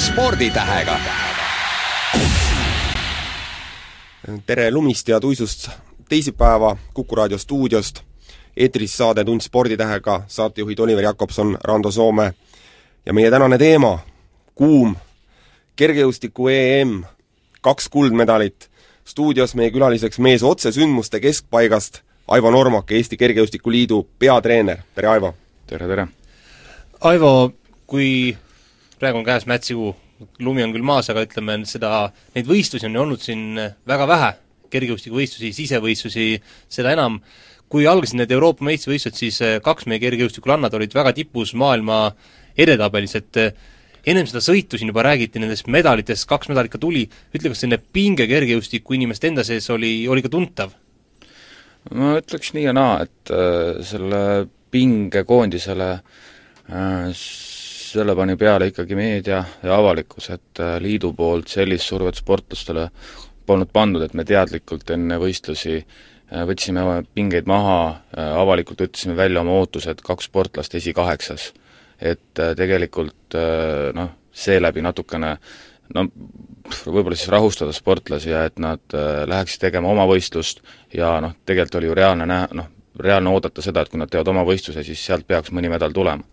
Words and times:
sporditähega. 0.00 0.96
tere 4.46 4.70
lumist 4.70 5.08
ja 5.08 5.20
tuisust 5.20 5.68
teisipäeva 6.08 6.76
Kuku 6.94 7.16
raadio 7.16 7.38
stuudiost. 7.38 8.00
eetris 8.56 8.96
saade 8.96 9.24
Tund 9.24 9.40
sporditähega, 9.40 10.22
saatejuhid 10.26 10.78
Oliver 10.78 11.04
Jakobson, 11.04 11.58
Rando 11.64 11.90
Soome 11.90 12.34
ja 13.06 13.12
meie 13.12 13.30
tänane 13.30 13.58
teema, 13.58 13.98
kuum, 14.54 14.96
kergejõustiku 15.76 16.48
EM, 16.48 17.04
kaks 17.60 17.88
kuldmedalit. 17.88 18.70
stuudios 19.04 19.54
meie 19.54 19.70
külaliseks 19.70 20.18
mees 20.18 20.42
otsesündmuste 20.42 21.20
keskpaigast, 21.20 22.00
Aivo 22.28 22.50
Normak, 22.50 22.90
Eesti 22.92 23.16
Kergejõustiku 23.16 23.70
Liidu 23.70 24.08
peatreener, 24.18 24.78
tere 24.94 25.08
Aivo! 25.08 25.34
tere, 25.66 25.86
tere! 25.86 26.06
Aivo, 27.00 27.52
kui 27.86 28.36
praegu 29.00 29.20
on 29.20 29.26
käes 29.26 29.46
märtsikuu, 29.48 29.94
lumi 30.44 30.64
on 30.64 30.74
küll 30.74 30.84
maas, 30.84 31.08
aga 31.12 31.24
ütleme, 31.24 31.60
seda, 31.68 32.10
neid 32.36 32.48
võistlusi 32.48 32.88
on 32.88 32.96
ju 32.96 33.04
olnud 33.04 33.24
siin 33.24 33.44
väga 33.88 34.06
vähe, 34.10 34.30
kergejõustikuvõistlusi, 34.70 35.52
sisevõistlusi, 35.56 36.26
seda 36.70 36.92
enam, 36.94 37.18
kui 37.70 37.86
algasid 37.86 38.18
need 38.18 38.32
Euroopa 38.34 38.66
meistrivõistlused, 38.66 39.18
siis 39.18 39.40
eh, 39.46 39.58
kaks 39.64 39.86
meie 39.90 40.02
kergejõustikulannad 40.02 40.74
olid 40.76 40.94
väga 40.96 41.14
tipus 41.16 41.54
maailma 41.58 42.02
edetabelis, 42.58 43.14
et 43.18 43.40
eh, 43.40 43.52
ennem 44.10 44.26
seda 44.28 44.42
sõitu 44.44 44.78
siin 44.78 44.90
juba 44.90 45.04
räägiti 45.06 45.42
nendest 45.42 45.70
medalitest, 45.70 46.26
kaks 46.30 46.50
medalit 46.50 46.72
ka 46.72 46.80
tuli, 46.82 47.04
ütle, 47.34 47.52
kas 47.52 47.62
selline 47.62 47.80
pinge 47.94 48.26
kergejõustiku 48.30 48.98
inimeste 48.98 49.30
enda 49.30 49.46
sees 49.46 49.70
oli, 49.72 49.94
oli 50.10 50.26
ka 50.26 50.32
tuntav? 50.32 50.76
ma 51.96 52.18
ütleks 52.18 52.50
nii 52.52 52.66
ja 52.66 52.74
naa, 52.76 53.06
et 53.06 53.30
äh, 53.32 53.78
selle 53.88 54.24
pinge 54.70 55.22
koondisele 55.24 55.92
äh, 55.94 57.22
selle 57.90 58.14
pani 58.16 58.36
peale 58.38 58.70
ikkagi 58.70 58.96
meedia 58.98 59.40
ja 59.62 59.76
avalikkus, 59.76 60.30
et 60.34 60.62
äh, 60.62 60.76
liidu 60.82 61.12
poolt 61.16 61.50
sellist 61.50 61.88
survet 61.90 62.18
sportlastele 62.20 62.88
polnud 63.46 63.70
pandud, 63.72 64.04
et 64.04 64.14
me 64.14 64.24
teadlikult 64.26 64.92
enne 64.94 65.18
võistlusi 65.20 65.78
äh, 65.80 66.44
võtsime 66.48 66.84
pingeid 67.14 67.50
maha, 67.50 67.80
äh, 68.14 68.30
avalikult 68.42 68.84
ütlesime 68.86 69.16
välja 69.18 69.42
oma 69.42 69.58
ootused, 69.58 70.04
kaks 70.06 70.30
sportlast 70.30 70.76
esikaheksas. 70.78 71.52
et 72.00 72.40
tegelikult 72.56 73.34
noh, 73.92 74.06
seeläbi 74.32 74.80
natukene 74.80 75.34
no 75.92 76.04
võib-olla 76.86 77.16
siis 77.18 77.28
rahustada 77.28 77.74
sportlasi 77.76 78.30
ja 78.30 78.46
et 78.48 78.56
nad 78.56 78.80
läheksid 79.28 79.60
tegema 79.60 79.90
oma 79.92 80.06
võistlust 80.08 80.62
ja 80.96 81.18
noh, 81.20 81.34
tegelikult 81.44 81.76
oli 81.76 81.90
ju 81.90 81.98
reaalne 81.98 82.26
näha, 82.26 82.48
noh, 82.56 82.70
reaalne 82.96 83.34
oodata 83.34 83.60
seda, 83.60 83.82
et 83.84 83.92
kui 83.92 84.00
nad 84.00 84.08
teevad 84.08 84.32
oma 84.32 84.46
võistluse, 84.48 84.80
siis 84.86 85.04
sealt 85.04 85.28
peaks 85.28 85.52
mõni 85.52 85.68
medal 85.68 85.92
tulema 85.92 86.24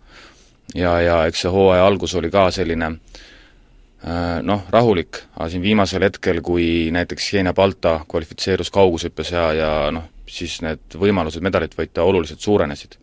ja, 0.75 0.97
ja 1.01 1.17
eks 1.27 1.45
see 1.45 1.53
hooaja 1.53 1.85
algus 1.87 2.15
oli 2.15 2.31
ka 2.33 2.47
selline 2.51 2.91
äh, 2.91 4.39
noh, 4.43 4.65
rahulik, 4.73 5.23
aga 5.35 5.49
siin 5.53 5.63
viimasel 5.63 6.07
hetkel, 6.07 6.41
kui 6.45 6.89
näiteks 6.95 7.31
Xenia 7.31 7.53
Balta 7.53 7.99
kvalifitseerus 8.09 8.71
kaugushüppes 8.75 9.31
ja, 9.35 9.51
ja 9.53 9.71
noh, 9.91 10.09
siis 10.27 10.59
need 10.65 10.97
võimalused 10.99 11.43
medalit 11.43 11.75
võita 11.77 12.03
oluliselt 12.03 12.43
suurenesid. 12.43 12.97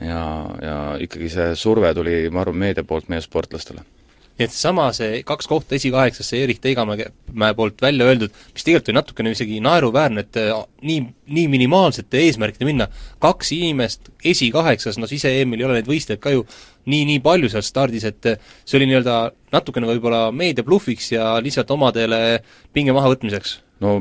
ja, 0.00 0.24
ja 0.62 0.76
ikkagi 1.00 1.30
see 1.32 1.54
surve 1.56 1.94
tuli, 1.94 2.28
ma 2.30 2.44
arvan, 2.44 2.60
meedia 2.66 2.84
poolt 2.84 3.08
meie 3.08 3.24
sportlastele. 3.24 3.82
Nii 4.40 4.46
et 4.48 4.54
seesama, 4.54 4.86
see 4.96 5.18
kaks 5.28 5.48
kohta 5.50 5.74
esikaheksasse 5.76 6.38
Erik 6.40 6.62
Teigamäe 6.64 7.50
poolt 7.56 7.82
välja 7.84 8.06
öeldud, 8.08 8.32
mis 8.54 8.64
tegelikult 8.64 8.88
oli 8.88 8.96
natukene 8.96 9.32
isegi 9.34 9.58
naeruväärne, 9.60 10.24
et 10.24 10.38
äh, 10.40 10.54
nii, 10.88 11.02
nii 11.36 11.48
minimaalsete 11.52 12.22
eesmärkide 12.24 12.64
minna, 12.64 12.86
kaks 13.20 13.52
inimest 13.58 14.08
esikaheksas, 14.24 14.96
no 14.96 15.10
sise-EM-il 15.10 15.60
ei 15.60 15.68
ole 15.68 15.76
neid 15.76 15.90
võistlejaid 15.90 16.22
ka 16.24 16.32
ju 16.32 16.46
nii, 16.86 17.02
nii 17.08 17.20
palju 17.24 17.50
seal 17.52 17.64
stardis, 17.66 18.06
et 18.08 18.30
see 18.64 18.78
oli 18.78 18.88
nii-öelda 18.90 19.18
natukene 19.52 19.90
võib-olla 19.90 20.28
meedia 20.32 20.64
blufiks 20.64 21.12
ja 21.12 21.34
lihtsalt 21.42 21.70
omadele 21.76 22.40
pinge 22.72 22.94
mahavõtmiseks? 22.96 23.58
no 23.84 23.98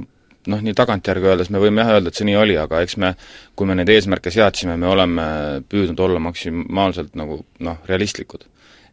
noh, 0.49 0.61
nii 0.63 0.75
tagantjärgi 0.77 1.29
öeldes 1.29 1.49
me 1.53 1.61
võime 1.61 1.83
jah 1.83 1.95
öelda, 1.95 2.11
et 2.11 2.19
see 2.19 2.27
nii 2.29 2.37
oli, 2.39 2.55
aga 2.59 2.83
eks 2.85 2.97
me, 3.01 3.13
kui 3.55 3.67
me 3.69 3.75
neid 3.77 3.91
eesmärke 3.93 4.31
seadsime, 4.33 4.77
me 4.79 4.87
oleme 4.89 5.25
püüdnud 5.69 5.99
olla 6.05 6.21
maksimaalselt 6.23 7.17
nagu 7.19 7.41
noh, 7.65 7.81
realistlikud 7.89 8.47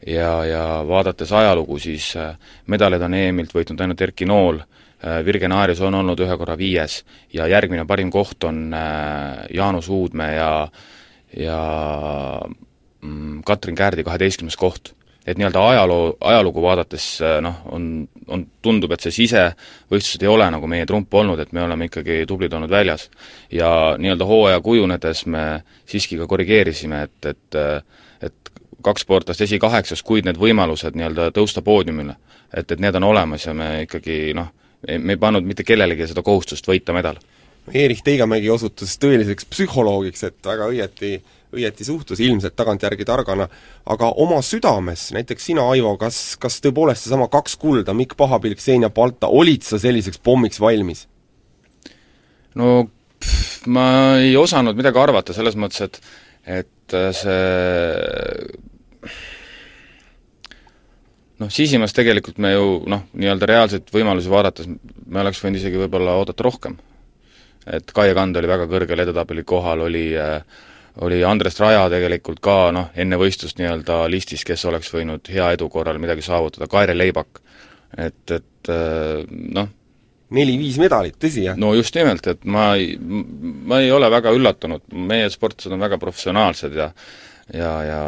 ja, 0.06 0.32
ja 0.48 0.64
vaadates 0.88 1.32
ajalugu, 1.32 1.78
siis 1.82 2.10
äh, 2.20 2.34
medaleid 2.72 3.04
on 3.06 3.14
EM-ilt 3.16 3.54
võitnud 3.56 3.80
ainult 3.82 4.02
Erki 4.08 4.28
Nool, 4.28 4.60
äh, 4.60 5.22
Virgen 5.26 5.54
Aarius 5.56 5.82
on 5.86 5.98
olnud 6.02 6.20
ühe 6.26 6.38
korra 6.38 6.58
viies 6.58 7.00
ja 7.34 7.48
järgmine 7.50 7.86
parim 7.88 8.10
koht 8.14 8.44
on 8.48 8.68
äh, 8.74 9.46
Jaanus 9.54 9.90
Uudmäe 9.92 10.36
ja 10.36 10.50
ja 11.36 11.60
Katrin 13.46 13.76
Käärdi 13.76 14.04
kaheteistkümnes 14.04 14.56
koht. 14.56 14.92
et 15.26 15.38
nii-öelda 15.38 15.58
ajaloo, 15.68 16.16
ajalugu 16.20 16.62
vaadates 16.62 17.18
noh, 17.42 17.56
on, 17.74 18.08
on, 18.30 18.44
tundub, 18.62 18.92
et 18.94 19.02
see 19.02 19.10
sisevõistlused 19.10 20.22
ei 20.22 20.28
ole 20.30 20.46
nagu 20.54 20.68
meie 20.70 20.86
trump 20.86 21.14
olnud, 21.14 21.40
et 21.42 21.50
me 21.52 21.64
oleme 21.64 21.88
ikkagi 21.88 22.20
tublid 22.30 22.52
olnud 22.54 22.70
väljas. 22.70 23.08
ja 23.50 23.96
nii-öelda 23.98 24.24
hooaja 24.24 24.60
kujunedes 24.60 25.26
me 25.26 25.64
siiski 25.86 26.18
ka 26.20 26.28
korrigeerisime, 26.30 27.02
et, 27.02 27.26
et 27.26 27.60
et 28.22 28.52
kaks 28.82 29.02
sportlast 29.02 29.42
esikaheksas, 29.42 30.02
kuid 30.06 30.28
need 30.28 30.38
võimalused 30.38 30.94
nii-öelda 30.94 31.32
tõusta 31.34 31.62
poodiumile, 31.62 32.14
et, 32.54 32.70
et 32.70 32.80
need 32.80 32.94
on 32.94 33.10
olemas 33.10 33.46
ja 33.46 33.54
me 33.54 33.82
ikkagi 33.82 34.30
noh, 34.36 34.52
me 34.86 35.16
ei 35.16 35.20
pannud 35.20 35.46
mitte 35.46 35.66
kellelegi 35.66 36.06
seda 36.06 36.22
kohustust 36.22 36.68
võita 36.68 36.94
medal. 36.94 37.18
Erich 37.74 38.04
Teigamägi 38.06 38.50
osutus 38.50 38.94
tõeliseks 39.02 39.48
psühholoogiks, 39.50 40.22
et 40.28 40.36
väga 40.46 40.68
õieti, 40.70 41.16
õieti 41.54 41.86
suhtus 41.86 42.20
ilmselt 42.24 42.56
tagantjärgi 42.58 43.06
targana, 43.06 43.48
aga 43.86 44.10
oma 44.22 44.40
südames, 44.44 45.10
näiteks 45.16 45.50
sina, 45.50 45.66
Aivo, 45.70 45.94
kas, 46.00 46.36
kas 46.42 46.58
tõepoolest 46.64 47.06
seesama 47.06 47.28
kaks 47.32 47.56
kulda, 47.62 47.94
Mikk 47.94 48.16
Pahapilk, 48.18 48.60
Xenia 48.62 48.90
Balta, 48.90 49.30
olid 49.30 49.66
sa 49.66 49.80
selliseks 49.82 50.22
pommiks 50.22 50.60
valmis? 50.62 51.06
no 52.56 52.86
pff, 53.20 53.66
ma 53.68 53.88
ei 54.22 54.36
osanud 54.36 54.78
midagi 54.78 55.00
arvata, 55.02 55.36
selles 55.36 55.58
mõttes, 55.60 55.84
et 55.86 56.00
et 56.46 56.94
see 57.18 58.46
noh, 61.42 61.50
sisimas 61.52 61.94
tegelikult 61.96 62.38
me 62.42 62.52
ju 62.54 62.68
noh, 62.90 63.06
nii-öelda 63.18 63.48
reaalseid 63.50 63.90
võimalusi 63.92 64.30
vaadates 64.32 64.68
me 64.68 65.22
oleks 65.22 65.42
võinud 65.42 65.60
isegi 65.60 65.80
võib-olla 65.82 66.16
oodata 66.20 66.46
rohkem. 66.46 66.78
et 67.66 67.90
Kaie 67.92 68.14
Kand 68.14 68.38
oli 68.38 68.48
väga 68.48 68.68
kõrgel 68.70 69.02
edetabeli 69.04 69.42
kohal, 69.44 69.82
oli 69.88 70.06
äh, 70.14 70.38
oli 71.04 71.22
Andres 71.24 71.58
Raja 71.60 71.86
tegelikult 71.92 72.40
ka 72.44 72.56
noh, 72.74 72.92
enne 72.96 73.18
võistlust 73.20 73.58
nii-öelda 73.60 74.04
listis, 74.12 74.44
kes 74.48 74.64
oleks 74.68 74.92
võinud 74.94 75.28
hea 75.32 75.50
edu 75.56 75.68
korral 75.72 76.00
midagi 76.02 76.24
saavutada, 76.24 76.68
Kaire 76.72 76.96
Leibak, 76.96 77.42
et, 77.96 78.22
et 78.30 78.70
äh, 78.72 79.26
noh, 79.28 79.68
neli-viis 80.36 80.78
medalit, 80.82 81.18
tõsi, 81.22 81.44
jah? 81.46 81.58
no 81.60 81.74
just 81.76 81.94
nimelt, 81.98 82.26
et 82.32 82.44
ma 82.48 82.72
ei, 82.78 82.96
ma 82.98 83.82
ei 83.84 83.92
ole 83.94 84.10
väga 84.10 84.32
üllatunud, 84.34 84.88
meie 84.96 85.28
sportlased 85.32 85.74
on 85.76 85.84
väga 85.84 86.00
professionaalsed 86.02 86.76
ja 86.80 86.90
ja, 87.54 87.72
ja, 87.86 88.00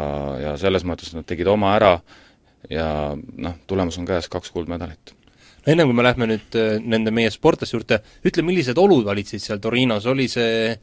ja 0.43 0.55
selles 0.59 0.83
mõttes 0.83 1.13
nad 1.15 1.27
tegid 1.27 1.47
oma 1.47 1.71
ära 1.77 1.93
ja 2.71 2.89
noh, 3.15 3.55
tulemus 3.69 3.99
on 4.01 4.07
käes, 4.07 4.27
kaks 4.31 4.51
kuldmedalit. 4.51 5.13
no 5.63 5.71
ennem 5.71 5.87
kui 5.87 5.95
me 5.95 6.03
lähme 6.03 6.27
nüüd 6.33 6.57
äh, 6.59 6.73
nende 6.83 7.13
meie 7.15 7.31
sportlaste 7.31 7.77
juurde, 7.77 8.01
ütle, 8.27 8.43
millised 8.43 8.77
olud 8.81 9.05
valitsesid 9.07 9.45
seal 9.45 9.61
Torinos, 9.63 10.09
oli 10.11 10.27
see 10.31 10.75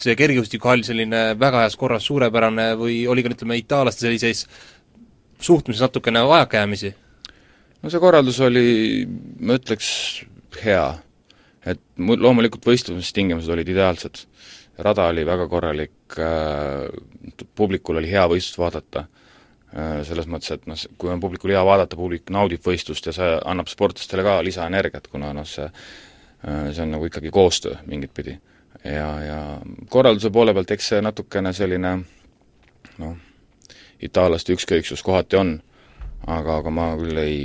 see 0.00 0.16
kergejõustikuhall 0.18 0.84
selline 0.86 1.22
väga 1.40 1.64
heas 1.64 1.76
korras, 1.78 2.06
suurepärane 2.08 2.72
või 2.78 3.04
oli 3.10 3.24
ka 3.24 3.32
ütleme, 3.34 3.58
itaallaste 3.60 4.06
sellises 4.06 4.44
suhtumises 5.40 5.84
natukene 5.84 6.24
vajakajäämisi? 6.28 6.94
no 7.82 7.92
see 7.92 8.02
korraldus 8.02 8.40
oli, 8.44 8.68
ma 9.40 9.58
ütleks, 9.58 9.88
hea. 10.64 10.86
et 11.66 11.80
mu-, 11.96 12.18
loomulikult 12.20 12.66
võistlustingimused 12.66 13.50
olid 13.52 13.68
ideaalsed. 13.68 14.24
rada 14.78 15.08
oli 15.12 15.26
väga 15.26 15.48
korralik 15.48 16.16
äh,, 16.18 16.88
publikul 17.54 18.00
oli 18.00 18.10
hea 18.10 18.24
võistlust 18.30 18.58
vaadata 18.58 19.04
äh,, 19.04 20.00
selles 20.08 20.26
mõttes, 20.26 20.56
et 20.56 20.66
noh, 20.66 20.80
kui 20.98 21.12
on 21.12 21.20
publikul 21.20 21.54
hea 21.54 21.62
vaadata, 21.64 21.96
publik 21.96 22.32
naudib 22.34 22.64
võistlust 22.64 23.06
ja 23.06 23.14
see 23.14 23.36
annab 23.44 23.70
sportlastele 23.70 24.26
ka 24.26 24.40
lisaenergiat, 24.42 25.06
kuna 25.12 25.32
noh, 25.36 25.46
see 25.46 25.68
äh, 25.68 26.02
see 26.44 26.82
on 26.82 26.90
nagu 26.90 27.06
ikkagi 27.08 27.30
koostöö 27.30 27.76
mingit 27.86 28.14
pidi. 28.14 28.38
Ja, 28.84 29.08
ja 29.22 29.38
korralduse 29.90 30.30
poole 30.30 30.54
pealt 30.54 30.74
eks 30.74 30.90
see 30.92 31.00
natukene 31.04 31.52
selline 31.56 31.94
noh, 33.00 33.16
itaallaste 34.04 34.54
ükskõiksus 34.54 35.02
kohati 35.04 35.40
on, 35.40 35.56
aga, 36.26 36.60
aga 36.60 36.72
ma 36.74 36.92
küll 37.00 37.20
ei 37.20 37.42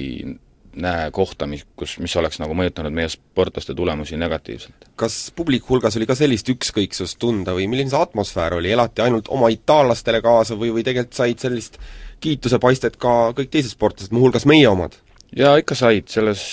näe 0.79 1.09
kohta, 1.11 1.47
mis, 1.49 1.63
kus, 1.75 1.95
mis 1.99 2.13
oleks 2.19 2.37
nagu 2.39 2.53
mõjutanud 2.55 2.93
meie 2.93 3.09
sportlaste 3.11 3.73
tulemusi 3.75 4.19
negatiivselt. 4.19 4.91
kas 4.99 5.17
publiku 5.35 5.73
hulgas 5.73 5.97
oli 5.97 6.07
ka 6.07 6.15
sellist 6.15 6.51
ükskõiksust 6.53 7.17
tunda 7.19 7.55
või 7.57 7.67
milline 7.71 7.91
see 7.91 7.99
atmosfäär 7.99 8.59
oli, 8.59 8.71
elati 8.75 9.03
ainult 9.03 9.31
oma 9.33 9.49
itaallastele 9.53 10.21
kaasa 10.21 10.59
või, 10.59 10.71
või 10.75 10.85
tegelikult 10.85 11.17
said 11.17 11.41
sellist 11.41 11.79
kiitusepaistet 12.21 12.99
ka 13.01 13.31
kõik 13.35 13.51
teised 13.51 13.73
sportlased, 13.73 14.13
muuhulgas 14.15 14.45
meie 14.49 14.67
omad? 14.69 14.99
jaa, 15.35 15.57
ikka 15.61 15.75
said, 15.77 16.07
selles, 16.11 16.43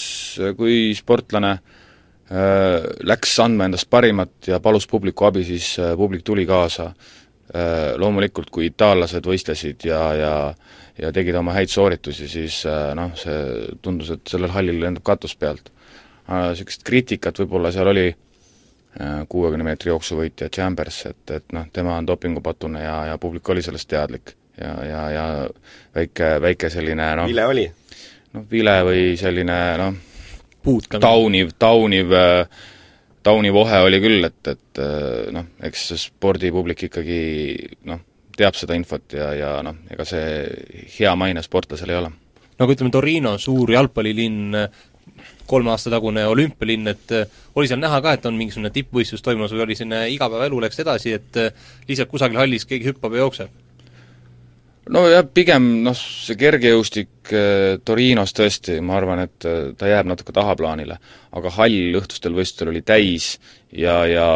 kui 0.56 0.94
sportlane 0.96 1.52
äh, 1.58 1.76
läks 2.26 3.36
andma 3.38 3.68
endast 3.68 3.86
parimat 3.86 4.48
ja 4.50 4.58
palus 4.58 4.88
publiku 4.90 5.28
abi, 5.28 5.44
siis 5.46 5.76
äh, 5.78 5.92
publik 5.96 6.24
tuli 6.26 6.42
kaasa 6.46 6.88
Äh, 7.54 7.94
loomulikult, 7.94 8.48
kui 8.50 8.66
itaallased 8.66 9.22
võistlesid 9.22 9.84
ja, 9.86 10.00
ja 10.18 10.32
ja 10.96 11.10
tegid 11.12 11.36
oma 11.38 11.52
häid 11.54 11.70
sooritusi, 11.70 12.26
siis 12.26 12.56
äh, 12.66 12.88
noh, 12.96 13.12
see 13.14 13.68
tundus, 13.84 14.10
et 14.16 14.26
sellel 14.26 14.50
hallil 14.50 14.80
lendab 14.82 15.04
katus 15.06 15.36
pealt. 15.38 15.68
Niisugust 16.26 16.82
kriitikat 16.88 17.38
võib-olla 17.38 17.70
seal 17.70 17.92
oli 17.92 18.06
äh, 18.10 19.20
kuuekümne 19.30 19.68
meetri 19.68 19.92
jooksuvõitja 19.92 20.48
Chambers, 20.50 21.04
et, 21.12 21.22
et 21.36 21.54
noh, 21.54 21.68
tema 21.72 21.94
on 22.00 22.08
dopingupatune 22.08 22.82
ja, 22.82 22.96
ja 23.12 23.18
publik 23.22 23.46
oli 23.54 23.62
sellest 23.62 23.92
teadlik. 23.92 24.34
ja, 24.58 24.72
ja, 24.88 25.04
ja 25.10 25.26
väike, 25.94 26.32
väike 26.42 26.70
selline 26.72 27.12
noh 27.20 27.28
vile 27.28 27.46
oli? 27.46 27.66
noh, 28.34 28.46
vile 28.50 28.78
või 28.88 29.02
selline 29.20 29.60
noh, 29.78 30.00
tauniv, 31.00 31.52
tauniv 31.58 32.12
äh, 32.16 32.64
tauniv 33.26 33.58
ohe 33.62 33.80
oli 33.86 34.00
küll, 34.02 34.26
et, 34.28 34.40
et 34.52 34.82
äh, 34.82 35.30
noh, 35.34 35.48
eks 35.66 35.88
spordipublik 36.06 36.86
ikkagi 36.88 37.20
noh, 37.90 38.02
teab 38.36 38.58
seda 38.58 38.76
infot 38.78 39.16
ja, 39.16 39.30
ja 39.36 39.54
noh, 39.66 39.80
ega 39.92 40.06
see 40.06 40.26
hea 40.98 41.14
maine 41.18 41.42
sportlasel 41.44 41.92
ei 41.92 42.00
ole. 42.02 42.12
nagu 42.60 42.72
ütleme, 42.72 42.92
Torino, 42.94 43.36
suur 43.42 43.72
jalgpallilinn, 43.74 44.56
kolme 45.46 45.70
aasta 45.72 45.92
tagune 45.92 46.24
olümpialinn, 46.28 46.92
et 46.92 47.14
äh, 47.16 47.38
oli 47.54 47.70
seal 47.70 47.82
näha 47.82 48.00
ka, 48.04 48.16
et 48.16 48.26
on 48.28 48.38
mingisugune 48.38 48.72
tippvõistlus 48.74 49.24
toimumas 49.24 49.54
või 49.54 49.66
oli 49.66 49.78
selline 49.78 50.06
igapäevaelu 50.14 50.64
läks 50.66 50.82
edasi, 50.84 51.14
et 51.16 51.40
lihtsalt 51.88 52.12
kusagil 52.12 52.42
hallis 52.42 52.68
keegi 52.68 52.92
hüppab 52.92 53.16
ja 53.16 53.24
jookseb? 53.24 53.65
Nojah, 54.92 55.24
pigem 55.34 55.66
noh, 55.84 55.96
see 55.96 56.36
kergejõustik 56.38 57.32
äh, 57.34 57.76
Torinos 57.86 58.34
tõesti, 58.36 58.78
ma 58.84 58.96
arvan, 58.98 59.24
et 59.26 59.46
äh, 59.48 59.70
ta 59.78 59.90
jääb 59.90 60.08
natuke 60.10 60.34
tahaplaanile. 60.36 60.98
aga 61.36 61.52
hall 61.58 61.98
õhtustel 62.00 62.36
võistlustel 62.36 62.70
oli 62.72 62.82
täis 62.86 63.36
ja, 63.72 64.04
ja 64.06 64.26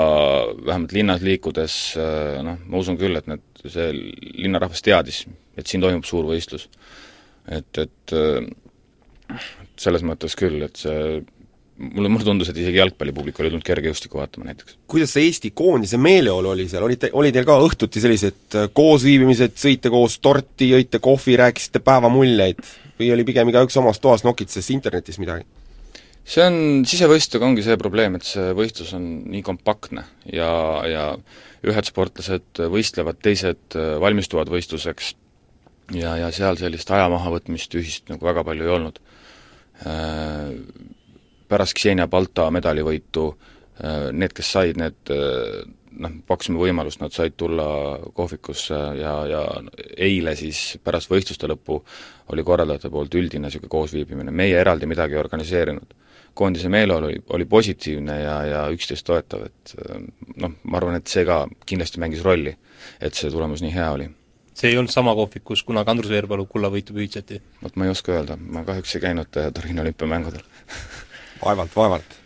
vähemalt 0.67 0.93
linnas 0.97 1.23
liikudes 1.25 1.77
äh, 1.97 2.41
noh, 2.47 2.59
ma 2.67 2.83
usun 2.83 2.99
küll, 3.01 3.17
et 3.17 3.31
need, 3.31 3.45
see 3.65 3.93
linnarahvas 3.95 4.83
teadis, 4.83 5.25
et 5.57 5.67
siin 5.67 5.83
toimub 5.85 6.07
suur 6.09 6.27
võistlus. 6.29 6.69
et, 7.49 7.79
et 7.79 8.15
selles 9.81 10.03
mõttes 10.05 10.35
küll, 10.37 10.63
et 10.67 10.77
see 10.77 11.21
mulle, 11.81 12.11
mulle 12.13 12.27
tundus, 12.27 12.51
et 12.51 12.59
isegi 12.61 12.81
jalgpallipublik 12.81 13.39
oli 13.41 13.51
tulnud 13.53 13.67
kergejõustikku 13.67 14.21
vaatama 14.21 14.51
näiteks. 14.51 14.77
kuidas 14.91 15.15
see 15.17 15.27
Eesti 15.29 15.53
koondise 15.57 16.01
meeleolu 16.01 16.53
oli 16.53 16.69
seal, 16.69 16.85
olite, 16.87 17.11
oli 17.17 17.33
teil 17.33 17.47
ka 17.49 17.57
õhtuti 17.65 18.03
sellised 18.03 18.59
äh, 18.59 18.69
koosviibimised, 18.77 19.57
sõite 19.61 19.93
koos 19.93 20.19
torti, 20.23 20.71
jõite 20.75 21.01
kohvi, 21.03 21.39
rääkisite 21.41 21.83
päevamuljeid 21.85 22.61
või 23.01 23.11
oli 23.15 23.25
pigem 23.29 23.53
igaüks 23.53 23.79
omas 23.81 24.03
toas 24.03 24.27
nokitses 24.27 24.71
internetis 24.75 25.21
midagi? 25.23 25.49
see 26.31 26.45
on, 26.45 26.59
sisevõistlusega 26.87 27.47
ongi 27.49 27.65
see 27.67 27.79
probleem, 27.81 28.19
et 28.19 28.27
see 28.29 28.53
võistlus 28.57 28.93
on 28.95 29.07
nii 29.33 29.43
kompaktne 29.47 30.05
ja, 30.31 30.53
ja 30.87 31.07
ühed 31.67 31.89
sportlased 31.89 32.63
võistlevad, 32.73 33.19
teised 33.25 33.79
äh, 33.79 33.97
valmistuvad 34.03 34.53
võistluseks 34.53 35.15
ja, 35.97 36.15
ja 36.21 36.31
seal 36.35 36.61
sellist 36.61 36.93
aja 36.93 37.09
mahavõtmist 37.13 37.75
ühist 37.81 38.13
nagu 38.13 38.27
väga 38.27 38.45
palju 38.47 38.69
ei 38.69 38.75
olnud 38.77 39.01
äh, 39.89 40.53
pärast 41.51 41.77
Ksenia 41.79 42.07
Balta 42.11 42.49
medalivõitu 42.55 43.27
äh, 43.31 44.09
need, 44.13 44.35
kes 44.37 44.53
said, 44.55 44.81
need 44.81 45.13
äh, 45.15 45.61
noh, 45.99 46.13
pakkusime 46.29 46.61
võimalust, 46.61 47.01
nad 47.03 47.15
said 47.15 47.37
tulla 47.39 47.67
kohvikusse 48.17 48.79
ja, 49.01 49.15
ja 49.31 49.43
eile 49.97 50.37
siis 50.39 50.79
pärast 50.85 51.11
võistluste 51.11 51.51
lõppu 51.51 51.81
oli 52.31 52.45
korraldajate 52.47 52.93
poolt 52.93 53.15
üldine 53.19 53.49
niisugune 53.49 53.73
koosviibimine, 53.73 54.35
meie 54.35 54.61
eraldi 54.61 54.89
midagi 54.91 55.19
ei 55.19 55.25
organiseerinud. 55.25 55.99
koondise 56.35 56.69
meeleolu 56.69 57.07
oli, 57.07 57.23
oli 57.35 57.45
positiivne 57.45 58.21
ja, 58.21 58.37
ja 58.47 58.61
üksteist 58.71 59.07
toetav, 59.07 59.49
et 59.51 59.75
äh, 59.83 60.01
noh, 60.37 60.57
ma 60.63 60.79
arvan, 60.79 61.01
et 61.01 61.11
see 61.11 61.27
ka 61.27 61.43
kindlasti 61.67 62.01
mängis 62.01 62.25
rolli, 62.25 62.57
et 63.01 63.15
see 63.15 63.31
tulemus 63.31 63.63
nii 63.63 63.75
hea 63.75 63.91
oli 63.91 64.09
see 64.61 64.73
ei 64.73 64.79
olnud 64.79 64.93
sama 64.93 65.15
kohvik, 65.17 65.45
kus 65.45 65.63
kunagi 65.65 65.91
Andrus 65.91 66.11
Veerpalu 66.13 66.45
kullavõitu 66.47 66.95
püüdseti? 66.97 67.41
vot 67.63 67.77
ma 67.77 67.87
ei 67.87 67.95
oska 67.95 68.13
öelda, 68.13 68.37
ma 68.37 68.65
kahjuks 68.67 68.97
ei 68.97 69.05
käinud 69.07 69.39
Torino 69.57 69.83
olümpiamängudel 69.83 70.45
vaevalt, 71.45 71.77
vaevalt. 71.77 72.17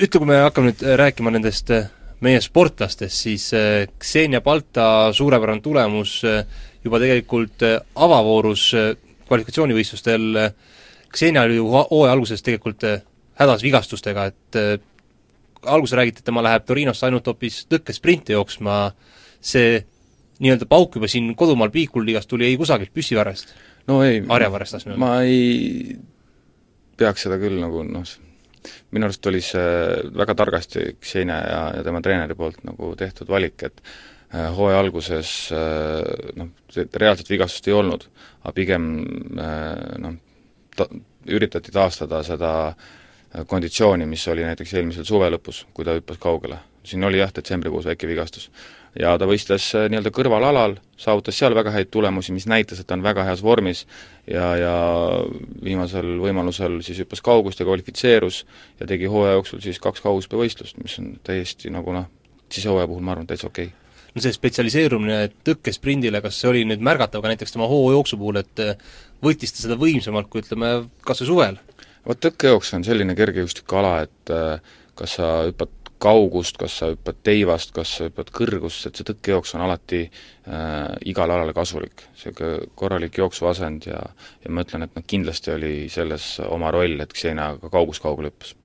ütle, 0.00 0.18
kui 0.18 0.28
me 0.28 0.40
hakkame 0.40 0.70
nüüd 0.70 0.82
äh, 0.86 0.96
rääkima 1.00 1.32
nendest 1.34 1.70
äh, 1.74 1.90
meie 2.24 2.40
sportlastest, 2.40 3.16
siis 3.26 3.50
äh, 3.56 3.86
Xenia 4.00 4.40
Balta 4.40 5.12
suurepärane 5.16 5.60
tulemus 5.60 6.20
juba 6.84 7.00
tegelikult 7.02 7.64
avavoorus 7.94 8.70
kvalifikatsioonivõistlustel, 9.28 10.38
Xenia 11.12 11.42
oli 11.44 11.58
ju 11.58 11.66
hooaja 11.68 12.14
alguses 12.14 12.40
tegelikult 12.42 12.86
hädas 13.40 13.64
vigastustega, 13.64 14.24
et 14.30 14.60
alguses 15.68 15.98
räägiti, 15.98 16.22
et 16.22 16.30
tema 16.30 16.44
läheb 16.44 16.64
Torinosse 16.64 17.04
ainult 17.06 17.28
hoopis 17.28 17.66
tõkkesprinti 17.68 18.32
jooksma, 18.32 18.78
see 19.40 19.82
nii-öelda 20.40 20.68
pauk 20.70 20.96
juba 20.96 21.10
siin 21.12 21.34
kodumaal 21.36 21.72
Piikulliigas 21.74 22.30
tuli 22.30 22.48
ei 22.48 22.56
kusagilt 22.56 22.94
püssivarrest? 22.96 23.52
no 23.90 24.00
ei, 24.06 24.22
harjavarrest, 24.28 24.88
ma 24.96 25.18
ei 25.26 25.98
peaks 27.00 27.26
seda 27.26 27.38
küll 27.40 27.58
nagu 27.60 27.82
noh, 27.86 28.06
minu 28.94 29.08
arust 29.08 29.26
oli 29.30 29.40
see 29.44 29.66
väga 30.20 30.36
targasti 30.38 30.86
Xenia 31.00 31.40
ja, 31.40 31.60
ja 31.78 31.84
tema 31.86 32.02
treeneri 32.04 32.36
poolt 32.38 32.62
nagu 32.68 32.92
tehtud 32.98 33.30
valik, 33.32 33.64
et 33.68 33.82
äh, 33.82 34.48
hooaja 34.56 34.80
alguses 34.84 35.34
äh, 35.56 36.32
noh, 36.38 36.52
reaalset 36.76 37.30
vigastust 37.32 37.68
ei 37.70 37.76
olnud, 37.76 38.08
aga 38.44 38.56
pigem 38.56 38.90
äh, 39.40 40.00
noh, 40.04 40.18
ta-, 40.76 40.90
üritati 41.30 41.72
taastada 41.72 42.22
seda 42.26 42.54
konditsiooni, 43.46 44.08
mis 44.10 44.24
oli 44.26 44.42
näiteks 44.42 44.72
eelmisel 44.74 45.04
suve 45.06 45.28
lõpus, 45.30 45.62
kui 45.74 45.84
ta 45.86 45.94
hüppas 45.94 46.18
kaugele. 46.18 46.56
siin 46.82 47.04
oli 47.04 47.20
jah, 47.20 47.30
detsembrikuus 47.34 47.86
väike 47.86 48.08
vigastus 48.08 48.48
ja 48.98 49.16
ta 49.18 49.28
võistles 49.30 49.68
äh, 49.78 49.88
nii-öelda 49.92 50.12
kõrvalalal, 50.14 50.76
saavutas 51.00 51.38
seal 51.38 51.54
väga 51.56 51.72
häid 51.74 51.90
tulemusi, 51.94 52.34
mis 52.36 52.48
näitas, 52.50 52.80
et 52.80 52.88
ta 52.88 52.96
on 52.98 53.04
väga 53.04 53.24
heas 53.28 53.42
vormis 53.44 53.84
ja, 54.26 54.54
ja 54.58 54.74
viimasel 55.64 56.16
võimalusel 56.22 56.80
siis 56.86 57.02
hüppas 57.04 57.22
kaugust 57.24 57.60
ja 57.60 57.68
kvalifitseerus 57.68 58.44
ja 58.80 58.88
tegi 58.90 59.10
hooaja 59.10 59.38
jooksul 59.38 59.62
siis 59.64 59.78
kaks 59.82 60.02
kauguspevõistlust, 60.06 60.80
mis 60.82 60.98
on 61.02 61.14
täiesti 61.26 61.70
nagu 61.74 61.94
noh, 61.94 62.10
sisehooaja 62.50 62.90
puhul 62.90 63.06
ma 63.06 63.14
arvan, 63.16 63.30
täitsa 63.30 63.50
okei 63.50 63.70
okay 63.70 63.78
no 64.14 64.24
see 64.24 64.34
spetsialiseerumine 64.34 65.20
tõkkesprindile, 65.46 66.22
kas 66.24 66.40
see 66.40 66.50
oli 66.50 66.66
nüüd 66.68 66.82
märgatav 66.82 67.22
ka 67.22 67.30
näiteks 67.30 67.54
tema 67.54 67.68
hoojooksu 67.70 68.18
puhul, 68.20 68.40
et 68.42 68.62
äh, 68.64 68.74
võttis 69.24 69.54
ta 69.54 69.64
seda 69.64 69.78
võimsamalt 69.80 70.30
kui 70.32 70.42
ütleme, 70.44 70.72
kas 71.06 71.22
või 71.22 71.30
suvel? 71.30 71.60
vot 72.06 72.20
tõkkejooks 72.24 72.74
on 72.78 72.86
selline 72.86 73.14
kergejõustikuala, 73.18 73.94
et 74.08 74.34
äh, 74.34 74.78
kas 74.98 75.18
sa 75.18 75.30
hüppad 75.46 75.72
kaugust, 76.00 76.56
kas 76.60 76.78
sa 76.80 76.90
hüppad 76.92 77.20
teivast, 77.26 77.74
kas 77.76 77.92
sa 77.98 78.08
hüppad 78.08 78.32
kõrgust, 78.34 78.86
et 78.88 78.96
see 78.96 79.06
tõkkejooks 79.10 79.54
on 79.58 79.64
alati 79.66 80.00
äh, 80.06 80.94
igale 81.10 81.36
alale 81.36 81.54
kasulik. 81.56 82.06
niisugune 82.14 82.70
korralik 82.74 83.18
jooksuasend 83.20 83.90
ja 83.90 84.00
ja 84.44 84.50
ma 84.50 84.64
ütlen, 84.64 84.86
et 84.86 84.96
noh, 84.96 85.04
kindlasti 85.06 85.52
oli 85.56 85.74
selles 85.92 86.32
oma 86.48 86.72
roll, 86.72 87.00
et 87.00 87.12
Xenia 87.12 87.52
ka 87.60 87.72
kaugust 87.72 88.02
kaugele 88.02 88.32
hüppas. 88.32 88.56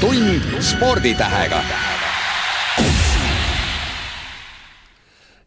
tund 0.00 0.62
sporditähega 0.64 1.60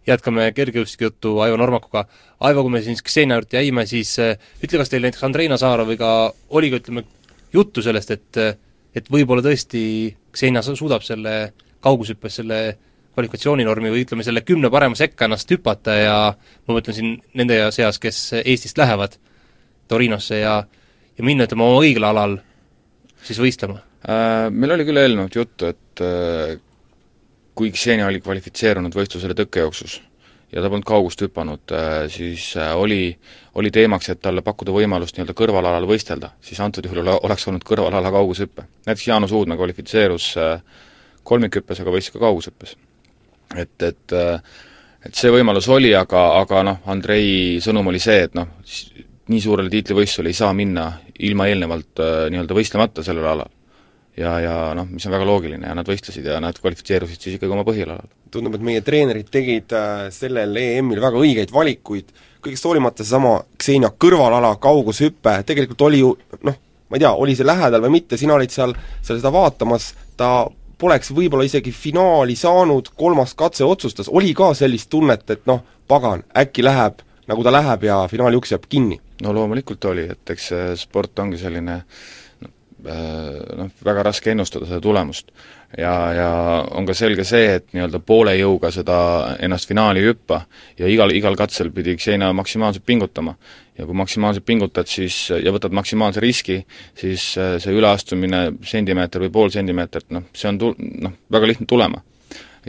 jätkame 0.08 0.52
kergejõustikujuttu 0.56 1.38
Aivo 1.44 1.58
Normakuga. 1.58 2.06
Aivo, 2.44 2.64
kui 2.66 2.74
me 2.76 2.82
siin 2.84 3.00
Xenia 3.00 3.40
juurde 3.40 3.60
jäime, 3.60 3.86
siis 3.88 4.14
äh, 4.20 4.38
ütle, 4.64 4.82
kas 4.82 4.92
teil 4.92 5.04
näiteks 5.06 5.24
Andrei 5.24 5.48
Nazaroviga 5.52 6.10
oli 6.50 6.72
ka 6.72 6.80
ütleme, 6.82 7.06
juttu 7.54 7.82
sellest, 7.86 8.12
et 8.12 8.42
et 8.94 9.08
võib-olla 9.10 9.42
tõesti 9.42 10.14
Xenia 10.34 10.62
suudab 10.62 11.02
selle 11.02 11.54
kaugushüppes 11.82 12.36
selle 12.42 12.60
kvalifikatsiooninormi 13.14 13.92
või 13.94 14.04
ütleme, 14.06 14.26
selle 14.26 14.44
kümne 14.46 14.70
parema 14.74 14.98
sekka 14.98 15.28
ennast 15.28 15.50
hüpata 15.54 15.96
ja 15.98 16.18
ma 16.34 16.76
mõtlen 16.78 16.98
siin 16.98 17.12
nende 17.38 17.60
seas, 17.76 18.00
kes 18.02 18.20
Eestist 18.42 18.78
lähevad 18.78 19.18
Torinosse 19.88 20.40
ja 20.42 20.64
ja 21.14 21.26
minna, 21.26 21.46
ütleme, 21.46 21.66
oma 21.66 21.82
õigel 21.82 22.06
alal 22.10 22.40
siis 23.26 23.42
võistlema? 23.42 23.84
Äh, 24.04 24.48
meil 24.54 24.74
oli 24.74 24.88
küll 24.88 25.02
eelnevat 25.02 25.36
juttu, 25.38 25.70
et 25.70 26.02
äh, 26.02 26.56
kui 27.54 27.70
Xenia 27.74 28.10
oli 28.10 28.22
kvalifitseerunud 28.24 28.98
võistlusele 28.98 29.38
tõkkejooksus 29.38 30.00
ja 30.54 30.62
ta 30.62 30.70
polnud 30.70 30.86
kaugust 30.86 31.22
hüpanud, 31.24 31.72
äh, 31.74 32.06
siis 32.14 32.52
äh, 32.58 32.74
oli, 32.78 33.16
oli 33.60 33.72
teemaks, 33.74 34.10
et 34.14 34.22
talle 34.22 34.44
pakkuda 34.46 34.74
võimalust 34.76 35.18
nii-öelda 35.18 35.36
kõrvalalal 35.38 35.88
võistelda, 35.90 36.34
siis 36.42 36.60
antud 36.64 36.86
juhul 36.86 37.10
oleks 37.16 37.48
olnud 37.50 37.66
kõrvalala 37.68 38.12
kaugushüpe. 38.14 38.68
näiteks 38.86 39.08
Jaanus 39.08 39.34
Uudmäe 39.34 39.58
kvalifitseerus 39.58 40.34
äh, 40.38 40.84
kolmikhüppes, 41.24 41.82
aga 41.82 41.96
võistis 41.96 42.14
ka 42.14 42.22
kaugushüppes. 42.24 42.78
et, 43.58 43.82
et 43.82 44.20
et 45.04 45.18
see 45.20 45.32
võimalus 45.32 45.68
oli, 45.68 45.92
aga, 45.96 46.22
aga 46.40 46.62
noh, 46.64 46.78
Andrei 46.88 47.60
sõnum 47.62 47.90
oli 47.92 48.00
see, 48.00 48.22
et 48.24 48.38
noh, 48.38 48.54
nii 49.28 49.42
suurele 49.42 49.72
tiitlivõistlusele 49.72 50.32
ei 50.32 50.38
saa 50.38 50.54
minna 50.56 50.86
ilma 51.20 51.48
eelnevalt 51.52 52.00
nii-öelda 52.32 52.56
võistlemata 52.56 53.04
sellel 53.04 53.28
alal 53.28 53.52
ja, 54.18 54.34
ja 54.42 54.56
noh, 54.78 54.88
mis 54.90 55.06
on 55.08 55.14
väga 55.16 55.28
loogiline 55.28 55.70
ja 55.70 55.76
nad 55.78 55.88
võistlesid 55.90 56.28
ja 56.28 56.40
nad 56.44 56.58
kvalifitseerusid 56.60 57.22
siis 57.22 57.38
ikkagi 57.38 57.54
oma 57.54 57.66
põhialal. 57.68 58.06
tundub, 58.34 58.56
et 58.58 58.66
meie 58.66 58.82
treenerid 58.82 59.30
tegid 59.34 59.74
äh, 59.78 60.08
sellel 60.14 60.58
EM-il 60.58 61.02
väga 61.02 61.22
õigeid 61.22 61.54
valikuid, 61.54 62.10
kõigest 62.44 62.68
hoolimata 62.68 63.04
seesama 63.04 63.38
Xenia 63.62 63.94
kõrvalala 63.94 64.56
kaugushüpe 64.62 65.40
tegelikult 65.48 65.88
oli 65.90 66.02
ju 66.04 66.16
noh, 66.44 66.60
ma 66.90 66.98
ei 67.00 67.06
tea, 67.06 67.14
oli 67.14 67.38
see 67.38 67.48
lähedal 67.48 67.86
või 67.88 67.98
mitte, 68.00 68.20
sina 68.20 68.36
olid 68.38 68.54
seal, 68.54 68.76
seal 69.02 69.22
seda 69.22 69.32
vaatamas, 69.34 69.94
ta 70.18 70.46
poleks 70.78 71.14
võib-olla 71.16 71.46
isegi 71.48 71.72
finaali 71.72 72.36
saanud, 72.36 72.92
kolmas 73.00 73.34
katse 73.40 73.66
otsustas, 73.66 74.10
oli 74.12 74.34
ka 74.38 74.52
sellist 74.58 74.90
tunnet, 74.92 75.24
et 75.32 75.48
noh, 75.50 75.64
pagan, 75.88 76.26
äkki 76.38 76.66
läheb 76.66 77.02
nagu 77.28 77.44
ta 77.44 77.54
läheb 77.54 77.86
ja 77.88 78.02
finaali 78.12 78.38
uks 78.38 78.52
jääb 78.52 78.68
kinni? 78.70 79.00
no 79.24 79.32
loomulikult 79.36 79.86
oli, 79.88 80.04
et 80.12 80.34
eks 80.34 80.50
see 80.52 80.74
sport 80.80 81.20
ongi 81.24 81.40
selline 81.40 81.78
noh, 82.84 83.70
väga 83.86 84.04
raske 84.04 84.32
ennustada 84.34 84.68
seda 84.68 84.82
tulemust. 84.84 85.32
ja, 85.78 85.94
ja 86.14 86.30
on 86.72 86.86
ka 86.86 86.94
selge 86.94 87.24
see, 87.26 87.56
et 87.58 87.68
nii-öelda 87.74 88.00
poole 88.06 88.36
jõuga 88.38 88.72
seda 88.72 88.98
ennast 89.40 89.70
finaali 89.70 90.04
ei 90.04 90.12
hüppa 90.12 90.44
ja 90.78 90.88
igal, 90.88 91.12
igal 91.16 91.38
katsel 91.40 91.72
pidi 91.72 91.96
Xenia 91.98 92.34
maksimaalselt 92.34 92.86
pingutama. 92.86 93.36
ja 93.78 93.86
kui 93.86 93.96
maksimaalselt 93.98 94.46
pingutad, 94.46 94.88
siis 94.88 95.30
ja 95.30 95.52
võtad 95.52 95.74
maksimaalse 95.74 96.22
riski, 96.22 96.60
siis 96.96 97.34
see 97.34 97.74
üleastumine 97.74 98.52
sentimeeter 98.62 99.24
või 99.24 99.32
pool 99.34 99.54
sentimeetrit, 99.54 100.12
noh, 100.14 100.30
see 100.34 100.50
on 100.52 100.60
tu-, 100.62 100.76
noh, 100.78 101.16
väga 101.32 101.50
lihtne 101.50 101.66
tulema 101.70 102.04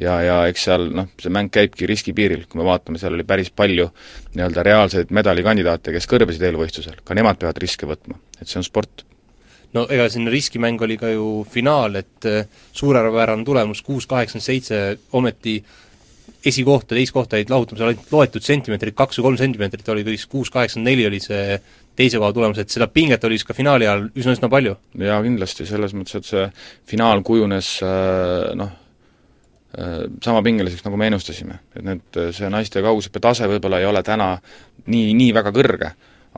ja, 0.00 0.14
ja 0.22 0.36
eks 0.50 0.66
seal 0.68 0.88
noh, 0.94 1.08
see 1.20 1.32
mäng 1.32 1.50
käibki 1.54 1.88
riskipiiril, 1.90 2.46
kui 2.50 2.60
me 2.60 2.66
vaatame, 2.68 3.00
seal 3.00 3.16
oli 3.16 3.26
päris 3.28 3.50
palju 3.54 3.88
nii-öelda 4.34 4.64
reaalseid 4.66 5.12
medalikandidaate, 5.14 5.94
kes 5.94 6.08
kõrbesid 6.10 6.44
eelvõistlusel, 6.48 7.00
ka 7.04 7.16
nemad 7.18 7.40
peavad 7.40 7.60
riske 7.62 7.88
võtma, 7.88 8.18
et 8.40 8.50
see 8.50 8.60
on 8.60 8.66
sport. 8.66 9.06
No 9.74 9.86
ega 9.90 10.08
siin 10.12 10.28
riskimäng 10.30 10.82
oli 10.86 10.98
ka 11.00 11.12
ju 11.12 11.46
finaal, 11.50 12.00
et 12.00 12.28
äh, 12.30 12.44
suurepärane 12.72 13.46
tulemus, 13.46 13.82
kuus 13.82 14.06
kaheksakümmend 14.10 14.46
seitse, 14.46 14.82
ometi 15.12 15.58
esikohta, 16.44 16.94
teist 16.94 17.14
kohta 17.14 17.40
jäid 17.40 17.50
lahutamisel 17.50 17.92
ainult 17.92 18.12
loetud 18.12 18.44
sentimeetrid, 18.44 18.94
kaks 18.96 19.18
või 19.18 19.30
kolm 19.30 19.40
sentimeetrit 19.40 19.88
oli 19.94 20.04
siis 20.12 20.28
kuus 20.30 20.52
kaheksakümmend 20.54 20.90
neli 20.90 21.08
oli 21.08 21.20
see 21.24 21.58
teise 21.96 22.18
koha 22.18 22.32
tulemus, 22.34 22.58
et 22.58 22.72
seda 22.74 22.88
pinget 22.90 23.24
oli 23.24 23.38
siis 23.38 23.48
ka 23.48 23.56
finaali 23.56 23.86
ajal 23.88 24.08
üsna-üsna 24.12 24.50
palju? 24.52 24.76
jaa, 25.00 25.20
kindlasti, 25.24 25.66
selles 25.68 25.94
mõttes, 25.96 26.20
et 26.20 26.30
see 26.30 26.48
finaal 26.90 27.22
kujunes 27.26 27.76
äh, 27.86 28.50
noh, 28.58 28.72
Äh, 29.78 30.04
sama 30.22 30.42
pingeliseks, 30.42 30.84
nagu 30.84 30.96
me 30.96 31.08
ennustasime. 31.10 31.58
et 31.74 31.82
need, 31.82 32.18
see 32.30 32.46
naiste 32.50 32.78
kaugushüppe 32.82 33.18
tase 33.18 33.48
võib-olla 33.50 33.80
ei 33.82 33.86
ole 33.88 34.04
täna 34.06 34.36
nii, 34.86 35.08
nii 35.18 35.32
väga 35.34 35.50
kõrge, 35.50 35.88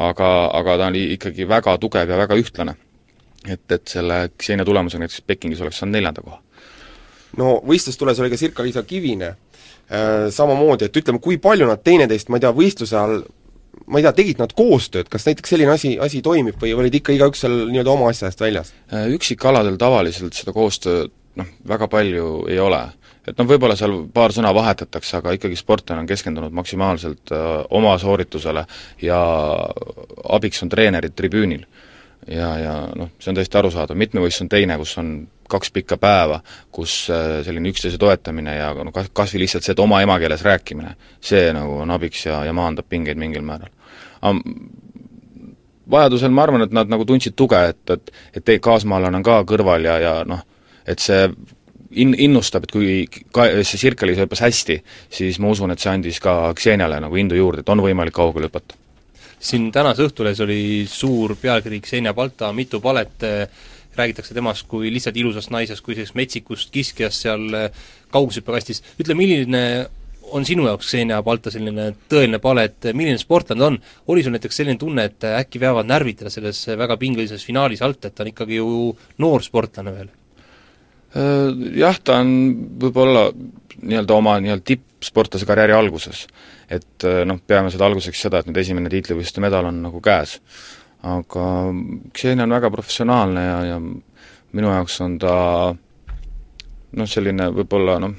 aga, 0.07 0.29
aga 0.57 0.77
ta 0.81 0.87
oli 0.89 1.03
ikkagi 1.19 1.45
väga 1.49 1.75
tugev 1.83 2.09
ja 2.09 2.17
väga 2.17 2.39
ühtlane. 2.41 2.77
Et, 3.53 3.65
et 3.73 3.89
selle 3.89 4.21
Xenia 4.43 4.67
tulemusega 4.67 5.05
näiteks 5.05 5.25
Pekingis 5.27 5.63
oleks 5.65 5.81
saanud 5.83 5.99
neljanda 5.99 6.25
koha. 6.25 6.41
no 7.41 7.57
võistlustules 7.67 8.21
oli 8.21 8.33
ka 8.33 8.41
Sirka-Liisa 8.41 8.83
Kivine 8.89 9.33
äh, 9.33 10.29
samamoodi, 10.31 10.89
et 10.89 11.03
ütleme, 11.03 11.23
kui 11.23 11.39
palju 11.43 11.69
nad 11.69 11.83
teineteist, 11.85 12.31
ma 12.31 12.41
ei 12.41 12.47
tea, 12.47 12.55
võistluse 12.57 12.99
all 13.01 13.21
ma 13.87 14.01
ei 14.01 14.07
tea, 14.07 14.15
tegid 14.17 14.43
nad 14.43 14.53
koostööd, 14.57 15.11
kas 15.13 15.27
näiteks 15.29 15.53
selline 15.55 15.71
asi, 15.75 15.95
asi 16.03 16.23
toimib 16.25 16.59
või 16.63 16.75
olid 16.75 16.95
ikka 16.99 17.15
igaüks 17.15 17.45
seal 17.45 17.67
nii-öelda 17.71 17.93
oma 17.93 18.11
asja 18.11 18.31
eest 18.31 18.43
väljas? 18.43 18.73
Äh, 18.93 19.11
üksikkaladel 19.15 19.79
tavaliselt 19.81 20.35
seda 20.39 20.55
koostööd 20.57 21.15
noh, 21.37 21.51
väga 21.69 21.89
palju 21.93 22.47
ei 22.51 22.59
ole 22.63 22.83
et 23.27 23.35
noh, 23.39 23.49
võib-olla 23.49 23.77
seal 23.79 23.97
paar 24.15 24.35
sõna 24.35 24.53
vahetatakse, 24.55 25.19
aga 25.19 25.35
ikkagi 25.37 25.59
sportlane 25.59 26.05
on 26.05 26.09
keskendunud 26.09 26.55
maksimaalselt 26.57 27.33
äh, 27.35 27.49
oma 27.75 27.97
sooritusele 27.99 28.65
ja 29.03 29.19
abiks 30.37 30.63
on 30.63 30.71
treenerid 30.73 31.17
tribüünil. 31.19 31.67
Ja, 32.29 32.51
ja 32.59 32.75
noh, 32.99 33.13
see 33.21 33.31
on 33.33 33.39
täiesti 33.39 33.59
arusaadav, 33.59 33.99
mitmevõistlus 33.99 34.47
on 34.47 34.53
teine, 34.53 34.79
kus 34.81 34.97
on 35.01 35.11
kaks 35.51 35.71
pikka 35.75 35.99
päeva, 36.03 36.41
kus 36.75 36.95
äh, 37.15 37.41
selline 37.47 37.71
üksteise 37.71 37.99
toetamine 38.03 38.57
ja 38.57 38.73
no 38.85 38.93
kas, 38.95 39.11
kas 39.15 39.35
või 39.35 39.45
lihtsalt 39.45 39.67
see, 39.67 39.77
et 39.77 39.83
oma 39.83 40.01
emakeeles 40.05 40.43
rääkimine, 40.47 40.97
see 41.23 41.45
nagu 41.55 41.79
on 41.85 41.95
abiks 41.95 42.27
ja, 42.27 42.43
ja 42.47 42.55
maandab 42.57 42.89
pingeid 42.91 43.21
mingil 43.21 43.47
määral. 43.47 43.71
Vajadusel 45.91 46.33
ma 46.35 46.43
arvan, 46.43 46.65
et 46.67 46.73
nad 46.75 46.91
nagu 46.91 47.05
tundsid 47.07 47.37
tuge, 47.39 47.61
et, 47.71 47.95
et 47.95 48.11
et 48.41 48.57
kaasmaalane 48.63 49.21
on 49.21 49.27
ka 49.27 49.43
kõrval 49.47 49.87
ja, 49.87 50.01
ja 50.03 50.15
noh, 50.27 50.43
et 50.87 51.03
see 51.03 51.29
in-, 51.95 52.17
innustab, 52.27 52.67
et 52.67 52.75
kui 52.75 52.97
ka-, 53.35 53.49
see 53.63 53.81
Sirkelis 53.85 54.19
hüppas 54.19 54.43
hästi, 54.43 54.81
siis 55.13 55.39
ma 55.43 55.53
usun, 55.55 55.71
et 55.71 55.83
see 55.83 55.93
andis 55.93 56.19
ka 56.23 56.51
Xeniale 56.59 56.99
nagu 57.05 57.23
indu 57.23 57.39
juurde, 57.39 57.63
et 57.63 57.71
on 57.71 57.85
võimalik 57.85 58.17
kaugele 58.17 58.51
hüpata. 58.51 58.79
Siin 59.47 59.71
tänase 59.75 60.07
Õhtulehes 60.07 60.43
oli 60.45 60.61
suur 60.91 61.37
pealkiri 61.41 61.81
Xenia 61.85 62.15
Balta, 62.15 62.53
mitu 62.57 62.81
palet, 62.83 63.23
räägitakse 63.97 64.35
temast 64.37 64.67
kui 64.69 64.91
lihtsalt 64.93 65.17
ilusast 65.17 65.53
naisest, 65.55 65.85
kui 65.85 65.95
sellisest 65.95 66.19
metsikust 66.19 66.73
kiskjast 66.75 67.27
seal 67.27 67.47
kaugushüppekastis, 68.13 68.83
ütle, 69.01 69.17
milline 69.19 69.63
on 70.35 70.47
sinu 70.47 70.67
jaoks 70.67 70.91
Xenia 70.91 71.19
Balta 71.25 71.51
selline 71.55 71.91
tõeline 72.11 72.41
palet, 72.43 72.91
milline 72.93 73.19
sportlane 73.21 73.63
ta 73.63 73.71
on? 73.71 73.79
oli 74.13 74.25
sul 74.25 74.35
näiteks 74.35 74.61
selline 74.61 74.79
tunne, 74.81 75.07
et 75.11 75.27
äkki 75.29 75.61
veavad 75.63 75.89
närvid 75.89 76.21
teda 76.21 76.33
selles 76.33 76.63
väga 76.79 76.99
pingelises 77.01 77.45
finaalis 77.47 77.83
alt, 77.87 78.05
et 78.05 78.15
ta 78.15 78.25
on 78.25 78.33
ikkagi 78.33 78.59
ju 78.59 78.71
noor 79.23 79.45
sportlane 79.47 79.95
veel? 79.95 80.11
Äh, 81.17 81.53
jah, 81.79 81.99
ta 82.03 82.21
on 82.23 82.35
võib-olla 82.83 83.29
nii-öelda 83.83 84.17
oma 84.17 84.39
nii-öelda 84.43 84.67
tippsportlase 84.73 85.49
karjääri 85.49 85.77
alguses. 85.77 86.27
Et 86.71 87.07
äh, 87.07 87.23
noh, 87.29 87.39
peame 87.47 87.71
seda 87.71 87.87
alguseks 87.87 88.27
seda, 88.27 88.41
et 88.41 88.51
nüüd 88.51 88.61
esimene 88.63 88.91
tiitlivõistluste 88.93 89.45
medal 89.45 89.69
on 89.71 89.83
nagu 89.87 90.01
käes. 90.03 90.41
aga 91.07 91.47
Xenia 92.17 92.45
on 92.45 92.55
väga 92.57 92.71
professionaalne 92.71 93.43
ja, 93.45 93.59
ja 93.65 93.81
minu 93.81 94.73
jaoks 94.73 95.01
on 95.05 95.19
ta 95.23 95.35
noh, 96.97 97.09
selline 97.11 97.51
võib-olla 97.55 97.99
noh, 98.03 98.17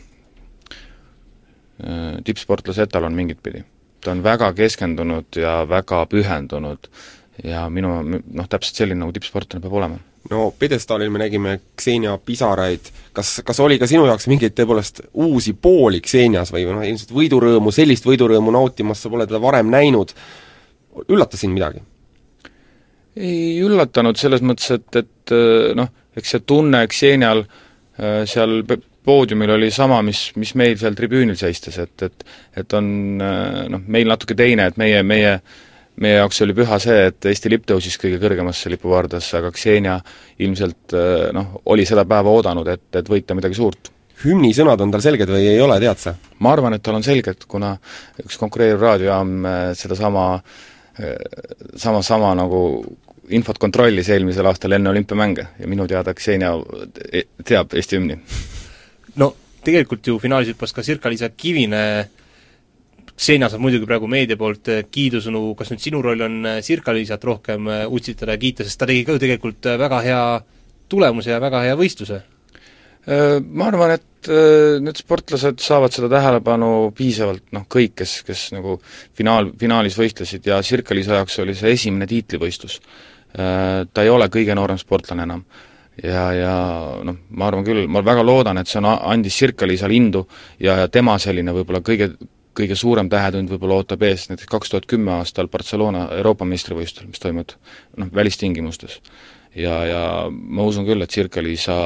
äh, 1.84 2.13
tippsportlase 2.24 2.88
etalon 2.88 3.16
mingit 3.16 3.44
pidi. 3.44 3.63
ta 4.01 4.12
on 4.12 4.24
väga 4.24 4.54
keskendunud 4.54 5.36
ja 5.36 5.63
väga 5.68 6.06
pühendunud 6.06 6.88
ja 7.44 7.65
minu 7.70 8.00
noh, 8.03 8.48
täpselt 8.50 8.82
selline, 8.82 9.01
nagu 9.01 9.13
tippsportlane 9.15 9.63
peab 9.63 9.75
olema. 9.77 10.00
No 10.32 10.50
pjedestaalil 10.60 11.12
me 11.13 11.22
nägime 11.22 11.53
Xenia 11.79 12.17
pisaraid, 12.25 12.89
kas, 13.15 13.38
kas 13.48 13.60
oli 13.63 13.77
ka 13.79 13.88
sinu 13.88 14.08
jaoks 14.10 14.27
mingeid 14.27 14.56
tõepoolest 14.58 15.06
uusi 15.24 15.53
pooli 15.53 16.01
Xenias 16.03 16.51
või 16.53 16.65
noh, 16.67 16.84
ilmselt 16.84 17.13
võidurõõmu, 17.15 17.72
sellist 17.75 18.08
võidurõõmu 18.08 18.53
nautimas 18.56 19.03
sa 19.03 19.12
pole 19.13 19.27
teda 19.29 19.39
varem 19.44 19.72
näinud, 19.74 20.15
üllatas 21.08 21.44
sind 21.44 21.56
midagi? 21.56 21.84
ei 23.17 23.56
üllatanud, 23.65 24.13
selles 24.20 24.44
mõttes, 24.46 24.67
et, 24.75 25.00
et 25.00 25.32
noh, 25.77 25.88
eks 26.17 26.36
see 26.36 26.44
tunne 26.46 26.84
Xenial 26.91 27.39
äh, 27.41 28.20
seal 28.29 28.60
poodiumil 29.08 29.56
oli 29.56 29.72
sama, 29.74 30.03
mis, 30.06 30.27
mis 30.38 30.51
meil 30.60 30.75
seal 30.77 30.94
tribüünil 30.94 31.38
seistes, 31.39 31.79
et, 31.82 32.03
et 32.06 32.27
et 32.62 32.75
on 32.77 32.91
äh, 33.24 33.63
noh, 33.74 33.82
meil 33.88 34.12
natuke 34.12 34.38
teine, 34.38 34.67
et 34.70 34.77
meie, 34.77 35.01
meie 35.08 35.32
äh, 35.34 35.58
meie 36.04 36.20
jaoks 36.20 36.42
oli 36.46 36.56
püha 36.58 36.80
see, 36.82 37.08
et 37.10 37.27
Eesti 37.32 37.51
lipp 37.51 37.66
tõusis 37.70 37.98
kõige 38.01 38.20
kõrgemasse 38.22 38.70
lipuvardasse, 38.74 39.39
aga 39.39 39.51
Xenia 39.56 39.98
ilmselt 40.44 40.96
eh, 40.98 41.30
noh, 41.36 41.60
oli 41.74 41.86
seda 41.89 42.06
päeva 42.10 42.34
oodanud, 42.34 42.68
et, 42.74 42.89
et 43.00 43.10
võita 43.10 43.38
midagi 43.38 43.58
suurt. 43.58 43.92
hümni 44.24 44.54
sõnad 44.54 44.82
on 44.82 44.92
tal 44.94 45.01
selged 45.01 45.30
või 45.30 45.48
ei 45.50 45.62
ole, 45.62 45.80
tead 45.82 46.01
sa? 46.01 46.16
ma 46.39 46.54
arvan, 46.54 46.77
et 46.77 46.84
tal 46.86 46.98
on 47.00 47.06
selged, 47.06 47.48
kuna 47.48 47.75
üks 48.24 48.38
konkureeriv 48.38 48.82
raadiojaam 48.82 49.34
eh, 49.46 49.63
sedasama, 49.77 50.27
eh, 51.00 51.18
sama, 51.75 52.04
sama 52.06 52.36
nagu 52.38 52.62
infot 53.34 53.58
kontrollis 53.60 54.10
eelmisel 54.13 54.48
aastal 54.48 54.77
enne 54.77 54.94
olümpiamänge 54.94 55.48
ja 55.60 55.68
minu 55.68 55.88
teada 55.88 56.13
Xenia 56.16 56.54
teab 57.44 57.74
Eesti 57.74 57.98
hümni. 57.98 58.22
no 59.16 59.34
tegelikult 59.66 60.08
ju 60.08 60.20
finaalis 60.22 60.54
hüppas 60.54 60.72
ka 60.74 60.86
Sirka-Liisa 60.86 61.34
Kivine 61.36 61.84
Xenia 63.17 63.50
saab 63.50 63.63
muidugi 63.65 63.88
praegu 63.89 64.05
meedia 64.05 64.38
poolt 64.38 64.69
eh, 64.69 64.83
kiidusõnu, 64.93 65.41
kas 65.57 65.71
nüüd 65.71 65.81
sinu 65.81 66.03
roll 66.05 66.21
on 66.21 66.36
eh, 66.45 66.59
Sirka-Liisat 66.62 67.24
rohkem 67.25 67.69
eh, 67.74 67.86
utsitada 67.89 68.36
ja 68.36 68.41
kiita, 68.41 68.65
sest 68.67 68.77
ta 68.77 68.86
tegi 68.89 69.07
ka 69.07 69.15
ju 69.15 69.21
tegelikult 69.24 69.69
väga 69.81 70.01
hea 70.05 70.19
tulemuse 70.91 71.33
ja 71.33 71.39
väga 71.41 71.63
hea 71.65 71.77
võistluse? 71.79 72.24
Ma 73.07 73.69
arvan, 73.69 73.93
et 73.95 74.27
need 74.83 74.97
sportlased 75.00 75.62
saavad 75.63 75.93
seda 75.95 76.09
tähelepanu 76.12 76.89
piisavalt, 76.91 77.45
noh 77.55 77.63
kõik, 77.71 77.93
kes, 78.01 78.17
kes 78.27 78.41
nagu 78.51 78.74
finaal, 79.15 79.53
finaalis 79.55 79.95
võistlesid 79.95 80.50
ja 80.50 80.57
Sirka-Liisa 80.59 81.15
jaoks 81.15 81.39
oli 81.39 81.55
see 81.55 81.71
esimene 81.71 82.03
tiitlivõistlus. 82.12 82.81
Ta 83.31 84.03
ei 84.03 84.12
ole 84.12 84.27
kõige 84.33 84.57
noorem 84.59 84.75
sportlane 84.81 85.24
enam 85.24 85.45
ja, 86.03 86.25
ja 86.36 86.55
noh, 87.07 87.21
ma 87.31 87.47
arvan 87.47 87.63
küll, 87.63 87.86
ma 87.88 88.03
väga 88.03 88.27
loodan, 88.27 88.59
et 88.59 88.67
see 88.67 88.81
on, 88.83 88.89
andis 88.91 89.39
Sirka-Liisale 89.39 89.95
indu 89.95 90.25
ja, 90.59 90.81
ja 90.83 90.91
tema 90.91 91.15
selline 91.21 91.55
võib-olla 91.55 91.79
kõige 91.86 92.12
kõige 92.57 92.77
suurem 92.77 93.09
tähetund 93.09 93.51
võib-olla 93.53 93.81
ootab 93.81 94.03
ees 94.07 94.27
näiteks 94.31 94.49
kaks 94.51 94.73
tuhat 94.73 94.87
kümme 94.89 95.13
aastal 95.19 95.49
Barcelona 95.51 96.07
Euroopa 96.17 96.47
meistrivõistlustel, 96.49 97.09
mis 97.11 97.21
toimuvad 97.23 97.55
noh, 98.01 98.09
välistingimustes. 98.15 99.01
ja, 99.55 99.77
ja 99.85 100.01
ma 100.29 100.65
usun 100.65 100.85
küll, 100.85 101.01
et 101.01 101.13
Circa-Liisa 101.13 101.77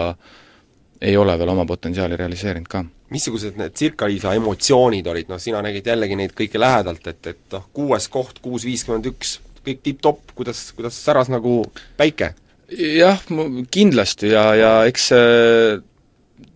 ei 1.01 1.17
ole 1.17 1.37
veel 1.39 1.49
oma 1.49 1.65
potentsiaali 1.65 2.17
realiseerinud 2.17 2.67
ka. 2.69 2.83
missugused 3.09 3.57
need 3.59 3.75
Circa-Liisa 3.77 4.35
emotsioonid 4.39 5.07
olid, 5.07 5.31
noh 5.31 5.41
sina 5.41 5.61
nägid 5.65 5.87
jällegi 5.91 6.19
neid 6.19 6.35
kõike 6.37 6.59
lähedalt, 6.59 7.07
et, 7.07 7.33
et 7.33 7.57
noh, 7.57 7.67
kuues 7.73 8.07
koht, 8.11 8.39
kuus 8.43 8.65
viiskümmend 8.67 9.09
üks, 9.11 9.39
kõik 9.65 9.83
tipp-topp, 9.83 10.35
kuidas, 10.35 10.69
kuidas 10.77 10.97
säras 11.03 11.31
nagu 11.33 11.63
päike? 11.97 12.33
jah, 12.71 13.19
kindlasti 13.71 14.31
ja, 14.31 14.43
ja 14.55 14.73
eks 14.87 15.07
see 15.11 15.79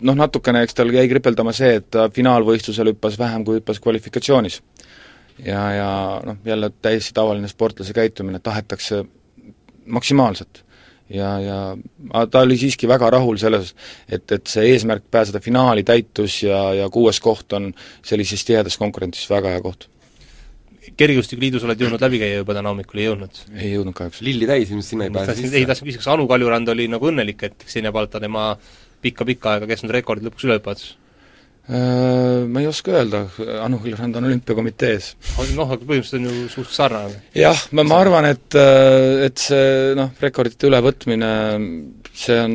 noh, 0.01 0.18
natukene 0.18 0.63
eks 0.65 0.77
tal 0.77 0.92
jäi 0.94 1.08
kripeldama 1.12 1.54
see, 1.56 1.80
et 1.80 1.88
ta 1.94 2.08
finaalvõistlusel 2.13 2.94
hüppas 2.94 3.18
vähem, 3.20 3.46
kui 3.48 3.60
hüppas 3.60 3.82
kvalifikatsioonis. 3.84 4.62
ja, 5.46 5.63
ja 5.74 5.89
noh, 6.25 6.38
jälle 6.46 6.72
täiesti 6.82 7.13
tavaline 7.13 7.48
sportlase 7.51 7.94
käitumine, 7.94 8.39
tahetakse 8.39 9.04
maksimaalselt. 9.86 10.63
ja, 11.10 11.39
ja 11.39 11.58
aga 12.13 12.27
ta 12.27 12.42
oli 12.42 12.58
siiski 12.58 12.88
väga 12.89 13.10
rahul 13.13 13.38
selles, 13.38 13.75
et, 14.10 14.32
et 14.32 14.48
see 14.48 14.72
eesmärk 14.74 15.04
pääseda 15.12 15.39
finaali 15.39 15.84
täitus 15.84 16.44
ja, 16.44 16.74
ja 16.74 16.88
kuues 16.89 17.20
koht 17.22 17.54
on 17.54 17.74
sellises 18.04 18.46
tihedas 18.46 18.77
konkurentsis 18.77 19.30
väga 19.30 19.54
hea 19.54 19.62
koht. 19.62 19.89
kergejõustikuliidus 20.98 21.63
oled 21.65 21.82
jõudnud 21.82 22.01
läbi 22.01 22.22
käia 22.22 22.39
juba 22.42 22.56
täna 22.58 22.72
hommikul, 22.74 23.04
ei 23.04 23.06
jõudnud? 23.06 23.44
ei 23.54 23.75
jõudnud 23.75 23.98
kahjuks. 23.98 24.24
lilli 24.25 24.50
täis, 24.50 24.72
ilmselt 24.72 24.89
sinna 24.89 25.10
ei 25.10 25.13
pääse 25.13 25.38
sisse. 25.38 25.58
ei 25.58 25.70
tahtsin 25.70 25.92
küsida, 25.92 26.01
kas 26.01 26.13
Anu 26.15 26.27
Kaljurand 26.32 26.74
oli 26.74 26.89
nagu 26.89 27.12
õnnelik, 27.12 27.46
et 27.46 27.70
Xenia 27.70 27.94
Balta 27.94 28.24
tema 28.24 28.56
pikka-pikka 29.06 29.56
aega 29.56 29.70
kestnud 29.70 29.94
rekordit 29.96 30.28
lõpuks 30.30 30.48
üle 30.50 30.60
hüppas? 30.60 30.86
Äh, 31.66 32.46
Ma 32.46 32.62
ei 32.62 32.68
oska 32.70 32.94
öelda, 32.94 33.24
Anu 33.66 33.80
Küljurand 33.82 34.20
on 34.20 34.28
olümpiakomitees. 34.30 35.16
noh, 35.58 35.72
aga 35.74 35.82
põhimõtteliselt 35.82 36.20
on 36.20 36.28
ju 36.28 36.50
suhteliselt 36.50 36.76
sarnane. 36.78 37.22
jah, 37.34 37.64
ma, 37.74 37.84
ma 37.84 38.02
arvan, 38.04 38.28
et, 38.30 38.58
et 39.26 39.42
see 39.42 39.96
noh, 39.98 40.12
rekordite 40.22 40.70
ülevõtmine, 40.70 41.32
see 42.14 42.38
on 42.44 42.54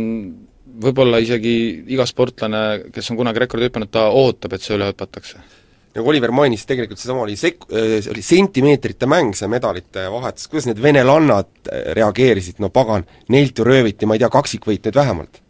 võib-olla 0.81 1.19
isegi 1.21 1.57
iga 1.91 2.07
sportlane, 2.07 2.93
kes 2.95 3.11
on 3.11 3.19
kunagi 3.19 3.43
rekordi 3.43 3.67
hüpanud, 3.67 3.91
ta 3.91 4.07
ootab, 4.15 4.55
et 4.55 4.63
see 4.63 4.79
üle 4.79 4.93
hüpatakse. 4.93 5.43
nagu 5.91 6.07
Oliver 6.07 6.31
mainis, 6.31 6.63
tegelikult 6.71 7.03
seesama 7.03 7.27
oli 7.27 7.35
sek-, 7.35 7.67
see 7.67 8.15
oli 8.15 8.23
sentimeetrite 8.23 9.11
mäng, 9.11 9.35
see 9.35 9.51
medalite 9.51 10.07
vahetus, 10.15 10.47
kuidas 10.47 10.71
need 10.71 10.79
venelannad 10.79 11.75
reageerisid, 11.99 12.63
no 12.63 12.71
pagan, 12.71 13.03
neilt 13.35 13.59
ju 13.59 13.67
rööviti, 13.67 14.07
ma 14.07 14.15
ei 14.15 14.23
tea, 14.23 14.31
kaksikvõit 14.39 14.87
nüüd 14.87 15.03
vähemalt 15.03 15.43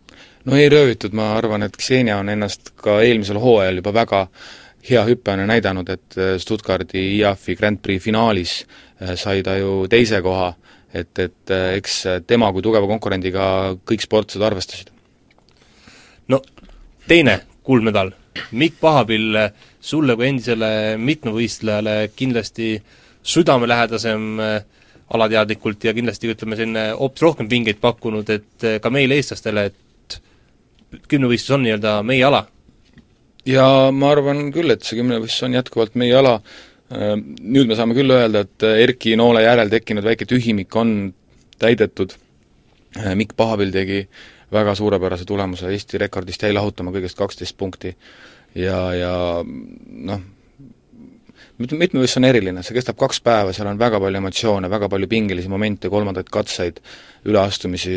no 0.45 0.57
ei 0.57 0.69
röövitud, 0.73 1.15
ma 1.17 1.35
arvan, 1.37 1.67
et 1.67 1.77
Xenia 1.77 2.19
on 2.21 2.29
ennast 2.33 2.73
ka 2.81 3.01
eelmisel 3.05 3.41
hooajal 3.41 3.81
juba 3.81 3.93
väga 3.95 4.23
hea 4.91 5.03
hüppajana 5.05 5.47
näidanud, 5.51 5.89
et 5.93 6.17
Stuttgardi 6.41 7.03
IAF-i 7.19 7.57
Grand 7.57 7.81
Prix 7.83 8.03
finaalis 8.05 8.55
äh, 9.03 9.15
sai 9.21 9.43
ta 9.43 9.59
ju 9.59 9.85
teise 9.91 10.23
koha, 10.25 10.55
et, 10.95 11.13
et 11.19 11.53
äh, 11.53 11.75
eks 11.81 12.01
tema 12.27 12.53
kui 12.53 12.65
tugeva 12.65 12.89
konkurendiga 12.89 13.77
kõik 13.85 14.07
sportlased 14.07 14.47
arvestasid. 14.47 14.91
no 16.29 16.41
teine 17.09 17.41
kuldmedal, 17.63 18.15
Mikk 18.57 18.81
Pahapill, 18.81 19.37
sulle 19.81 20.15
kui 20.17 20.29
endisele 20.31 20.97
mitmevõistlejale 21.01 22.11
kindlasti 22.17 22.75
südamelähedasem 23.23 24.41
äh, 24.41 24.63
alateadlikult 25.15 25.85
ja 25.85 25.95
kindlasti 25.95 26.31
ütleme, 26.33 26.57
selline 26.59 26.85
hoopis 26.99 27.25
rohkem 27.25 27.49
pingeid 27.51 27.81
pakkunud, 27.83 28.31
et 28.31 28.67
äh, 28.67 28.79
ka 28.83 28.93
meile, 28.95 29.19
eestlastele, 29.21 29.67
et 29.71 29.79
kümnevõistlus 31.09 31.57
on 31.57 31.65
nii-öelda 31.67 32.01
meie 32.07 32.25
ala. 32.25 32.47
ja 33.47 33.67
ma 33.93 34.11
arvan 34.15 34.51
küll, 34.55 34.71
et 34.71 34.83
see 34.87 34.99
kümnevõistlus 35.01 35.49
on 35.49 35.61
jätkuvalt 35.61 35.97
meie 36.01 36.17
ala, 36.17 36.41
Äh, 36.91 37.13
nüüd 37.23 37.69
me 37.71 37.77
saame 37.79 37.95
küll 37.95 38.11
öelda, 38.11 38.41
et 38.43 38.65
Erki 38.67 39.13
Noole 39.15 39.45
järel 39.45 39.71
tekkinud 39.71 40.03
väike 40.03 40.27
tühimik 40.27 40.75
on 40.75 41.13
täidetud, 41.63 42.17
Äh, 42.99 43.15
Mikk 43.15 43.37
Pahapill 43.39 43.71
tegi 43.71 44.03
väga 44.51 44.75
suurepärase 44.75 45.25
tulemuse, 45.29 45.71
Eesti 45.71 46.01
rekordist 46.03 46.43
jäi 46.43 46.53
lahutama 46.53 46.91
kõigest 46.95 47.19
kaksteist 47.19 47.57
punkti. 47.59 47.95
Ja, 48.59 48.79
ja 48.99 49.13
noh, 49.45 50.25
mitmevõistlus 51.61 52.19
on 52.21 52.29
eriline, 52.29 52.63
see 52.65 52.77
kestab 52.77 52.99
kaks 53.01 53.21
päeva, 53.25 53.53
seal 53.57 53.69
on 53.71 53.81
väga 53.81 54.01
palju 54.01 54.21
emotsioone, 54.21 54.71
väga 54.73 54.89
palju 54.93 55.09
pingelisi 55.11 55.51
momente, 55.53 55.91
kolmandaid 55.93 56.31
katseid, 56.33 56.81
üleastumisi, 57.29 57.97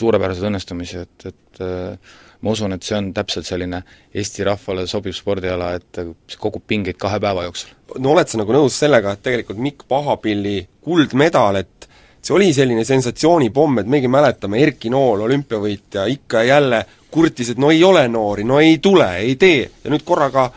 suurepäraseid 0.00 0.48
õnnestumisi, 0.48 1.04
et, 1.04 1.28
et 1.28 1.62
äh, 1.64 2.16
ma 2.40 2.54
usun, 2.54 2.74
et 2.76 2.86
see 2.86 2.96
on 2.98 3.10
täpselt 3.16 3.48
selline 3.48 3.82
Eesti 4.14 4.46
rahvale 4.46 4.86
sobiv 4.90 5.16
spordiala, 5.16 5.72
et 5.78 6.00
see 6.00 6.40
kogub 6.40 6.64
pingeid 6.68 6.98
kahe 7.00 7.18
päeva 7.22 7.44
jooksul. 7.48 7.74
no 7.98 8.14
oled 8.14 8.30
sa 8.30 8.40
nagu 8.40 8.54
nõus 8.54 8.78
sellega, 8.78 9.14
et 9.14 9.24
tegelikult 9.26 9.60
Mikk 9.64 9.88
Pahapilli 9.90 10.60
kuldmedal, 10.84 11.60
et 11.62 11.88
see 12.22 12.34
oli 12.36 12.52
selline 12.54 12.84
sensatsioonipomm, 12.86 13.82
et 13.82 13.90
meiegi 13.90 14.10
mäletame, 14.10 14.62
Erki 14.62 14.90
Nool, 14.92 15.26
olümpiavõitja, 15.26 16.06
ikka 16.12 16.44
ja 16.44 16.54
jälle 16.56 16.84
kurtis, 17.10 17.52
et 17.52 17.60
no 17.60 17.72
ei 17.74 17.82
ole 17.84 18.06
noori, 18.08 18.44
no 18.44 18.60
ei 18.60 18.78
tule, 18.82 19.08
ei 19.22 19.36
tee, 19.40 19.68
ja 19.84 19.92
nüüd 19.92 20.04
korraga 20.06 20.48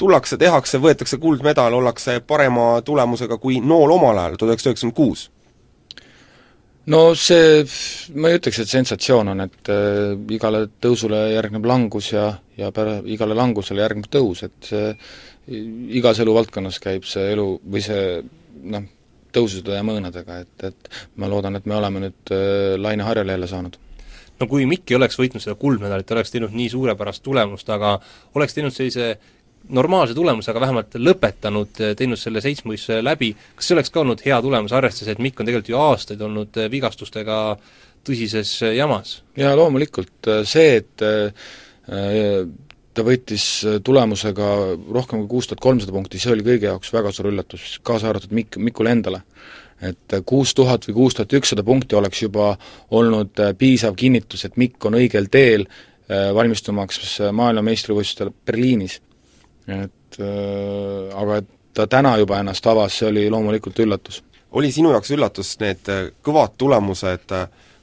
tullakse, 0.00 0.38
tehakse, 0.40 0.80
võetakse 0.82 1.18
kuldmedal, 1.20 1.76
ollakse 1.76 2.20
parema 2.26 2.80
tulemusega 2.86 3.38
kui 3.42 3.60
Nool 3.60 3.92
omal 3.96 4.18
ajal, 4.18 4.38
tuhat 4.40 4.54
üheksasada 4.54 4.74
üheksakümmend 4.74 4.96
kuus. 4.96 5.26
no 6.90 7.00
see, 7.14 7.64
ma 8.16 8.30
ei 8.30 8.38
ütleks, 8.40 8.62
et 8.62 8.70
sensatsioon 8.70 9.34
on, 9.34 9.44
et 9.46 9.72
äh, 9.72 10.14
igale 10.34 10.64
tõusule 10.82 11.26
järgneb 11.34 11.68
langus 11.68 12.12
ja, 12.14 12.30
ja 12.58 12.70
pära-, 12.74 13.02
igale 13.04 13.36
langusele 13.38 13.84
järgneb 13.84 14.08
tõus, 14.10 14.42
et 14.48 14.72
see 14.72 14.94
igas 16.00 16.20
eluvaldkonnas 16.22 16.78
käib 16.82 17.06
see 17.08 17.30
elu 17.34 17.46
või 17.66 17.84
see 17.84 18.02
noh, 18.72 18.88
tõusude 19.34 19.76
ja 19.76 19.84
mõõnadega, 19.86 20.40
et, 20.42 20.66
et 20.70 20.90
ma 21.20 21.28
loodan, 21.30 21.58
et 21.58 21.68
me 21.70 21.78
oleme 21.78 22.06
nüüd 22.06 22.34
äh, 22.34 22.74
laineharjale 22.80 23.36
jälle 23.38 23.50
saanud 23.50 23.78
no 24.40 24.48
kui 24.48 24.64
Mikk 24.68 24.90
ei 24.90 24.96
oleks 24.98 25.18
võitnud 25.20 25.42
seda 25.44 25.56
kuldmedalit, 25.60 26.10
oleks 26.14 26.32
teinud 26.32 26.54
nii 26.56 26.70
suurepärast 26.72 27.22
tulemust, 27.24 27.68
aga 27.70 27.98
oleks 28.38 28.56
teinud 28.56 28.74
sellise 28.74 29.12
normaalse 29.68 30.14
tulemuse, 30.14 30.50
aga 30.50 30.62
vähemalt 30.64 30.96
lõpetanud, 30.98 31.82
teinud 31.98 32.18
selle 32.18 32.42
seitsmevõistluse 32.44 33.02
läbi, 33.04 33.34
kas 33.56 33.68
see 33.68 33.76
oleks 33.76 33.92
ka 33.94 34.02
olnud 34.02 34.24
hea 34.24 34.40
tulemus, 34.42 34.72
arvestades, 34.76 35.12
et 35.12 35.22
Mikk 35.22 35.40
on 35.40 35.50
tegelikult 35.50 35.70
ju 35.70 35.78
aastaid 35.78 36.24
olnud 36.26 36.58
vigastustega 36.72 37.36
tõsises 38.06 38.56
jamas? 38.74 39.20
jaa, 39.38 39.54
loomulikult, 39.58 40.32
see, 40.48 40.80
et 40.80 41.06
ta 42.94 43.06
võitis 43.06 43.46
tulemusega 43.86 44.48
rohkem 44.92 45.22
kui 45.22 45.36
kuus 45.36 45.50
tuhat 45.50 45.62
kolmsada 45.62 45.94
punkti, 45.94 46.18
see 46.20 46.32
oli 46.34 46.46
kõigi 46.46 46.68
jaoks 46.68 46.92
väga 46.94 47.12
suur 47.14 47.30
üllatus, 47.30 47.76
kaasa 47.86 48.10
arvatud 48.10 48.34
Mikk, 48.36 48.58
Mikule 48.58 48.94
endale. 48.96 49.22
et 49.80 50.12
kuus 50.28 50.52
tuhat 50.54 50.84
või 50.88 50.94
kuus 50.94 51.14
tuhat 51.16 51.32
ükssada 51.32 51.62
punkti 51.64 51.96
oleks 51.96 52.22
juba 52.22 52.56
olnud 52.90 53.38
piisav 53.58 53.94
kinnitus, 53.96 54.44
et 54.44 54.56
Mikk 54.60 54.84
on 54.84 54.98
õigel 54.98 55.30
teel 55.30 55.64
valmistumaks 56.34 57.20
maailmameistrivõistlustel 57.32 58.32
Berliinis. 58.46 59.00
Et 59.68 60.20
äh, 60.20 61.18
aga 61.22 61.40
et 61.42 61.48
ta 61.74 61.86
täna 61.86 62.16
juba 62.18 62.40
ennast 62.40 62.66
avas, 62.66 62.98
see 62.98 63.08
oli 63.08 63.28
loomulikult 63.30 63.78
üllatus. 63.78 64.22
oli 64.52 64.72
sinu 64.72 64.90
jaoks 64.90 65.10
üllatus 65.14 65.56
need 65.60 65.88
äh, 65.88 66.08
kõvad 66.22 66.56
tulemused 66.58 67.36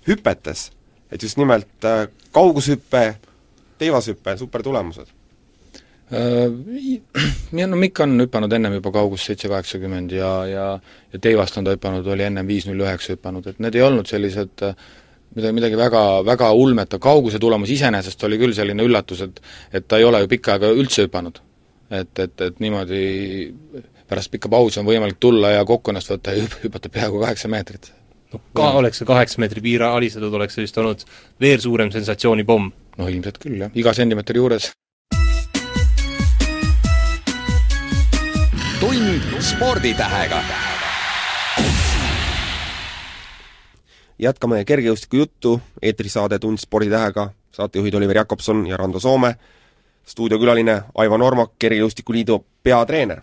hüpetes, 0.07 0.71
et 1.11 1.23
just 1.23 1.37
nimelt 1.37 1.87
kaugushüpe, 2.31 3.05
teivashüpe, 3.77 4.37
supertulemused? 4.37 5.13
Ja 7.59 7.65
no 7.67 7.75
Mikk 7.75 7.99
on 7.99 8.13
hüpanud 8.21 8.53
ennem 8.55 8.77
juba 8.77 8.93
kaugust 8.95 9.27
seitse 9.27 9.49
kaheksakümmend 9.51 10.13
ja, 10.15 10.29
ja 10.47 10.67
ja 11.13 11.19
teivast 11.19 11.57
on 11.59 11.65
ta 11.67 11.73
hüpanud, 11.75 12.07
oli 12.07 12.23
ennem 12.23 12.47
viis 12.47 12.67
null 12.67 12.79
üheksa 12.79 13.17
hüpanud, 13.17 13.47
et 13.47 13.59
need 13.63 13.75
ei 13.75 13.83
olnud 13.83 14.07
sellised 14.07 14.63
midagi, 15.35 15.53
midagi 15.55 15.79
väga, 15.79 16.03
väga 16.25 16.51
ulmet, 16.55 16.95
kauguse 17.01 17.39
tulemus 17.39 17.71
iseenesest 17.75 18.23
oli 18.27 18.39
küll 18.41 18.55
selline 18.55 18.85
üllatus, 18.87 19.23
et 19.27 19.41
et 19.73 19.87
ta 19.87 19.99
ei 19.99 20.07
ole 20.07 20.23
ju 20.23 20.31
pikka 20.31 20.55
aega 20.55 20.71
üldse 20.71 21.07
hüpanud. 21.07 21.41
Et, 21.91 22.19
et, 22.19 22.41
et 22.41 22.59
niimoodi 22.63 23.03
pärast 24.07 24.31
pikka 24.31 24.49
pausi 24.49 24.79
on 24.81 24.87
võimalik 24.87 25.19
tulla 25.19 25.53
ja 25.57 25.65
kokku 25.67 25.91
ennast 25.91 26.11
võtta 26.11 26.35
ja 26.35 26.43
hüp-, 26.45 26.59
hüpata 26.63 26.89
peaaegu 26.89 27.21
kaheksa 27.23 27.51
meetrit. 27.51 27.91
no 28.33 28.41
ka 28.55 28.71
oleks 28.79 29.01
see 29.01 29.07
kaheksa 29.07 29.43
meetri 29.43 29.63
piire 29.63 29.87
alistatud, 29.91 30.33
oleks 30.33 30.57
see 30.57 30.67
vist 30.67 30.77
olnud 30.77 31.05
veel 31.41 31.63
suurem 31.63 31.91
sensatsioonipomm. 31.91 32.71
no 32.97 33.07
ilmselt 33.07 33.39
küll, 33.43 33.61
jah, 33.65 33.71
iga 33.75 33.93
sentimeetri 33.93 34.43
juures 34.43 34.71
tund 38.79 39.41
sporditähega. 39.43 40.41
jätkame 44.19 44.63
kergejõustiku 44.65 45.17
juttu, 45.17 45.51
eetrisaade 45.81 46.39
Tund 46.39 46.57
sporditähega, 46.57 47.29
saatejuhid 47.53 47.93
Oliver 47.93 48.17
Jakobson 48.17 48.65
ja 48.67 48.77
Rando 48.77 48.99
Soome, 48.99 49.35
stuudiokülaline 50.07 50.81
Aivo 50.95 51.17
Normak, 51.17 51.55
Kergejõustikuliidu 51.59 52.39
peatreener. 52.63 53.21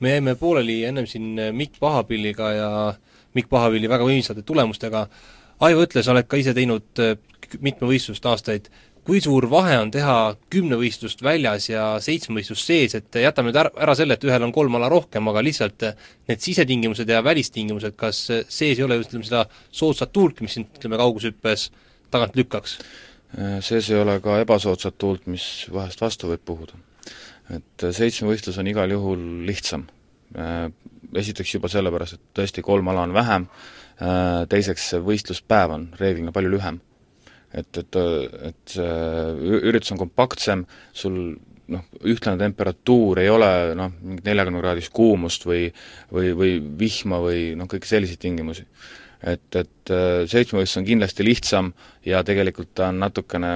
me 0.00 0.10
jäime 0.10 0.34
pooleli 0.34 0.84
ennem 0.84 1.06
siin 1.06 1.36
Mikk 1.52 1.78
Pahapilliga 1.80 2.52
ja 2.52 2.94
Mikk 3.34 3.48
Pahapilli 3.48 3.88
väga 3.88 4.04
võimsate 4.04 4.42
tulemustega, 4.42 5.06
Aivo 5.60 5.84
ütle, 5.86 6.02
sa 6.02 6.12
oled 6.12 6.26
ka 6.26 6.36
ise 6.36 6.54
teinud 6.54 7.00
mitmevõistlust 7.60 8.26
aastaid, 8.26 8.68
kui 9.04 9.20
suur 9.20 9.44
vahe 9.52 9.76
on 9.78 9.90
teha 9.92 10.34
kümnevõistlust 10.52 11.22
väljas 11.22 11.68
ja 11.68 11.84
seitsmevõistlust 12.00 12.70
sees, 12.70 12.94
et 12.96 13.18
jätame 13.20 13.50
nüüd 13.50 13.58
ära, 13.60 13.70
ära 13.84 13.94
selle, 13.96 14.16
et 14.16 14.24
ühel 14.24 14.46
on 14.46 14.52
kolm 14.52 14.78
ala 14.78 14.88
rohkem, 14.92 15.28
aga 15.28 15.42
lihtsalt 15.44 15.84
need 16.28 16.40
sisetingimused 16.40 17.08
ja 17.12 17.20
välistingimused, 17.24 17.96
kas 18.00 18.22
sees 18.26 18.78
ei 18.78 18.84
ole 18.86 18.98
ütleme, 19.02 19.26
seda 19.28 19.44
soodsat 19.70 20.12
tuult, 20.12 20.40
mis 20.40 20.56
sind 20.56 20.72
ütleme, 20.78 20.98
kaugushüppes 21.00 21.68
tagant 22.14 22.38
lükkaks? 22.38 22.78
Sees 23.64 23.90
ei 23.90 23.98
ole 23.98 24.18
ka 24.22 24.38
ebasoodsat 24.42 24.98
tuult, 24.98 25.26
mis 25.26 25.66
vahest 25.74 26.00
vastu 26.00 26.30
võib 26.30 26.44
puhuda. 26.44 26.78
et 27.54 27.86
seitsmevõistlus 27.92 28.58
on 28.58 28.66
igal 28.66 28.90
juhul 28.90 29.22
lihtsam. 29.44 29.84
Esiteks 31.14 31.54
juba 31.54 31.68
sellepärast, 31.68 32.16
et 32.16 32.40
tõesti 32.40 32.62
kolm 32.64 32.88
ala 32.88 33.04
on 33.04 33.12
vähem, 33.14 33.46
teiseks 34.48 34.94
võistluspäev 35.04 35.74
on 35.74 35.88
reeglina 36.00 36.32
palju 36.34 36.50
lühem 36.56 36.80
et, 37.54 37.78
et, 37.78 37.98
et 38.50 38.74
see 38.74 39.58
üritus 39.62 39.94
on 39.94 40.00
kompaktsem, 40.00 40.64
sul 40.96 41.18
noh, 41.72 41.84
ühtlane 42.10 42.40
temperatuur 42.40 43.22
ei 43.22 43.30
ole 43.32 43.50
noh, 43.78 43.94
mingit 44.02 44.26
neljakümne 44.28 44.62
kraadist 44.62 44.92
kuumust 44.94 45.46
või 45.48 45.68
või, 46.12 46.34
või 46.36 46.58
vihma 46.80 47.20
või 47.24 47.46
noh, 47.58 47.70
kõiki 47.70 47.88
selliseid 47.88 48.20
tingimusi. 48.24 48.66
Et, 49.26 49.46
et 49.56 49.92
äh, 49.92 50.24
seitsmevõistlus 50.30 50.80
on 50.80 50.88
kindlasti 50.88 51.26
lihtsam 51.26 51.70
ja 52.06 52.22
tegelikult 52.26 52.74
ta 52.76 52.90
on 52.92 53.00
natukene 53.02 53.54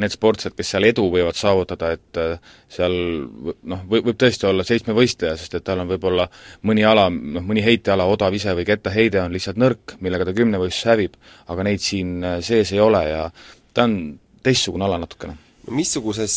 need 0.00 0.14
sportlased, 0.14 0.54
kes 0.54 0.70
seal 0.72 0.86
edu 0.86 1.08
võivad 1.10 1.36
saavutada, 1.36 1.90
et 1.96 2.20
äh, 2.20 2.54
seal 2.70 2.94
noh, 3.26 3.82
võib, 3.90 4.06
võib 4.10 4.20
tõesti 4.20 4.46
olla 4.48 4.64
seitsmevõistleja, 4.66 5.34
sest 5.40 5.58
et 5.58 5.66
tal 5.66 5.82
on 5.82 5.90
võib-olla 5.90 6.28
mõni 6.68 6.86
ala, 6.86 7.08
noh 7.10 7.44
mõni 7.46 7.64
heiteala, 7.66 8.06
odav 8.10 8.34
ise 8.38 8.54
või 8.56 8.68
kettaheide 8.68 9.22
on 9.24 9.34
lihtsalt 9.34 9.60
nõrk, 9.60 9.98
millega 10.00 10.28
ta 10.28 10.36
kümnevõistlus 10.36 10.90
hävib, 10.92 11.20
aga 11.50 11.66
neid 11.66 11.84
siin 11.84 12.18
äh, 12.24 12.40
sees 12.46 12.72
ei 12.76 12.82
ole 12.82 13.04
ja 13.10 13.28
ta 13.74 13.88
on 13.88 14.00
teistsugune 14.46 14.86
ala 14.86 15.00
natukene 15.02 15.49
missuguses, 15.74 16.34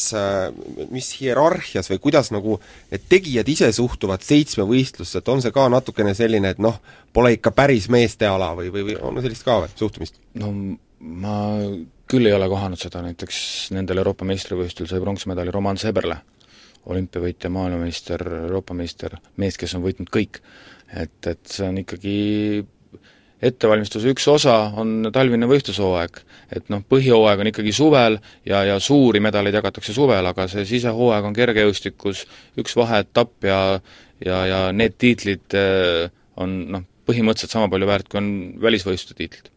mis 0.93 1.09
hierarhias 1.19 1.89
või 1.91 2.01
kuidas 2.03 2.31
nagu 2.33 2.59
need 2.91 3.07
tegijad 3.11 3.49
ise 3.49 3.71
suhtuvad 3.75 4.23
seitsmevõistlusse, 4.25 5.21
et 5.21 5.31
on 5.33 5.41
see 5.43 5.53
ka 5.55 5.67
natukene 5.71 6.13
selline, 6.17 6.53
et 6.53 6.61
noh, 6.63 6.79
pole 7.13 7.35
ikka 7.37 7.53
päris 7.55 7.89
meeste 7.93 8.29
ala 8.29 8.53
või, 8.57 8.71
või, 8.73 8.87
või 8.91 8.99
on 9.01 9.21
sellist 9.23 9.45
ka 9.47 9.59
või, 9.63 9.73
suhtumist? 9.79 10.19
no 10.39 10.51
ma 11.03 11.37
küll 12.09 12.29
ei 12.29 12.35
ole 12.35 12.47
kohanud 12.51 12.79
seda, 12.79 13.01
näiteks 13.05 13.39
nendel 13.75 14.01
Euroopa 14.03 14.27
meistrivõistlustel 14.27 14.91
sai 14.91 15.03
pronksmedali 15.03 15.51
Roman 15.53 15.79
Seberle, 15.81 16.19
olümpiavõitja, 16.91 17.51
maailmameister, 17.53 18.23
Euroopa 18.43 18.75
meister, 18.77 19.17
mees, 19.39 19.57
kes 19.59 19.75
on 19.77 19.83
võitnud 19.85 20.11
kõik. 20.13 20.41
et, 20.93 21.25
et 21.25 21.41
see 21.49 21.65
on 21.65 21.79
ikkagi 21.81 22.15
ettevalmistuse 23.43 24.11
üks 24.13 24.27
osa 24.31 24.55
on 24.79 25.09
talvine 25.13 25.47
võistlushooaeg. 25.49 26.21
et 26.53 26.69
noh, 26.69 26.83
põhihooaeg 26.89 27.43
on 27.43 27.49
ikkagi 27.49 27.73
suvel 27.75 28.19
ja, 28.45 28.63
ja 28.67 28.79
suuri 28.79 29.19
medaleid 29.23 29.55
jagatakse 29.57 29.95
suvel, 29.95 30.25
aga 30.29 30.47
see 30.51 30.65
sisehooaeg 30.69 31.29
on 31.29 31.37
kergejõustikus 31.37 32.25
üks 32.61 32.77
vaheetapp 32.79 33.49
ja 33.49 33.59
ja, 34.23 34.43
ja 34.47 34.59
need 34.75 34.95
tiitlid 35.01 35.57
eh, 35.59 36.09
on 36.39 36.59
noh, 36.75 36.85
põhimõtteliselt 37.07 37.51
sama 37.57 37.71
palju 37.71 37.89
väärt, 37.89 38.07
kui 38.09 38.21
on 38.21 38.29
välisvõistluste 38.63 39.17
tiitlid 39.17 39.51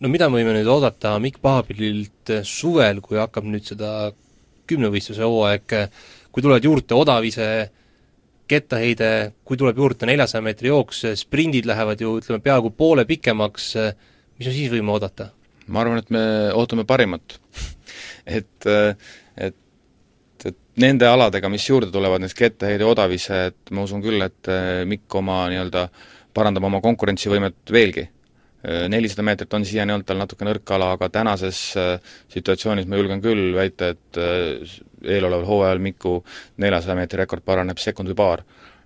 no 0.00 0.10
mida 0.12 0.28
me 0.28 0.40
võime 0.40 0.56
nüüd 0.56 0.68
oodata 0.70 1.16
Mikk 1.22 1.40
Paabililt 1.44 2.34
suvel, 2.48 3.00
kui 3.04 3.20
hakkab 3.20 3.46
nüüd 3.48 3.66
seda 3.68 4.12
kümnevõistluse 4.68 5.24
hooaeg, 5.24 5.74
kui 6.32 6.44
tulevad 6.44 6.64
juurde 6.64 6.96
odavise 6.96 7.48
kettaheide, 8.50 9.10
kui 9.46 9.58
tuleb 9.60 9.78
juurde 9.80 10.08
neljasaja 10.08 10.44
meetri 10.44 10.70
jooks, 10.70 11.04
sprindid 11.20 11.68
lähevad 11.68 12.00
ju 12.00 12.18
ütleme, 12.20 12.42
peaaegu 12.44 12.72
poole 12.76 13.06
pikemaks, 13.08 13.70
mis 14.38 14.48
me 14.48 14.54
siis 14.54 14.72
võime 14.72 14.94
oodata? 14.94 15.30
ma 15.66 15.80
arvan, 15.80 16.02
et 16.02 16.10
me 16.12 16.22
ootame 16.52 16.84
parimat 16.84 17.38
et, 18.38 18.66
et 19.36 19.60
et 20.44 20.58
nende 20.76 21.08
aladega, 21.08 21.48
mis 21.48 21.64
juurde 21.64 21.88
tulevad, 21.94 22.20
näiteks 22.20 22.36
kettaheide, 22.36 22.84
odavise, 22.84 23.46
et 23.48 23.72
ma 23.72 23.86
usun 23.86 24.02
küll, 24.04 24.20
et 24.20 24.50
Mikk 24.90 25.16
oma 25.16 25.46
nii-öelda 25.48 25.86
parandab 26.36 26.66
oma 26.68 26.82
konkurentsivõimet 26.84 27.72
veelgi 27.72 28.04
Äh, 28.04 28.13
nelisada 28.64 29.24
meetrit 29.26 29.54
on 29.54 29.64
siiani 29.66 29.92
olnud 29.92 30.06
tal 30.08 30.20
natuke 30.20 30.46
nõrk 30.46 30.70
ala, 30.72 30.94
aga 30.96 31.10
tänases 31.12 31.60
äh, 31.76 32.12
situatsioonis 32.32 32.88
ma 32.88 32.96
julgen 33.00 33.20
küll 33.24 33.52
väita, 33.56 33.90
et 33.92 34.20
äh, 34.20 34.76
eeloleval 35.04 35.44
hooajal 35.48 35.82
Miku 35.84 36.16
neljasaja 36.64 36.96
meetri 36.96 37.20
rekord 37.20 37.44
paraneb 37.44 37.80
sekund 37.82 38.08
või 38.12 38.20
paar. 38.22 38.44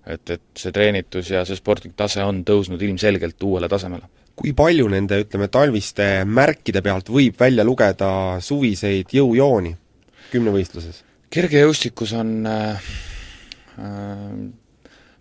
et, 0.09 0.31
et 0.31 0.43
see 0.57 0.73
treenitus 0.73 1.31
ja 1.31 1.45
see 1.45 1.57
sportlik 1.59 1.93
tase 1.97 2.23
on 2.25 2.41
tõusnud 2.45 2.83
ilmselgelt 2.83 3.43
uuele 3.45 3.69
tasemele. 3.69 4.09
kui 4.35 4.53
palju 4.53 4.89
nende, 4.89 5.21
ütleme, 5.23 5.49
talviste 5.49 6.25
märkide 6.25 6.83
pealt 6.83 7.11
võib 7.11 7.39
välja 7.39 7.65
lugeda 7.65 8.41
suviseid 8.41 9.15
jõujooni 9.15 9.77
kümnevõistluses? 10.33 11.05
kergejõustikus 11.31 12.17
on 12.19 12.47
äh, 12.51 12.91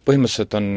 põhimõtteliselt 0.08 0.54
on 0.58 0.67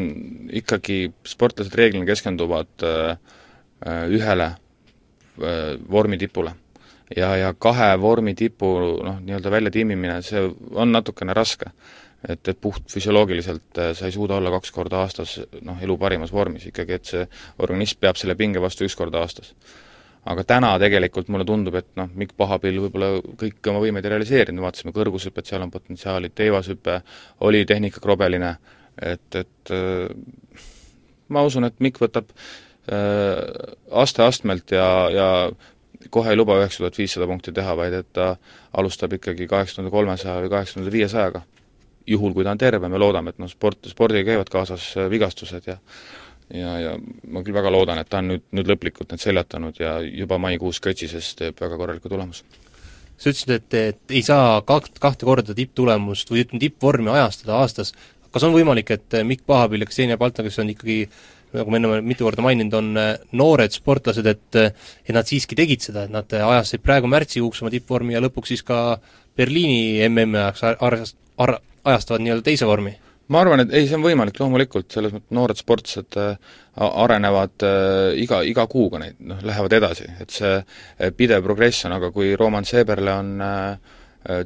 ikkagi, 0.52 1.04
sportlased 1.24 1.74
reeglina 1.78 2.04
keskenduvad 2.04 2.84
äh, 2.84 3.14
Äh, 3.14 3.39
ühele 3.86 4.44
äh, 4.44 5.78
vormitipule. 5.90 6.54
ja, 7.16 7.36
ja 7.36 7.54
kahe 7.58 8.00
vormitipu 8.00 8.68
noh, 9.04 9.18
nii-öelda 9.24 9.50
väljatiimimine, 9.50 10.20
see 10.22 10.44
on 10.74 10.92
natukene 10.92 11.34
raske. 11.34 11.72
et, 12.28 12.48
et 12.48 12.58
puht 12.60 12.84
füsioloogiliselt 12.92 13.78
äh, 13.78 13.94
sa 13.96 14.06
ei 14.06 14.12
suuda 14.12 14.36
olla 14.36 14.50
kaks 14.50 14.70
korda 14.70 15.00
aastas 15.00 15.38
noh, 15.62 15.78
elu 15.82 15.96
parimas 15.98 16.32
vormis. 16.32 16.66
Ikkagi, 16.66 16.92
et 16.92 17.04
see 17.04 17.22
organism 17.58 18.00
peab 18.00 18.20
selle 18.20 18.36
pinge 18.36 18.60
vastu 18.60 18.84
üks 18.84 18.96
kord 18.96 19.14
aastas. 19.14 19.54
Aga 20.28 20.44
täna 20.44 20.74
tegelikult 20.78 21.30
mulle 21.32 21.46
tundub, 21.48 21.74
et 21.80 21.88
noh, 21.96 22.10
Mikk 22.14 22.36
Pahapill 22.36 22.82
võib-olla 22.84 23.14
kõiki 23.40 23.70
oma 23.72 23.80
võimeid 23.80 24.04
ei 24.04 24.12
realiseerinud, 24.12 24.60
vaatasime 24.60 24.92
kõrgushüpet, 24.92 25.48
seal 25.48 25.64
on 25.64 25.72
potentsiaali, 25.72 26.28
teivashüpe 26.36 26.98
oli 27.48 27.64
tehnika 27.64 28.02
krobeline, 28.04 28.50
et, 29.00 29.40
et 29.40 29.72
ma 31.32 31.46
usun, 31.48 31.64
et 31.64 31.80
Mikk 31.80 32.02
võtab 32.04 32.36
Äh, 32.36 32.69
aste-astmelt 32.90 34.72
ja, 34.74 34.86
ja 35.14 35.28
kohe 36.10 36.32
ei 36.32 36.38
luba 36.38 36.56
üheksa 36.58 36.82
tuhat 36.82 36.98
viissada 36.98 37.28
punkti 37.30 37.52
teha, 37.54 37.74
vaid 37.76 37.94
et 38.00 38.08
ta 38.16 38.32
alustab 38.80 39.12
ikkagi 39.18 39.46
kaheksa 39.50 39.76
tuhande 39.76 39.92
kolmesaja 39.94 40.40
või 40.42 40.52
kaheksa 40.56 40.78
tuhande 40.78 40.92
viiesajaga. 40.94 41.42
juhul, 42.06 42.32
kui 42.34 42.42
ta 42.44 42.50
on 42.50 42.58
terve, 42.58 42.88
me 42.88 42.98
loodame, 42.98 43.30
et 43.30 43.38
noh, 43.38 43.46
sport, 43.46 43.86
spordiga 43.86 44.24
käivad 44.32 44.48
kaasas 44.50 44.96
äh, 44.96 45.10
vigastused 45.10 45.66
ja 45.68 45.76
ja, 46.54 46.70
ja 46.80 46.94
ma 47.30 47.42
küll 47.44 47.54
väga 47.54 47.70
loodan, 47.70 48.00
et 48.00 48.08
ta 48.10 48.18
on 48.18 48.32
nüüd, 48.32 48.46
nüüd 48.56 48.70
lõplikult 48.72 49.12
need 49.12 49.22
seljatanud 49.22 49.78
ja 49.78 49.98
juba 50.02 50.38
maikuus 50.42 50.80
Kötsises 50.82 51.34
teeb 51.38 51.60
väga 51.60 51.78
korraliku 51.78 52.10
tulemuse. 52.10 52.44
sa 53.20 53.30
ütlesid, 53.30 53.52
et, 53.54 53.74
et 53.74 54.16
ei 54.16 54.22
saa 54.26 54.62
kakt, 54.66 54.98
kahte 54.98 55.28
korda 55.28 55.54
tipptulemust 55.54 56.30
või 56.32 56.42
ütleme, 56.42 56.64
tippvormi 56.64 57.12
ajastada 57.12 57.60
aastas, 57.60 57.92
kas 58.32 58.46
on 58.46 58.56
võimalik, 58.56 58.90
et 58.90 59.20
Mikk 59.24 59.44
Pahapill 59.46 59.84
ja 59.84 59.90
Ksenia 59.90 60.18
Balta, 60.18 60.42
kes 60.42 60.58
on 60.58 60.72
ikkagi 60.72 61.04
nagu 61.56 61.72
me 61.72 61.80
enne 61.80 62.00
mitu 62.06 62.26
korda 62.26 62.44
maininud, 62.44 62.76
on 62.78 62.90
äh, 63.00 63.10
noored 63.36 63.74
sportlased, 63.74 64.26
et 64.30 64.58
äh, 64.58 64.72
et 65.04 65.14
nad 65.16 65.26
siiski 65.26 65.58
tegid 65.58 65.84
seda, 65.84 66.06
et 66.06 66.14
nad 66.14 66.36
äh, 66.36 66.46
ajasid 66.46 66.84
praegu 66.84 67.10
märtsikuuks 67.10 67.62
oma 67.64 67.72
tippvormi 67.74 68.16
ja 68.16 68.22
lõpuks 68.22 68.54
siis 68.54 68.64
ka 68.66 68.98
Berliini 69.36 70.06
MM-i 70.08 70.38
ajaks 70.40 70.64
ar-, 70.68 70.80
ar-, 71.46 71.60
ajastavad 71.92 72.24
nii-öelda 72.24 72.46
teise 72.46 72.68
vormi? 72.70 72.96
ma 73.30 73.44
arvan, 73.44 73.62
et 73.62 73.72
ei, 73.78 73.86
see 73.86 73.94
on 73.94 74.02
võimalik 74.02 74.38
loomulikult, 74.40 74.88
selles 74.90 75.12
mõttes 75.14 75.34
noored 75.38 75.58
sportlased 75.58 76.16
arenevad 76.82 77.62
iga, 78.18 78.40
iga 78.42 78.64
kuuga 78.66 78.98
neid, 78.98 79.20
noh, 79.22 79.38
lähevad 79.46 79.76
edasi, 79.76 80.08
et 80.18 80.34
see 80.34 80.56
pidev 81.14 81.44
progress 81.46 81.86
on, 81.86 81.94
aga 81.94 82.10
kui 82.10 82.32
Roman 82.34 82.66
Seeberle 82.66 83.14
on 83.14 83.30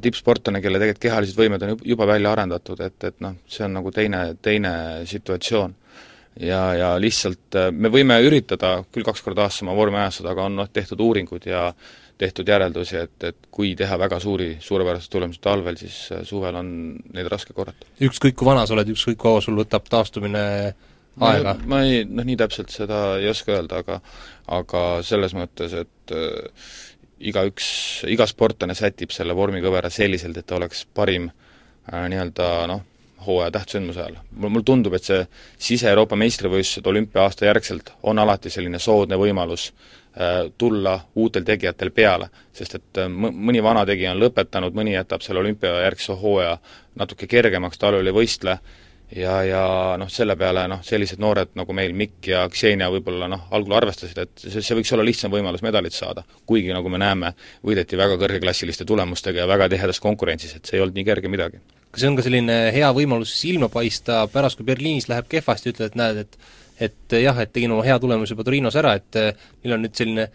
tippsportlane, 0.05 0.61
kelle 0.61 0.77
tegelikult 0.77 1.01
kehalised 1.01 1.41
võimed 1.41 1.65
on 1.65 1.73
juba 1.81 2.05
välja 2.11 2.35
arendatud, 2.37 2.85
et, 2.85 2.99
et 3.09 3.17
noh, 3.25 3.33
see 3.49 3.65
on 3.65 3.73
nagu 3.79 3.89
teine, 3.95 4.21
teine 4.45 4.75
situatsioon 5.09 5.73
ja, 6.39 6.61
ja 6.75 6.89
lihtsalt 7.01 7.57
äh, 7.59 7.69
me 7.71 7.91
võime 7.93 8.17
üritada 8.25 8.77
küll 8.91 9.05
kaks 9.07 9.23
korda 9.25 9.45
aastas 9.45 9.65
oma 9.65 9.75
vormi 9.77 10.01
ajastada, 10.01 10.33
aga 10.35 10.49
on 10.49 10.59
noh, 10.61 10.71
tehtud 10.71 11.01
uuringud 11.01 11.47
ja 11.49 11.69
tehtud 12.17 12.47
järeldusi, 12.47 12.97
et, 12.97 13.15
et 13.27 13.47
kui 13.51 13.73
teha 13.75 13.97
väga 13.99 14.19
suuri, 14.23 14.55
suurepäraseid 14.63 15.11
tulemusi 15.11 15.41
talvel, 15.43 15.77
siis 15.79 15.99
äh, 16.15 16.23
suvel 16.27 16.55
on 16.59 16.73
neid 17.13 17.29
raske 17.31 17.55
korrata. 17.55 17.87
ükskõik 18.03 18.37
kui 18.39 18.47
vana 18.47 18.65
sa 18.65 18.75
oled, 18.75 18.91
ükskõik 18.95 19.19
kaua 19.21 19.43
sul 19.43 19.57
võtab 19.59 19.87
taastumine 19.91 20.45
aega? 21.19 21.55
ma 21.67 21.83
ei, 21.87 22.03
noh 22.07 22.27
nii 22.27 22.39
täpselt 22.39 22.73
seda 22.73 23.05
ei 23.19 23.29
oska 23.31 23.55
öelda, 23.55 23.83
aga 23.83 24.01
aga 24.59 24.81
selles 25.07 25.35
mõttes, 25.37 25.75
et 25.85 26.15
äh, 26.15 26.67
igaüks, 27.25 27.67
iga 28.11 28.27
sportlane 28.27 28.75
sätib 28.77 29.13
selle 29.15 29.35
vormikõvera 29.37 29.89
selliselt, 29.93 30.37
et 30.37 30.47
ta 30.47 30.59
oleks 30.59 30.85
parim 30.95 31.29
äh, 31.29 32.05
nii-öelda 32.11 32.49
noh, 32.71 32.83
hooaja 33.25 33.51
tähtsündmuse 33.51 34.01
ajal. 34.01 34.15
mul, 34.31 34.61
tundub, 34.65 34.93
et 34.93 35.03
see 35.03 35.25
sise-Euroopa 35.69 36.15
meistrivõistlused 36.19 36.87
olümpia-aasta 36.91 37.45
järgselt 37.45 37.91
on 38.03 38.19
alati 38.19 38.49
selline 38.49 38.79
soodne 38.79 39.17
võimalus 39.19 39.67
äh, 39.71 40.51
tulla 40.57 40.99
uutel 41.15 41.43
tegijatel 41.43 41.91
peale, 41.91 42.29
sest 42.53 42.79
et 42.79 43.03
äh, 43.03 43.09
mõni 43.09 43.63
vana 43.63 43.85
tegija 43.85 44.15
on 44.15 44.23
lõpetanud, 44.23 44.75
mõni 44.77 44.95
jätab 44.95 45.25
selle 45.25 45.43
olümpiajärgse 45.43 46.17
hooaja 46.21 46.57
natuke 46.95 47.27
kergemaks, 47.27 47.77
talvel 47.81 48.07
ei 48.07 48.15
võistle, 48.15 48.59
ja, 49.11 49.35
ja 49.45 49.61
noh, 50.01 50.09
selle 50.11 50.35
peale 50.39 50.65
noh, 50.71 50.81
sellised 50.85 51.21
noored 51.21 51.53
nagu 51.59 51.75
meil 51.77 51.93
Mikk 51.97 52.31
ja 52.31 52.43
Ksenia 52.51 52.89
võib-olla 52.93 53.29
noh, 53.31 53.47
algul 53.55 53.77
arvestasid, 53.77 54.21
et 54.23 54.45
see, 54.47 54.63
see 54.63 54.77
võiks 54.79 54.93
olla 54.95 55.05
lihtsam 55.05 55.33
võimalus 55.33 55.63
medalit 55.65 55.93
saada. 55.93 56.23
kuigi 56.45 56.73
nagu 56.73 56.89
me 56.89 57.01
näeme, 57.01 57.33
võideti 57.65 57.97
väga 57.99 58.17
kõrgeklassiliste 58.21 58.85
tulemustega 58.85 59.43
ja 59.43 59.47
väga 59.49 59.69
tihedas 59.69 60.01
konkurentsis, 60.03 60.55
et 60.55 60.65
see 60.65 60.79
ei 60.79 60.85
olnud 60.85 60.97
nii 60.97 61.07
kerge 61.07 61.31
midagi 61.31 61.61
kas 61.95 62.03
see 62.03 62.11
on 62.11 62.17
ka 62.17 62.25
selline 62.25 62.55
hea 62.75 62.87
võimalus 62.91 63.31
silma 63.39 63.69
paista 63.71 64.25
pärast, 64.27 64.59
kui 64.59 64.67
Berliinis 64.67 65.05
läheb 65.07 65.29
kehvasti, 65.31 65.71
ütled, 65.71 65.93
et 65.93 65.99
näed, 65.99 66.23
et 66.25 66.39
et 66.75 67.15
jah, 67.21 67.37
et 67.39 67.53
tegin 67.55 67.71
oma 67.71 67.85
hea 67.87 67.95
tulemuse 68.03 68.35
juba 68.35 68.43
Torinos 68.43 68.75
ära, 68.75 68.97
et 68.99 69.15
neil 69.15 69.75
on 69.77 69.85
nüüd 69.85 69.95
selline 69.95 70.25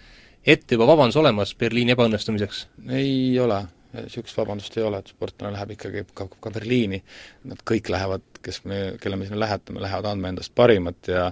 ette 0.41 0.77
juba 0.77 0.87
vabandus 0.89 1.19
olemas 1.21 1.53
Berliini 1.59 1.93
ebaõnnestumiseks? 1.93 2.63
ei 2.97 3.37
ole, 3.43 3.61
niisugust 3.99 4.39
vabandust 4.41 4.79
ei 4.79 4.87
ole, 4.87 5.03
et 5.03 5.13
sportlane 5.13 5.53
läheb 5.57 5.75
ikkagi 5.77 6.07
ka, 6.17 6.31
ka 6.41 6.53
Berliini, 6.55 7.03
nad 7.51 7.61
kõik 7.69 7.93
lähevad, 7.93 8.25
kes 8.43 8.63
me, 8.65 8.81
kelle 9.01 9.17
me 9.17 9.27
sinna 9.29 9.41
lähetame, 9.43 9.83
lähevad 9.83 10.11
andma 10.11 10.33
endast 10.33 10.55
parimat 10.55 11.11
ja 11.11 11.31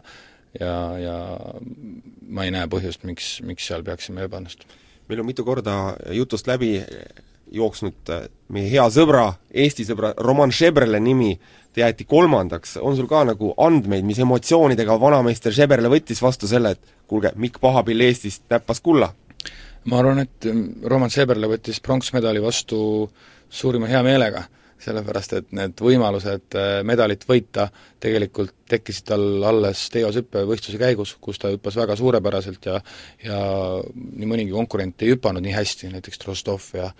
ja, 0.60 0.98
ja 0.98 1.16
ma 2.28 2.44
ei 2.44 2.52
näe 2.54 2.68
põhjust, 2.70 3.04
miks, 3.08 3.38
miks 3.46 3.66
seal 3.68 3.84
peaksime 3.86 4.26
ebaõnnestuma. 4.26 4.76
meil 5.08 5.20
on 5.22 5.26
mitu 5.28 5.44
korda 5.44 5.96
jutust 6.12 6.46
läbi 6.46 6.78
jooksnud 7.52 8.10
äh, 8.12 8.26
meie 8.52 8.68
hea 8.70 8.84
sõbra, 8.92 9.32
Eesti 9.50 9.86
sõbra 9.88 10.12
Roman 10.20 10.52
Šebrele 10.52 11.00
nimi, 11.00 11.32
ta 11.72 11.86
jäeti 11.86 12.04
kolmandaks, 12.08 12.76
on 12.82 12.96
sul 12.96 13.08
ka 13.08 13.22
nagu 13.28 13.54
andmeid, 13.56 14.04
mis 14.04 14.20
emotsioonidega 14.24 14.98
vanameister 15.00 15.54
Šeberle 15.54 15.88
võttis 15.92 16.20
vastu 16.22 16.50
selle, 16.50 16.74
et 16.76 16.92
kuulge, 17.08 17.32
Mikk 17.36 17.60
Pahapill 17.60 18.04
Eestist 18.08 18.44
näppas 18.50 18.84
kulla? 18.84 19.12
ma 19.88 20.02
arvan, 20.02 20.20
et 20.20 20.44
Roman 20.84 21.08
Šeberle 21.08 21.48
võttis 21.48 21.78
pronksmedali 21.80 22.42
vastu 22.44 22.78
suurima 23.48 23.88
heameelega 23.88 24.42
sellepärast 24.82 25.34
et 25.38 25.52
need 25.56 25.80
võimalused 25.82 26.56
äh, 26.58 26.68
medalit 26.86 27.24
võita 27.28 27.68
tegelikult 28.00 28.54
tekkisid 28.68 29.08
tal 29.10 29.24
alles 29.48 29.86
teoshüppe 29.94 30.44
võistluse 30.48 30.80
käigus, 30.80 31.16
kus 31.20 31.40
ta 31.40 31.50
hüppas 31.52 31.78
väga 31.80 31.96
suurepäraselt 31.98 32.68
ja 32.70 32.78
ja 33.24 33.40
nii 33.94 34.28
mõnigi 34.28 34.54
konkurent 34.54 35.02
ei 35.02 35.14
hüpanud 35.14 35.44
nii 35.44 35.56
hästi, 35.56 35.92
näiteks 35.94 36.24
Rostov 36.26 36.70
ja 36.78 36.92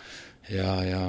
ja, 0.48 0.74
ja 0.84 1.00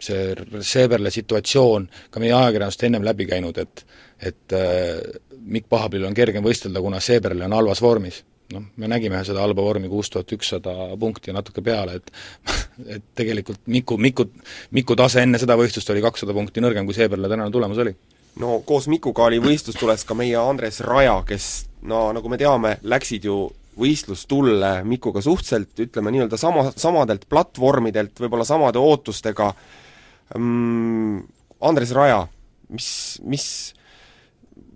see 0.00 0.34
Seeberle 0.64 1.10
situatsioon, 1.12 1.88
ka 2.10 2.22
meie 2.22 2.32
ajakirjandusest 2.32 2.86
ennem 2.88 3.04
läbi 3.04 3.28
käinud, 3.28 3.58
et 3.60 3.86
et 4.24 4.56
äh, 4.56 5.00
Mikk 5.44 5.68
Pahapill 5.68 6.06
on 6.08 6.14
kergem 6.16 6.44
võistelda, 6.44 6.80
kuna 6.80 7.00
Seeberle 7.04 7.44
on 7.44 7.52
halvas 7.52 7.82
vormis 7.84 8.22
noh, 8.52 8.64
me 8.76 8.88
nägime 8.90 9.20
seda 9.26 9.42
halba 9.44 9.64
vormi 9.64 9.88
kuus 9.88 10.10
tuhat 10.12 10.32
ükssada 10.36 10.74
punkti 11.00 11.30
ja 11.30 11.36
natuke 11.36 11.62
peale, 11.64 11.98
et 12.00 12.12
et 12.96 13.04
tegelikult 13.16 13.62
Miku, 13.66 13.96
Miku, 13.98 14.26
Miku 14.74 14.96
tase 14.98 15.22
enne 15.24 15.40
seda 15.40 15.56
võistlust 15.58 15.90
oli 15.94 16.02
kakssada 16.04 16.34
punkti 16.36 16.62
nõrgem, 16.64 16.86
kui 16.86 16.96
seepeale 16.96 17.30
tänane 17.30 17.54
tulemus 17.54 17.80
oli. 17.84 17.94
no 18.42 18.60
koos 18.66 18.88
Mikuga 18.92 19.28
oli 19.28 19.40
võistlustules 19.42 20.04
ka 20.04 20.16
meie 20.18 20.36
Andres 20.38 20.80
Raja, 20.84 21.20
kes 21.26 21.50
no 21.90 22.08
nagu 22.16 22.28
me 22.28 22.40
teame, 22.40 22.78
läksid 22.82 23.28
ju 23.30 23.38
võistlustulle 23.78 24.84
Mikuga 24.86 25.22
suhteliselt, 25.24 25.74
ütleme 25.88 26.12
nii-öelda 26.14 26.38
sama, 26.38 26.68
samadelt 26.76 27.26
platvormidelt, 27.30 28.14
võib-olla 28.20 28.46
samade 28.46 28.78
ootustega 28.78 29.50
mm,, 30.38 31.24
Andres 31.64 31.94
Raja, 31.96 32.20
mis, 32.70 32.88
mis 33.24 33.46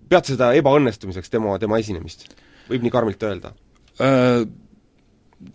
pead 0.09 0.31
seda 0.33 0.51
ebaõnnestumiseks, 0.57 1.31
tema, 1.31 1.55
tema 1.61 1.79
esinemist? 1.79 2.27
Võib 2.69 2.85
nii 2.85 2.93
karmilt 2.93 3.23
öelda? 3.25 3.53
Äh, 3.99 4.45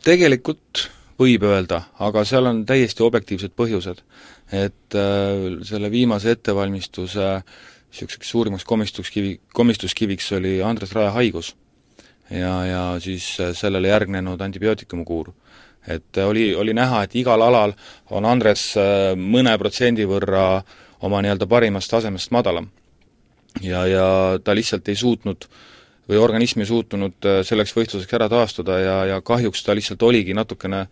tegelikult 0.05 0.89
võib 1.21 1.45
öelda, 1.47 1.85
aga 2.03 2.25
seal 2.27 2.49
on 2.51 2.65
täiesti 2.67 3.05
objektiivsed 3.07 3.55
põhjused. 3.57 4.03
et 4.53 4.95
äh, 4.95 5.61
selle 5.65 5.91
viimase 5.91 6.35
ettevalmistuse 6.35 7.29
niisuguseks 7.95 8.31
suurimaks 8.31 8.65
komistuskivi, 8.65 9.39
komistuskiviks 9.55 10.33
oli 10.37 10.63
Andres 10.63 10.93
Raja 10.93 11.11
haigus. 11.11 11.55
ja, 12.31 12.67
ja 12.67 12.83
siis 13.01 13.41
äh, 13.41 13.55
sellele 13.55 13.89
järgnenud 13.89 14.41
antibiootikukuur. 14.41 15.33
et 15.89 16.17
oli, 16.17 16.55
oli 16.55 16.75
näha, 16.75 17.03
et 17.03 17.15
igal 17.15 17.43
alal 17.43 17.73
on 18.11 18.25
Andres 18.25 18.75
mõne 19.17 19.59
protsendi 19.59 20.05
võrra 20.05 20.63
oma 21.01 21.21
nii-öelda 21.23 21.47
parimast 21.47 21.91
tasemest 21.91 22.31
madalam. 22.31 22.69
ja, 23.63 23.87
ja 23.87 24.39
ta 24.45 24.55
lihtsalt 24.55 24.89
ei 24.89 24.97
suutnud 24.97 25.45
äh, 25.45 25.74
või 26.09 26.19
organism 26.21 26.61
ei 26.61 26.69
suutnud 26.69 27.29
äh, 27.29 27.41
selleks 27.47 27.73
võistluseks 27.77 28.17
ära 28.17 28.29
taastuda 28.29 28.79
ja, 28.81 28.97
ja 29.15 29.21
kahjuks 29.25 29.65
ta 29.65 29.77
lihtsalt 29.77 30.03
oligi 30.05 30.35
natukene, 30.37 30.85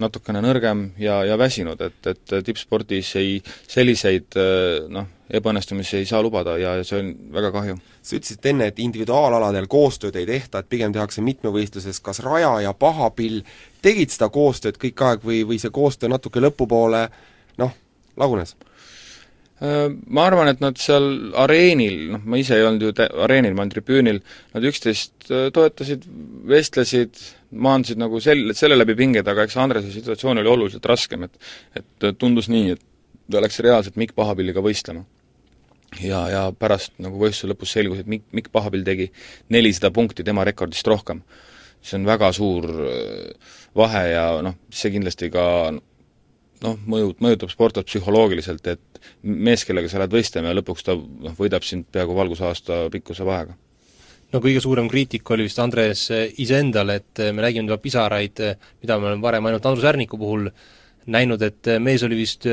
natukene 0.00 0.42
nõrgem 0.44 0.84
ja, 1.02 1.22
ja 1.26 1.38
väsinud, 1.38 1.80
et, 1.82 2.06
et 2.06 2.34
tippspordis 2.46 3.14
ei, 3.20 3.40
selliseid 3.70 4.38
äh, 4.38 4.86
noh, 4.92 5.10
ebaõnnestumisi 5.32 5.98
ei 5.98 6.08
saa 6.08 6.22
lubada 6.22 6.56
ja, 6.60 6.76
ja 6.78 6.86
see 6.86 7.00
on 7.00 7.12
väga 7.34 7.52
kahju. 7.54 7.78
sa 8.02 8.16
ütlesid 8.18 8.50
enne, 8.52 8.70
et 8.70 8.80
individuaalaladel 8.82 9.66
koostööd 9.70 10.16
ei 10.20 10.26
tehta, 10.28 10.62
et 10.62 10.70
pigem 10.70 10.92
tehakse 10.94 11.24
mitmevõistluses, 11.24 12.00
kas 12.04 12.22
Raja 12.22 12.58
ja 12.66 12.74
Pahapill 12.74 13.42
tegid 13.82 14.14
seda 14.14 14.28
koostööd 14.30 14.78
kõik 14.82 15.06
aeg 15.06 15.24
või, 15.26 15.42
või 15.48 15.58
see 15.62 15.74
koostöö 15.74 16.12
natuke 16.12 16.42
lõpupoole 16.42 17.06
noh, 17.58 17.74
lagunes? 18.16 18.54
Äh, 19.62 19.92
ma 20.10 20.24
arvan, 20.26 20.48
et 20.50 20.62
nad 20.62 20.78
seal 20.80 21.04
areenil, 21.38 22.08
noh 22.16 22.22
ma 22.26 22.38
ise 22.40 22.56
ei 22.58 22.64
olnud 22.66 22.82
ju 22.82 22.92
areenil, 23.22 23.52
ma 23.54 23.62
olin 23.62 23.70
tribüünil, 23.70 24.18
nad 24.56 24.64
üksteist 24.66 25.28
äh, 25.30 25.50
toetasid, 25.54 26.06
vestlesid, 26.50 27.20
maandusid 27.54 28.00
nagu 28.00 28.18
sel-, 28.24 28.50
selle 28.58 28.78
läbi 28.80 28.96
pinged, 28.98 29.28
aga 29.28 29.44
eks 29.46 29.58
Andrese 29.62 29.92
situatsioon 29.94 30.42
oli 30.42 30.50
oluliselt 30.50 30.88
raskem, 30.90 31.28
et 31.28 31.78
et 31.78 32.08
tundus 32.18 32.50
nii, 32.50 32.74
et 32.74 32.82
ta 33.30 33.44
läks 33.44 33.60
reaalselt 33.62 34.00
Mikk 34.00 34.16
Pahapilliga 34.18 34.64
võistlema. 34.64 35.04
ja, 36.00 36.24
ja 36.32 36.42
pärast 36.58 36.96
nagu 37.04 37.20
võistluse 37.20 37.52
lõpus 37.52 37.76
selgus, 37.76 38.02
et 38.02 38.10
Mikk, 38.10 38.26
Mikk 38.34 38.50
Pahapill 38.50 38.82
tegi 38.82 39.12
nelisada 39.54 39.92
punkti 39.94 40.24
tema 40.26 40.42
rekordist 40.48 40.90
rohkem. 40.90 41.22
see 41.82 41.98
on 41.98 42.06
väga 42.06 42.32
suur 42.32 42.66
äh, 42.66 43.54
vahe 43.78 44.04
ja 44.10 44.26
noh, 44.42 44.58
see 44.70 44.90
kindlasti 44.90 45.30
ka 45.30 45.44
noh, 46.62 46.78
mõjub, 46.94 47.18
mõjutab 47.22 47.52
sportlast 47.52 47.88
psühholoogiliselt, 47.90 48.66
et 48.72 49.02
mees, 49.22 49.64
kellega 49.66 49.90
sa 49.90 50.02
lähed 50.02 50.14
võistlema 50.14 50.52
ja 50.52 50.58
lõpuks 50.58 50.86
ta 50.86 50.96
noh, 50.96 51.34
võidab 51.38 51.66
sind 51.66 51.88
peaaegu 51.92 52.16
valgusaasta 52.16 52.84
pikkuse 52.92 53.26
vahega. 53.28 53.56
no 54.32 54.40
kõige 54.40 54.62
suurem 54.64 54.88
kriitika 54.88 55.34
oli 55.34 55.48
vist 55.48 55.58
Andres 55.62 56.06
iseendale, 56.42 57.00
et 57.02 57.24
me 57.32 57.44
nägime 57.44 57.68
tema 57.68 57.80
pisaraid, 57.82 58.44
mida 58.82 58.98
me 58.98 59.10
oleme 59.10 59.22
varem 59.22 59.50
ainult 59.50 59.66
Andrus 59.66 59.88
Ärniku 59.90 60.18
puhul 60.18 60.48
näinud, 61.06 61.42
et 61.42 61.74
mees 61.82 62.02
oli 62.06 62.16
vist 62.16 62.46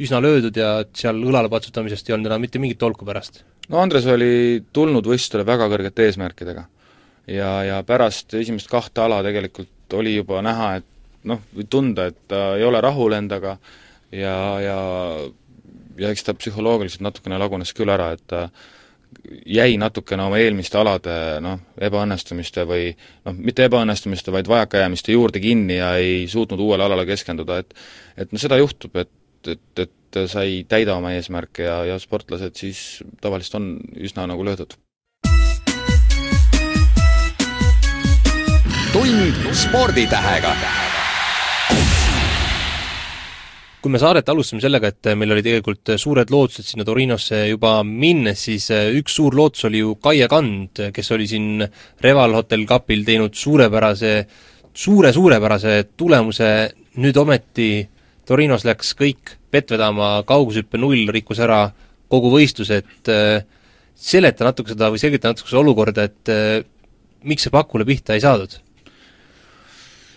üsna 0.00 0.20
löödud 0.20 0.56
ja 0.56 0.70
seal 0.94 1.20
õlale 1.24 1.50
patsutamisest 1.52 2.08
ei 2.08 2.16
olnud 2.16 2.30
enam 2.30 2.42
mitte 2.44 2.60
mingit 2.62 2.78
tolku 2.78 3.06
pärast. 3.08 3.42
no 3.68 3.80
Andres 3.82 4.06
oli 4.06 4.62
tulnud 4.72 5.06
võistlusele 5.06 5.46
väga 5.46 5.68
kõrgete 5.72 6.06
eesmärkidega. 6.06 6.66
ja, 7.26 7.50
ja 7.64 7.82
pärast 7.82 8.34
esimest 8.34 8.70
kahte 8.70 9.00
ala 9.00 9.22
tegelikult 9.26 9.96
oli 9.96 10.16
juba 10.16 10.42
näha, 10.42 10.76
et 10.76 10.95
noh, 11.26 11.42
tunda, 11.70 12.06
et 12.10 12.22
ta 12.30 12.54
ei 12.56 12.64
ole 12.64 12.80
rahul 12.84 13.16
endaga 13.16 13.56
ja, 14.12 14.38
ja 14.62 14.78
ja 15.98 16.10
eks 16.12 16.26
ta 16.26 16.34
psühholoogiliselt 16.36 17.04
natukene 17.04 17.38
lagunes 17.40 17.72
küll 17.76 17.90
ära, 17.92 18.10
et 18.16 18.24
ta 18.28 18.46
jäi 19.46 19.76
natukene 19.80 20.26
oma 20.26 20.38
eelmiste 20.42 20.78
alade 20.78 21.14
noh, 21.44 21.60
ebaõnnestumiste 21.80 22.66
või 22.68 22.90
noh, 23.26 23.36
mitte 23.36 23.66
ebaõnnestumiste, 23.66 24.34
vaid 24.34 24.48
vajakajäämiste 24.50 25.14
juurde 25.14 25.40
kinni 25.42 25.78
ja 25.78 25.94
ei 26.00 26.26
suutnud 26.30 26.60
uuele 26.60 26.84
alale 26.84 27.06
keskenduda, 27.08 27.60
et 27.62 27.74
et 28.16 28.32
no 28.32 28.40
seda 28.40 28.58
juhtub, 28.60 28.96
et, 28.96 29.12
et, 29.48 29.84
et 29.86 30.20
sa 30.30 30.44
ei 30.46 30.64
täida 30.68 30.96
oma 30.96 31.12
eesmärke 31.16 31.66
ja, 31.66 31.82
ja 31.84 31.98
sportlased 32.00 32.56
siis 32.56 33.02
tavaliselt 33.20 33.60
on 33.60 33.70
üsna 33.96 34.26
nagu 34.28 34.44
löödud. 34.44 34.76
tund 38.96 39.54
sporditähega 39.54 40.85
kui 43.86 43.92
me 43.94 44.00
saadet 44.02 44.26
alustasime 44.26 44.58
sellega, 44.64 44.88
et 44.90 45.08
meil 45.14 45.30
oli 45.30 45.44
tegelikult 45.46 45.92
suured 46.02 46.30
lootused 46.34 46.66
sinna 46.66 46.82
Torinosse 46.82 47.44
juba 47.52 47.76
minnes, 47.86 48.40
siis 48.48 48.64
äh, 48.74 48.88
üks 48.98 49.14
suur 49.14 49.36
lootus 49.38 49.68
oli 49.68 49.78
ju 49.78 49.92
Kaie 50.02 50.26
Kand, 50.26 50.80
kes 50.90 51.12
oli 51.14 51.28
siin 51.30 51.62
Reval 52.02 52.34
Hotel 52.34 52.64
Cupil 52.66 53.04
teinud 53.06 53.38
suurepärase, 53.38 54.10
suure 54.74 55.12
suurepärase 55.14 55.76
tulemuse, 55.94 56.50
nüüd 56.98 57.22
ometi 57.22 57.68
Torinos 58.26 58.66
läks 58.66 58.90
kõik 58.98 59.36
vett 59.54 59.70
vedama, 59.70 60.16
kaugushüppe 60.26 60.82
null 60.82 61.06
rikkus 61.14 61.44
ära 61.46 61.68
kogu 62.10 62.34
võistluse, 62.34 62.82
et 62.82 63.14
äh, 63.14 63.46
seleta 63.94 64.50
natuke 64.50 64.74
seda 64.74 64.90
või 64.90 64.98
selgita 64.98 65.30
natuke 65.30 65.52
seda 65.52 65.62
olukorda, 65.62 66.10
et 66.10 66.34
äh, 66.34 66.56
miks 67.22 67.46
see 67.46 67.54
pakule 67.54 67.86
pihta 67.86 68.18
ei 68.18 68.26
saadud? 68.26 68.58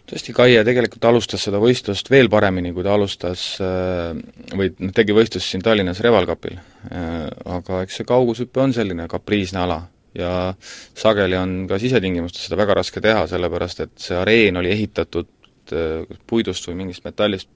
Tõesti, 0.10 0.34
Kaie 0.36 0.64
tegelikult 0.66 1.06
alustas 1.10 1.44
seda 1.46 1.62
võistlust 1.62 2.10
veel 2.12 2.30
paremini, 2.32 2.74
kui 2.74 2.86
ta 2.86 2.96
alustas 2.98 3.46
äh, 3.64 4.12
või 4.56 4.72
noh, 4.78 4.94
tegi 4.96 5.16
võistlust 5.16 5.54
siin 5.54 5.64
Tallinnas 5.66 6.02
Reval 6.06 6.28
Cupil. 6.30 6.58
Äh, 6.90 7.30
aga 7.58 7.84
eks 7.86 8.02
see 8.02 8.10
kaugushüpe 8.10 8.64
on 8.64 8.76
selline 8.76 9.08
kapriisne 9.12 9.64
ala 9.66 9.84
ja 10.18 10.54
sageli 10.98 11.38
on 11.38 11.64
ka 11.70 11.78
sisetingimustes 11.82 12.48
seda 12.48 12.58
väga 12.60 12.80
raske 12.80 13.02
teha, 13.04 13.28
sellepärast 13.30 13.86
et 13.86 13.96
see 14.02 14.18
areen 14.18 14.58
oli 14.62 14.74
ehitatud 14.74 15.30
äh, 15.76 16.20
puidust 16.28 16.68
või 16.70 16.82
mingist 16.84 17.06
metallist 17.06 17.52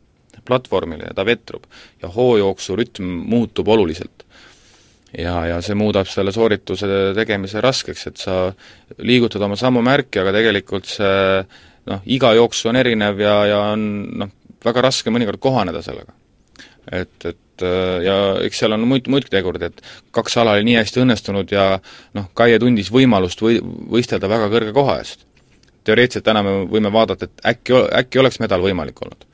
platvormile 0.45 1.09
ja 1.09 1.13
ta 1.15 1.25
vetrub. 1.25 1.65
ja 2.01 2.09
hoojooksu 2.09 2.75
rütm 2.75 3.09
muutub 3.29 3.67
oluliselt. 3.67 4.25
ja, 5.17 5.45
ja 5.45 5.61
see 5.61 5.75
muudab 5.77 6.07
selle 6.09 6.31
soorituse 6.31 6.87
tegemise 7.15 7.61
raskeks, 7.61 8.07
et 8.07 8.17
sa 8.17 8.53
liigutad 8.97 9.41
oma 9.41 9.55
sammumärki, 9.55 10.19
aga 10.19 10.33
tegelikult 10.33 10.89
see 10.89 11.45
noh, 11.89 12.03
iga 12.05 12.33
jooksu 12.37 12.71
on 12.71 12.79
erinev 12.79 13.21
ja, 13.23 13.37
ja 13.49 13.61
on 13.73 13.87
noh, 14.23 14.31
väga 14.63 14.85
raske 14.87 15.13
mõnikord 15.13 15.41
kohaneda 15.43 15.81
sellega. 15.85 16.13
et, 16.91 17.25
et 17.25 17.63
äh, 17.63 17.99
ja 18.03 18.15
eks 18.43 18.63
seal 18.63 18.75
on 18.75 18.85
muid, 18.87 19.07
muidki 19.11 19.31
tegureid, 19.31 19.69
et 19.69 19.83
kaks 20.15 20.37
ala 20.41 20.57
oli 20.57 20.67
nii 20.67 20.79
hästi 20.81 21.03
õnnestunud 21.03 21.51
ja 21.55 21.67
noh, 22.17 22.29
Kaie 22.35 22.59
tundis 22.59 22.91
võimalust 22.91 23.43
või, 23.43 23.59
võistelda 23.63 24.29
väga 24.31 24.49
kõrge 24.51 24.73
koha 24.75 24.97
eest. 25.01 25.27
teoreetiliselt 25.83 26.25
täna 26.25 26.43
me 26.43 26.63
võime 26.71 26.91
vaadata, 26.91 27.27
et 27.27 27.45
äkki, 27.53 27.79
äkki 28.03 28.19
oleks 28.19 28.39
medal 28.39 28.63
võimalik 28.63 29.01
olnud. 29.03 29.27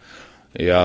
ja, 0.59 0.81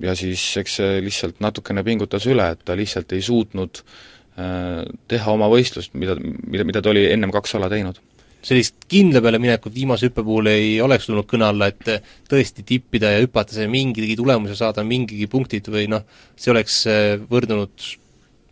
ja 0.00 0.16
siis 0.16 0.44
eks 0.60 0.80
see 0.80 1.00
lihtsalt 1.04 1.40
natukene 1.40 1.84
pingutas 1.84 2.26
üle, 2.26 2.50
et 2.52 2.64
ta 2.64 2.76
lihtsalt 2.76 3.12
ei 3.12 3.22
suutnud 3.22 3.80
äh, 3.80 4.82
teha 5.08 5.32
oma 5.32 5.48
võistlust, 5.52 5.94
mida, 5.94 6.16
mida, 6.20 6.64
mida 6.64 6.82
ta 6.82 6.92
oli 6.92 7.08
ennem 7.12 7.32
kaks 7.32 7.56
ala 7.56 7.72
teinud 7.72 8.00
sellist 8.44 8.86
kindla 8.90 9.22
peale 9.24 9.40
minekut 9.42 9.74
viimase 9.74 10.10
hüppe 10.10 10.24
puhul 10.24 10.50
ei 10.52 10.78
oleks 10.84 11.08
tulnud 11.08 11.28
kõne 11.30 11.48
alla, 11.48 11.70
et 11.72 12.06
tõesti 12.30 12.64
tippida 12.66 13.14
ja 13.14 13.24
hüpata, 13.24 13.56
see 13.56 13.68
mingigi 13.70 14.16
tulemuse 14.20 14.56
saada, 14.58 14.84
mingigi 14.86 15.28
punktid 15.32 15.70
või 15.72 15.88
noh, 15.92 16.04
see 16.36 16.52
oleks 16.52 16.82
võrdunud, 17.30 17.92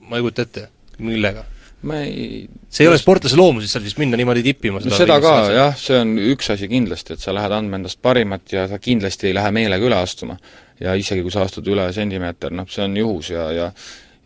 ma 0.08 0.18
ei 0.18 0.24
kujuta 0.24 0.48
ette, 0.48 0.68
millega 1.02 1.44
ma 1.82 1.98
ei 2.02 2.48
see 2.70 2.84
ei 2.84 2.90
ole 2.90 2.98
sportlase 3.00 3.36
loomuses 3.36 3.72
seal 3.74 3.82
vist 3.84 3.98
minna 4.00 4.18
niimoodi 4.18 4.44
tippima 4.46 4.80
no 4.82 4.94
seda 4.94 5.18
ka, 5.22 5.32
jah, 5.52 5.72
see 5.78 5.98
on 5.98 6.14
üks 6.32 6.52
asi 6.54 6.68
kindlasti, 6.70 7.16
et 7.16 7.24
sa 7.24 7.34
lähed 7.34 7.54
andma 7.56 7.80
endast 7.80 7.98
parimat 8.04 8.54
ja 8.54 8.68
sa 8.70 8.78
kindlasti 8.82 9.30
ei 9.30 9.36
lähe 9.36 9.50
meelega 9.54 9.88
üle 9.88 9.98
astuma. 9.98 10.38
ja 10.82 10.94
isegi, 10.98 11.22
kui 11.22 11.34
sa 11.34 11.44
astud 11.46 11.66
üle 11.70 11.88
sentimeeter, 11.94 12.54
noh, 12.54 12.68
see 12.70 12.86
on 12.86 12.96
juhus 12.98 13.32
ja, 13.34 13.48
ja 13.54 13.66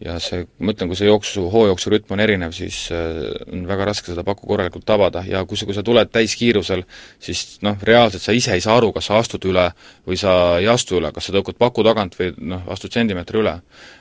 ja 0.04 0.16
see, 0.20 0.44
ma 0.60 0.74
ütlen, 0.74 0.90
kui 0.90 0.98
see 0.98 1.08
jooksu, 1.08 1.46
hoojooksu 1.52 1.92
rütm 1.92 2.12
on 2.16 2.20
erinev, 2.20 2.52
siis 2.56 2.82
äh, 2.92 3.22
on 3.48 3.64
väga 3.68 3.88
raske 3.90 4.12
seda 4.12 4.24
pakku 4.26 4.48
korralikult 4.48 4.84
tabada 4.88 5.22
ja 5.26 5.40
kui 5.48 5.56
sa, 5.56 5.68
kui 5.68 5.76
sa 5.76 5.84
tuled 5.86 6.10
täiskiirusel, 6.12 6.84
siis 7.22 7.44
noh, 7.64 7.78
reaalselt 7.88 8.24
sa 8.26 8.34
ise 8.36 8.52
ei 8.56 8.64
saa 8.64 8.76
aru, 8.76 8.92
kas 8.96 9.08
sa 9.08 9.20
astud 9.22 9.46
üle 9.48 9.70
või 10.08 10.20
sa 10.20 10.34
ei 10.60 10.68
astu 10.72 11.00
üle, 11.00 11.12
kas 11.16 11.28
sa 11.28 11.36
tõukad 11.36 11.56
paku 11.60 11.86
tagant 11.86 12.18
või 12.18 12.34
noh, 12.52 12.68
astud 12.72 12.92
sentimeetri 12.92 13.40
üle. 13.40 13.56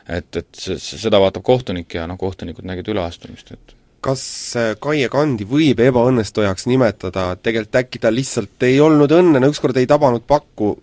et, 0.10 0.29
et 0.36 0.67
seda 0.77 1.19
vaatab 1.23 1.43
kohtunik 1.47 1.95
ja 1.95 2.05
noh, 2.08 2.19
kohtunikud 2.19 2.67
nägid 2.67 2.91
üleastumist, 2.91 3.55
et 3.55 3.75
kas 4.05 4.25
äh, 4.60 4.75
Kaie 4.81 5.08
Kandi 5.10 5.47
võib 5.49 5.79
ebaõnnestujaks 5.81 6.67
nimetada, 6.69 7.31
et 7.34 7.41
tegelikult 7.45 7.81
äkki 7.81 8.03
tal 8.03 8.13
lihtsalt 8.19 8.67
ei 8.67 8.77
olnud 8.84 9.15
õnne, 9.15 9.39
no 9.41 9.49
ükskord 9.49 9.79
ei 9.79 9.88
tabanud 9.89 10.27
pakku, 10.27 10.75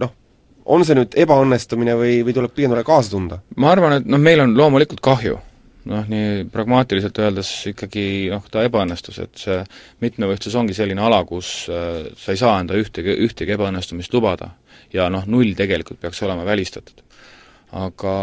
noh, 0.00 0.14
on 0.70 0.84
see 0.86 0.96
nüüd 0.98 1.14
ebaõnnestumine 1.18 1.94
või, 1.98 2.18
või 2.26 2.34
tuleb 2.36 2.54
pigem 2.54 2.74
talle 2.74 2.86
kaasa 2.86 3.14
tunda? 3.14 3.40
ma 3.60 3.72
arvan, 3.74 4.00
et 4.00 4.10
noh, 4.10 4.20
meil 4.22 4.44
on 4.44 4.54
loomulikult 4.56 5.02
kahju, 5.04 5.38
noh, 5.90 6.08
nii 6.10 6.46
pragmaatiliselt 6.52 7.20
öeldes 7.22 7.50
ikkagi 7.72 8.04
noh, 8.32 8.46
ta 8.52 8.64
ebaõnnestus, 8.66 9.20
et 9.24 9.44
see 9.44 9.60
mitmevõistlus 10.04 10.56
ongi 10.60 10.76
selline 10.76 11.04
ala, 11.04 11.22
kus 11.28 11.52
äh, 11.72 12.10
sa 12.20 12.34
ei 12.34 12.40
saa 12.40 12.58
enda 12.62 12.78
ühtegi, 12.78 13.16
ühtegi 13.26 13.56
ebaõnnestumist 13.56 14.14
lubada. 14.16 14.52
ja 14.92 15.06
noh, 15.12 15.26
null 15.30 15.54
tegelikult 15.54 16.00
peaks 16.02 16.22
olema 16.26 16.44
välistatud. 16.44 17.02
aga 17.72 18.14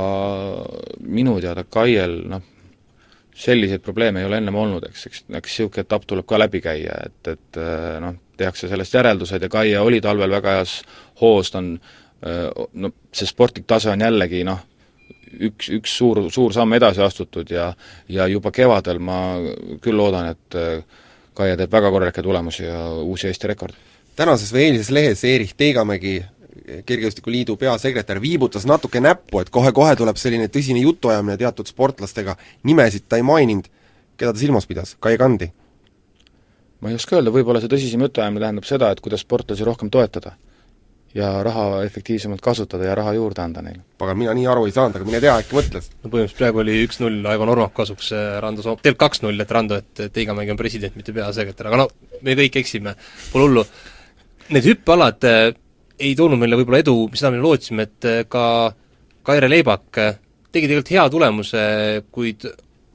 minu 1.00 1.40
teada 1.40 1.64
Kaiel 1.64 2.22
noh, 2.28 2.42
selliseid 3.38 3.84
probleeme 3.86 4.20
ei 4.20 4.26
ole 4.26 4.42
ennem 4.42 4.56
olnud, 4.56 4.88
eks, 4.90 5.06
eks, 5.08 5.24
eks 5.30 5.60
niisugune 5.60 5.86
etapp 5.86 6.08
tuleb 6.10 6.26
ka 6.28 6.40
läbi 6.40 6.62
käia, 6.62 6.98
et, 7.06 7.22
et 7.28 7.60
äh, 7.62 8.00
noh, 8.04 8.18
tehakse 8.38 8.70
sellest 8.70 8.94
järeldused 8.94 9.42
ja 9.42 9.50
Kaia 9.50 9.82
oli 9.86 10.02
talvel 10.02 10.32
väga 10.32 10.60
heas 10.60 10.82
hoos, 11.22 11.52
ta 11.52 11.62
on 11.62 11.78
no 12.22 12.92
see 13.14 13.30
sportlik 13.30 13.68
tase 13.70 13.92
on 13.94 14.02
jällegi 14.02 14.44
noh, 14.48 14.62
üks, 15.50 15.70
üks 15.74 15.98
suur, 16.00 16.24
suur 16.34 16.56
samm 16.56 16.74
edasi 16.78 17.04
astutud 17.06 17.52
ja 17.52 17.72
ja 18.10 18.28
juba 18.28 18.52
kevadel 18.52 19.00
ma 19.00 19.20
küll 19.82 19.98
loodan, 19.98 20.34
et 20.34 20.62
Kaia 21.38 21.54
teeb 21.54 21.70
väga 21.70 21.92
korralikke 21.94 22.24
tulemusi 22.26 22.64
ja 22.64 22.80
uusi 22.98 23.28
Eesti 23.30 23.48
rekordi. 23.52 23.78
tänases 24.18 24.50
või 24.54 24.64
eilses 24.64 24.90
lehes 24.90 25.24
Erich 25.24 25.54
Teigamägi, 25.54 26.24
Kergejõustikuliidu 26.86 27.56
peasekretär, 27.62 28.18
viibutas 28.22 28.66
natuke 28.66 29.00
näppu, 29.00 29.40
et 29.40 29.52
kohe-kohe 29.54 29.96
tuleb 29.96 30.18
selline 30.18 30.48
tõsine 30.50 30.82
jutuajamine 30.82 31.38
teatud 31.38 31.70
sportlastega, 31.70 32.34
nimesid 32.64 33.06
ta 33.08 33.22
ei 33.22 33.24
maininud, 33.24 33.70
keda 34.18 34.34
ta 34.34 34.40
silmas 34.42 34.66
pidas, 34.66 34.96
Kai 35.00 35.18
Kandi? 35.18 35.52
ma 36.82 36.90
ei 36.90 36.98
oska 36.98 37.16
öelda, 37.20 37.30
võib-olla 37.34 37.62
see 37.62 37.70
tõsisem 37.70 38.02
jutuajamine 38.02 38.42
tähendab 38.42 38.66
seda, 38.66 38.90
et 38.92 39.00
kuidas 39.02 39.22
sportlasi 39.22 39.66
rohkem 39.66 39.94
toetada 39.94 40.34
ja 41.16 41.30
raha 41.44 41.84
efektiivsemalt 41.86 42.42
kasutada 42.44 42.88
ja 42.90 42.96
raha 42.96 43.14
juurde 43.16 43.42
anda 43.42 43.62
neile. 43.62 43.84
pagan, 43.98 44.18
mina 44.18 44.34
nii 44.38 44.48
aru 44.48 44.66
ei 44.68 44.74
saanud, 44.76 44.96
aga 44.98 45.08
mine 45.08 45.22
tea, 45.24 45.36
äkki 45.42 45.58
mõtles? 45.58 45.90
no 46.04 46.10
põhimõtteliselt 46.10 46.42
praegu 46.42 46.64
oli 46.64 46.80
üks-null 46.86 47.30
Aivo 47.32 47.48
Normak 47.50 47.74
kasuks 47.78 48.12
äh, 48.16 48.26
Rando 48.44 48.66
Soom-, 48.66 48.82
tegelikult 48.82 49.06
kaks-null, 49.06 49.40
et 49.44 49.54
Rando, 49.58 49.80
et 49.80 50.04
Teigamägi 50.14 50.54
on 50.54 50.60
president, 50.60 50.98
mitte 51.00 51.16
peasekretär, 51.16 51.72
aga 51.72 51.84
no 51.84 51.88
me 52.22 52.36
kõik 52.40 52.60
eksime, 52.62 52.94
pole 53.32 53.48
hullu. 53.48 53.66
Need 54.56 54.68
hüppealad 54.68 55.28
äh, 55.28 55.42
ei 55.98 56.14
toonud 56.18 56.40
meile 56.40 56.60
võib-olla 56.60 56.84
edu, 56.84 57.00
mida 57.14 57.32
me 57.34 57.42
lootsime, 57.42 57.88
et 57.88 58.10
äh, 58.10 58.22
ka 58.30 58.44
Kaire 59.28 59.50
Leibak 59.52 60.04
tegi 60.52 60.70
tegelikult 60.70 60.94
hea 60.94 61.10
tulemuse, 61.12 61.64
kuid 62.14 62.46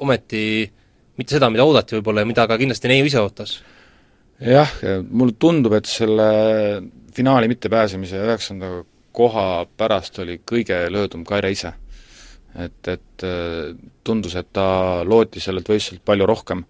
ometi 0.03 0.45
mitte 1.19 1.37
seda, 1.37 1.51
mida 1.53 1.67
oodati 1.67 1.99
võib-olla 1.99 2.25
ja 2.25 2.29
mida 2.29 2.47
ka 2.49 2.59
kindlasti 2.61 2.91
Neiu 2.91 3.09
ise 3.09 3.21
ootas. 3.21 3.59
Jah, 4.43 4.73
mulle 5.11 5.37
tundub, 5.39 5.77
et 5.79 5.87
selle 5.91 6.29
finaali 7.15 7.49
mittepääsemise 7.53 8.21
üheksanda 8.25 8.83
koha 9.13 9.67
pärast 9.77 10.19
oli 10.23 10.39
kõige 10.49 10.77
löödum 10.91 11.25
Kaire 11.29 11.51
ise. 11.53 11.73
et, 12.59 12.89
et 12.89 13.25
äh, 13.25 13.73
tundus, 14.05 14.35
et 14.37 14.49
ta 14.53 15.03
lootis 15.09 15.47
sellelt 15.49 15.69
võistluselt 15.69 16.03
palju 16.05 16.27
rohkem 16.29 16.65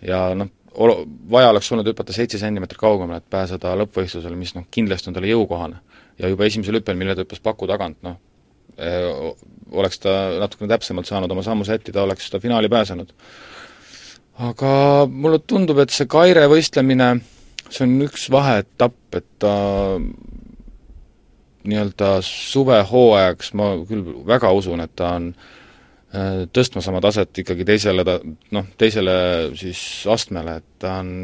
ja 0.00 0.30
noh, 0.34 0.48
olo-, 0.72 1.02
vaja 1.30 1.50
oleks 1.52 1.68
olnud 1.72 1.88
hüpata 1.90 2.14
seitse 2.16 2.40
sentimeetrit 2.40 2.80
kaugemale, 2.80 3.20
et 3.20 3.28
pääseda 3.30 3.74
lõppvõistlusele, 3.82 4.38
mis 4.40 4.54
noh, 4.56 4.64
kindlasti 4.72 5.10
on 5.10 5.18
talle 5.18 5.28
jõukohane. 5.28 5.82
ja 6.18 6.28
juba 6.32 6.46
esimesel 6.48 6.78
hüppel, 6.80 6.96
mille 6.96 7.16
ta 7.16 7.26
hüppas 7.26 7.44
paku 7.44 7.68
tagant, 7.68 7.98
noh, 8.06 8.16
äh, 8.80 9.34
oleks 9.72 10.00
ta 10.00 10.16
natukene 10.40 10.72
täpsemalt 10.72 11.08
saanud 11.08 11.30
oma 11.32 11.44
sammu 11.44 11.64
sättida, 11.68 12.02
oleks 12.02 12.30
ta 12.30 12.40
finaali 12.40 12.68
pääsenud. 12.72 13.12
Aga 14.38 14.72
mulle 15.10 15.42
tundub, 15.46 15.78
et 15.82 15.92
see 15.92 16.08
Kaire 16.10 16.46
võistlemine 16.50 17.14
see 17.72 17.86
on 17.86 17.96
üks 18.06 18.28
vaheetapp, 18.32 19.16
et 19.16 19.28
ta 19.42 19.54
nii-öelda 21.62 22.14
suvehooajaks 22.26 23.52
ma 23.58 23.72
küll 23.88 24.04
väga 24.26 24.50
usun, 24.56 24.82
et 24.82 24.94
ta 24.98 25.14
on 25.18 25.30
äh, 25.32 26.42
tõstmas 26.52 26.88
oma 26.90 27.00
taset 27.04 27.42
ikkagi 27.44 27.66
teisele 27.68 28.04
ta-, 28.08 28.20
noh, 28.56 28.68
teisele 28.78 29.14
siis 29.58 29.80
astmele, 30.10 30.58
et 30.60 30.70
ta 30.82 30.98
on 31.02 31.16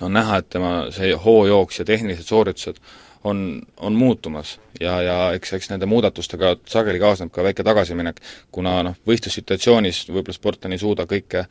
on 0.00 0.12
näha, 0.12 0.38
et 0.40 0.48
tema 0.48 0.70
see 0.94 1.12
hoojooks 1.20 1.82
ja 1.82 1.84
tehnilised 1.84 2.24
sooritused 2.24 2.78
on, 3.26 3.62
on 3.76 3.92
muutumas. 3.92 4.60
Ja, 4.80 4.96
ja 5.02 5.16
eks, 5.34 5.52
eks 5.56 5.70
nende 5.72 5.88
muudatustega 5.88 6.54
sageli 6.68 7.00
kaasneb 7.00 7.32
ka 7.32 7.44
väike 7.46 7.64
tagasiminek, 7.66 8.20
kuna 8.52 8.76
noh, 8.86 8.98
võistlussituatsioonis 9.08 10.04
võib-olla 10.10 10.36
sportlane 10.36 10.76
ei 10.76 10.82
suuda 10.82 11.06
kõike 11.10 11.46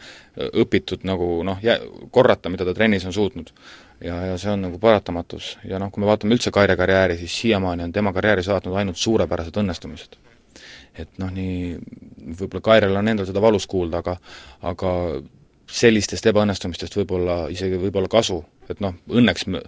õpitud 0.61 1.07
nagu 1.09 1.29
noh, 1.47 1.59
jä-, 1.65 1.79
korrata, 2.13 2.51
mida 2.53 2.67
ta 2.67 2.75
trennis 2.77 3.07
on 3.09 3.15
suutnud. 3.15 3.51
Ja, 4.03 4.19
ja 4.31 4.37
see 4.37 4.51
on 4.51 4.65
nagu 4.67 4.79
paratamatus. 4.79 5.55
Ja 5.65 5.79
noh, 5.81 5.91
kui 5.91 6.03
me 6.03 6.09
vaatame 6.09 6.35
üldse 6.35 6.51
Kaire 6.53 6.75
karjääri, 6.77 7.17
siis 7.17 7.35
siiamaani 7.41 7.87
on 7.87 7.95
tema 7.95 8.13
karjääri 8.13 8.43
saatnud 8.45 8.75
ainult 8.77 9.01
suurepärased 9.01 9.63
õnnestumised. 9.63 10.21
et 10.95 11.17
noh, 11.19 11.27
nii 11.27 11.75
võib-olla 12.39 12.61
Kairel 12.63 12.95
on 12.95 13.09
endal 13.11 13.25
seda 13.27 13.41
valus 13.43 13.65
kuulda, 13.67 13.99
aga 13.99 14.13
aga 14.63 14.91
sellistest 15.71 16.25
ebaõnnestumistest 16.29 16.97
võib-olla 16.99 17.45
isegi 17.53 17.79
võib-olla 17.81 18.09
kasu, 18.11 18.39
et 18.69 18.81
noh, 18.83 18.93
õnneks 19.09 19.47
me 19.49 19.61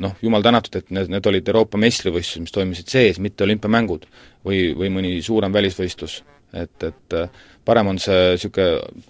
noh, 0.00 0.14
jumal 0.24 0.44
tänatud, 0.44 0.78
et 0.80 0.92
need, 0.94 1.10
need 1.12 1.26
olid 1.30 1.48
Euroopa 1.52 1.80
meistrivõistlused, 1.80 2.46
mis 2.46 2.54
toimusid 2.54 2.92
sees, 2.92 3.20
mitte 3.20 3.44
olümpiamängud 3.44 4.06
või, 4.46 4.70
või 4.78 4.92
mõni 4.94 5.18
suurem 5.22 5.52
välisvõistlus. 5.52 6.22
et, 6.52 6.82
et 6.82 7.18
parem 7.64 7.92
on 7.92 7.98
see 7.98 8.30
niisugune 8.36 9.02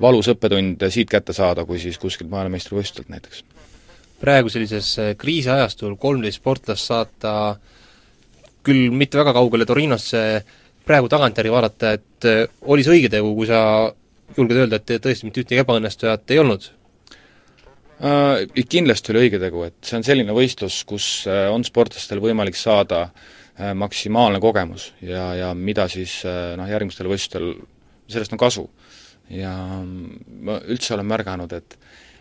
valus 0.00 0.28
õppetund 0.32 0.84
siit 0.88 1.10
kätte 1.10 1.32
saada, 1.36 1.64
kui 1.64 1.78
siis 1.78 1.98
kuskilt 1.98 2.30
maailmameistrivõistlustelt 2.30 3.10
näiteks 3.12 3.44
praegu 4.20 4.52
sellises 4.52 4.92
äh, 5.00 5.14
kriisiajastul 5.18 5.96
kolmteist 6.00 6.40
sportlast 6.40 6.90
saata 6.90 7.34
küll 8.66 8.90
mitte 8.92 9.18
väga 9.20 9.32
kaugele 9.36 9.66
Torinosse, 9.68 10.20
praegu 10.84 11.08
tagantjärgi 11.08 11.52
vaadata, 11.52 11.94
et 11.96 12.28
äh, 12.28 12.42
oli 12.68 12.84
see 12.84 12.98
õige 12.98 13.12
tegu, 13.12 13.32
kui 13.36 13.48
sa 13.48 13.62
julged 14.36 14.56
öelda, 14.56 14.80
et 14.80 15.02
tõesti 15.02 15.26
mitte 15.26 15.42
ühtegi 15.44 15.62
ebaõnnestujat 15.62 16.34
ei 16.34 16.40
olnud? 16.42 16.68
Uh, 18.00 18.46
kindlasti 18.72 19.12
oli 19.12 19.26
õige 19.26 19.40
tegu, 19.42 19.66
et 19.68 19.76
see 19.84 19.98
on 19.98 20.06
selline 20.06 20.32
võistlus, 20.32 20.78
kus 20.88 21.08
uh, 21.28 21.50
on 21.52 21.66
sportlastel 21.68 22.22
võimalik 22.22 22.56
saada 22.56 23.02
uh, 23.10 23.74
maksimaalne 23.76 24.40
kogemus 24.40 24.90
ja, 25.04 25.26
ja 25.36 25.50
mida 25.54 25.84
siis 25.92 26.22
noh, 26.56 26.68
järgmistel 26.70 27.10
võistlustel, 27.10 27.52
sellest 28.08 28.32
on 28.32 28.40
kasu. 28.40 28.64
ja 29.30 29.52
ma 30.42 30.56
üldse 30.64 30.94
olen 30.96 31.06
märganud, 31.06 31.52
et 31.52 31.76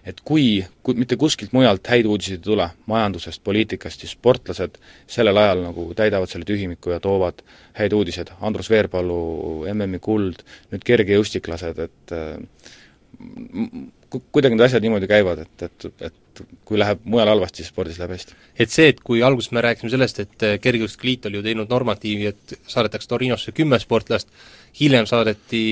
et 0.09 0.21
kui, 0.25 0.63
kui 0.83 0.97
mitte 0.97 1.17
kuskilt 1.19 1.53
mujalt 1.53 1.87
häid 1.91 2.07
uudiseid 2.09 2.39
ei 2.39 2.47
tule, 2.47 2.65
majandusest, 2.89 3.43
poliitikast, 3.45 4.03
siis 4.03 4.15
sportlased 4.17 4.79
sellel 5.09 5.37
ajal 5.37 5.63
nagu 5.67 5.85
täidavad 5.97 6.31
selle 6.31 6.47
tühimiku 6.49 6.95
ja 6.95 6.99
toovad 7.03 7.43
häid 7.77 7.93
uudiseid, 7.95 8.33
Andrus 8.41 8.71
Veerpalu 8.73 9.21
MM-i 9.73 10.01
kuld, 10.03 10.43
nüüd 10.73 10.85
kergejõustiklased, 10.87 11.85
et 11.85 12.15
kuidagi 14.09 14.55
need 14.55 14.65
asjad 14.65 14.83
niimoodi 14.83 15.07
käivad, 15.09 15.43
et, 15.45 15.63
et, 15.67 15.87
et 16.09 16.43
kui 16.65 16.79
läheb 16.79 17.01
mujal 17.09 17.29
halvasti, 17.33 17.61
siis 17.61 17.73
spordis 17.73 17.99
läheb 17.99 18.15
hästi. 18.15 18.37
et 18.63 18.73
see, 18.73 18.89
et 18.93 18.99
kui 19.05 19.21
alguses 19.25 19.51
me 19.53 19.63
rääkisime 19.65 19.91
sellest, 19.93 20.21
et 20.23 20.45
Kergejõustikliit 20.63 21.27
oli 21.29 21.39
ju 21.39 21.45
teinud 21.45 21.71
normatiivi, 21.71 22.29
et 22.31 22.59
saadetakse 22.67 23.09
Torinosse 23.11 23.53
kümme 23.55 23.79
sportlast, 23.81 24.31
hiljem 24.79 25.05
saadeti 25.09 25.63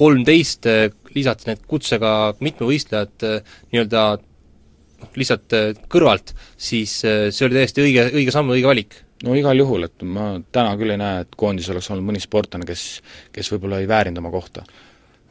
kolmteist, 0.00 0.66
eh, 0.66 0.90
lisati 1.14 1.50
need 1.50 1.64
kutsega 1.70 2.12
mitmevõistlejad 2.44 3.26
eh, 3.28 3.56
nii-öelda 3.72 4.04
noh, 4.18 5.16
lihtsalt 5.20 5.56
eh, 5.58 5.72
kõrvalt, 5.90 6.34
siis 6.56 7.00
see 7.04 7.46
oli 7.46 7.60
täiesti 7.60 7.84
õige, 7.84 8.08
õige 8.14 8.34
samm, 8.34 8.54
õige 8.54 8.70
valik 8.70 9.00
no 9.24 9.34
igal 9.38 9.58
juhul, 9.58 9.86
et 9.88 10.02
ma 10.06 10.34
täna 10.52 10.74
küll 10.80 10.94
ei 10.94 11.00
näe, 11.00 11.22
et 11.24 11.38
koondis 11.38 11.68
oleks 11.72 11.90
olnud 11.92 12.06
mõni 12.08 12.22
sportlane, 12.22 12.66
kes, 12.68 12.84
kes 13.32 13.52
võib-olla 13.54 13.80
ei 13.82 13.88
väärinud 13.88 14.20
oma 14.20 14.32
kohta. 14.34 14.64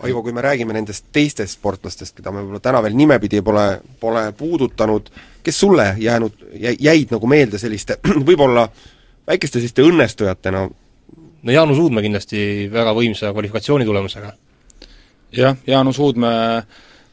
Aivo, 0.03 0.23
kui 0.25 0.33
me 0.35 0.41
räägime 0.43 0.73
nendest 0.75 1.05
teistest 1.15 1.59
sportlastest, 1.59 2.15
keda 2.17 2.31
me 2.33 2.41
võib-olla 2.41 2.63
täna 2.63 2.81
veel 2.83 2.95
nimepidi 2.97 3.43
pole, 3.45 3.67
pole 4.01 4.23
puudutanud, 4.37 5.11
kes 5.45 5.59
sulle 5.63 5.93
jäänud, 6.01 6.47
jäid 6.59 7.13
nagu 7.13 7.29
meelde 7.29 7.61
selliste 7.61 7.99
võib-olla 8.29 8.65
väikeste 9.27 9.59
selliste 9.59 9.85
õnnestujatena? 9.85 10.63
no 11.43 11.51
Jaanus 11.51 11.79
Uudmäe 11.83 12.05
kindlasti 12.05 12.69
väga 12.71 12.95
võimsa 12.97 13.31
kvalifikatsiooni 13.35 13.85
tulemusega. 13.85 14.33
Jah, 15.37 15.57
Jaanus 15.67 15.99
Uudmäe 15.99 16.63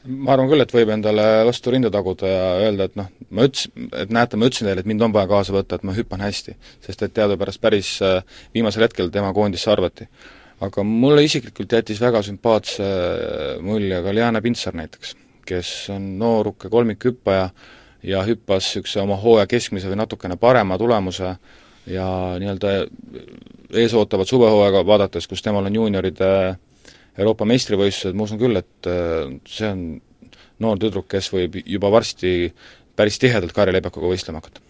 ma 0.08 0.32
arvan 0.34 0.48
küll, 0.48 0.62
et 0.64 0.72
võib 0.72 0.90
endale 0.94 1.24
vastu 1.48 1.72
rinda 1.74 1.90
taguda 1.92 2.28
ja 2.28 2.44
öelda, 2.64 2.86
et 2.88 2.96
noh, 2.98 3.08
ma 3.36 3.46
ütlesin, 3.48 3.88
et 4.00 4.12
näete, 4.14 4.38
ma 4.40 4.48
ütlesin 4.48 4.70
teile, 4.70 4.84
et 4.84 4.88
mind 4.88 5.04
on 5.04 5.14
vaja 5.14 5.28
kaasa 5.30 5.54
võtta, 5.54 5.76
et 5.76 5.84
ma 5.86 5.94
hüppan 5.96 6.24
hästi. 6.24 6.56
sest 6.86 7.02
et 7.04 7.14
teadupärast 7.16 7.60
päris 7.60 7.96
äh, 8.04 8.22
viimasel 8.54 8.86
hetkel 8.86 9.10
tema 9.12 9.32
koondisse 9.36 9.70
arvati. 9.70 10.08
aga 10.60 10.82
mulle 10.84 11.24
isiklikult 11.24 11.72
jättis 11.72 12.00
väga 12.00 12.22
sümpaatse 12.22 12.84
äh, 12.84 13.60
mulje 13.60 14.02
ka 14.02 14.14
Liana 14.14 14.40
Pintsar 14.40 14.74
näiteks, 14.74 15.14
kes 15.46 15.90
on 15.90 16.18
nooruke 16.18 16.68
kolmikhüppaja 16.68 17.50
ja 18.02 18.24
hüppas 18.24 18.64
niisuguse 18.64 19.00
oma 19.00 19.16
hooaja 19.16 19.46
keskmise 19.46 19.88
või 19.88 20.00
natukene 20.00 20.36
parema 20.36 20.78
tulemuse 20.78 21.36
ja 21.86 22.06
nii-öelda 22.40 22.72
ees 23.76 23.94
ootavat 23.94 24.28
suvehooaega 24.28 24.86
vaadates, 24.86 25.28
kus 25.28 25.42
temal 25.42 25.66
on 25.68 25.74
juunioride 25.74 26.56
Euroopa 27.20 27.46
meistrivõistlused, 27.48 28.16
ma 28.16 28.26
usun 28.26 28.40
küll, 28.40 28.60
et 28.60 28.88
äh, 28.88 29.28
see 29.48 29.68
on 29.68 29.84
noor 30.60 30.80
tüdruk, 30.80 31.08
kes 31.10 31.30
võib 31.32 31.58
juba 31.64 31.90
varsti 31.92 32.52
päris 32.96 33.18
tihedalt 33.20 33.54
Kaarel 33.56 33.76
Leibekuga 33.78 34.10
võistlema 34.10 34.40
hakata. 34.42 34.62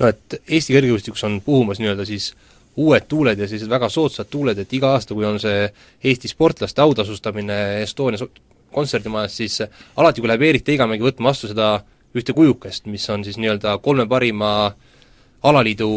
no 0.00 0.10
et 0.10 0.40
Eesti 0.46 0.74
kergejõustikus 0.74 1.24
on 1.26 1.40
puhumas 1.44 1.80
nii-öelda 1.82 2.06
siis 2.08 2.32
uued 2.76 3.06
tuuled 3.08 3.38
ja 3.38 3.46
sellised 3.48 3.70
väga 3.70 3.88
soodsad 3.88 4.30
tuuled, 4.30 4.58
et 4.58 4.72
iga 4.74 4.94
aasta, 4.94 5.14
kui 5.14 5.26
on 5.26 5.38
see 5.42 5.68
Eesti 6.04 6.30
sportlaste 6.30 6.82
autasustamine 6.82 7.58
Estonia 7.82 8.26
kontserdimajas, 8.74 9.36
siis 9.36 9.60
alati, 9.96 10.20
kui 10.20 10.30
läheb 10.30 10.42
Eerik 10.42 10.66
Teigamägi 10.66 11.06
võtma 11.06 11.30
vastu 11.30 11.50
seda 11.50 11.76
ühte 12.14 12.34
kujukest, 12.34 12.86
mis 12.90 13.06
on 13.10 13.24
siis 13.26 13.38
nii-öelda 13.38 13.78
kolme 13.82 14.06
parima 14.10 14.50
alaliidu 15.42 15.90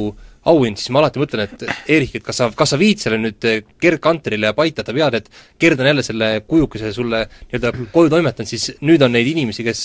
auhind, 0.48 0.80
siis 0.80 0.92
ma 0.96 1.02
alati 1.04 1.22
mõtlen, 1.22 1.46
et 1.48 1.66
Eerik, 1.92 2.18
et 2.20 2.26
kas 2.26 2.42
sa, 2.42 2.50
kas 2.56 2.74
sa 2.74 2.80
viid 2.80 3.02
selle 3.04 3.20
nüüd 3.22 3.48
Gerd 3.82 4.02
Kanterile 4.04 4.54
paitata, 4.58 4.96
vead, 4.96 5.20
et 5.20 5.32
Gerd 5.60 5.82
on 5.84 5.90
jälle 5.92 6.06
selle 6.06 6.30
kujukese 6.48 6.94
sulle 6.96 7.26
nii-öelda 7.30 7.74
koju 7.94 8.14
toimetanud, 8.14 8.50
siis 8.50 8.70
nüüd 8.88 9.04
on 9.06 9.16
neid 9.16 9.28
inimesi, 9.32 9.66
kes, 9.68 9.82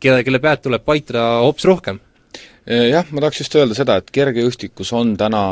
kelle, 0.00 0.24
kelle 0.26 0.40
pead 0.42 0.64
tuleb 0.66 0.86
paitada 0.86 1.26
hoopis 1.44 1.68
rohkem? 1.68 2.00
Jah, 2.70 3.06
ma 3.10 3.24
tahaks 3.24 3.40
just 3.42 3.54
öelda 3.56 3.74
seda, 3.74 3.96
et 4.00 4.10
kergejõustikus 4.14 4.92
on 4.96 5.16
täna 5.18 5.44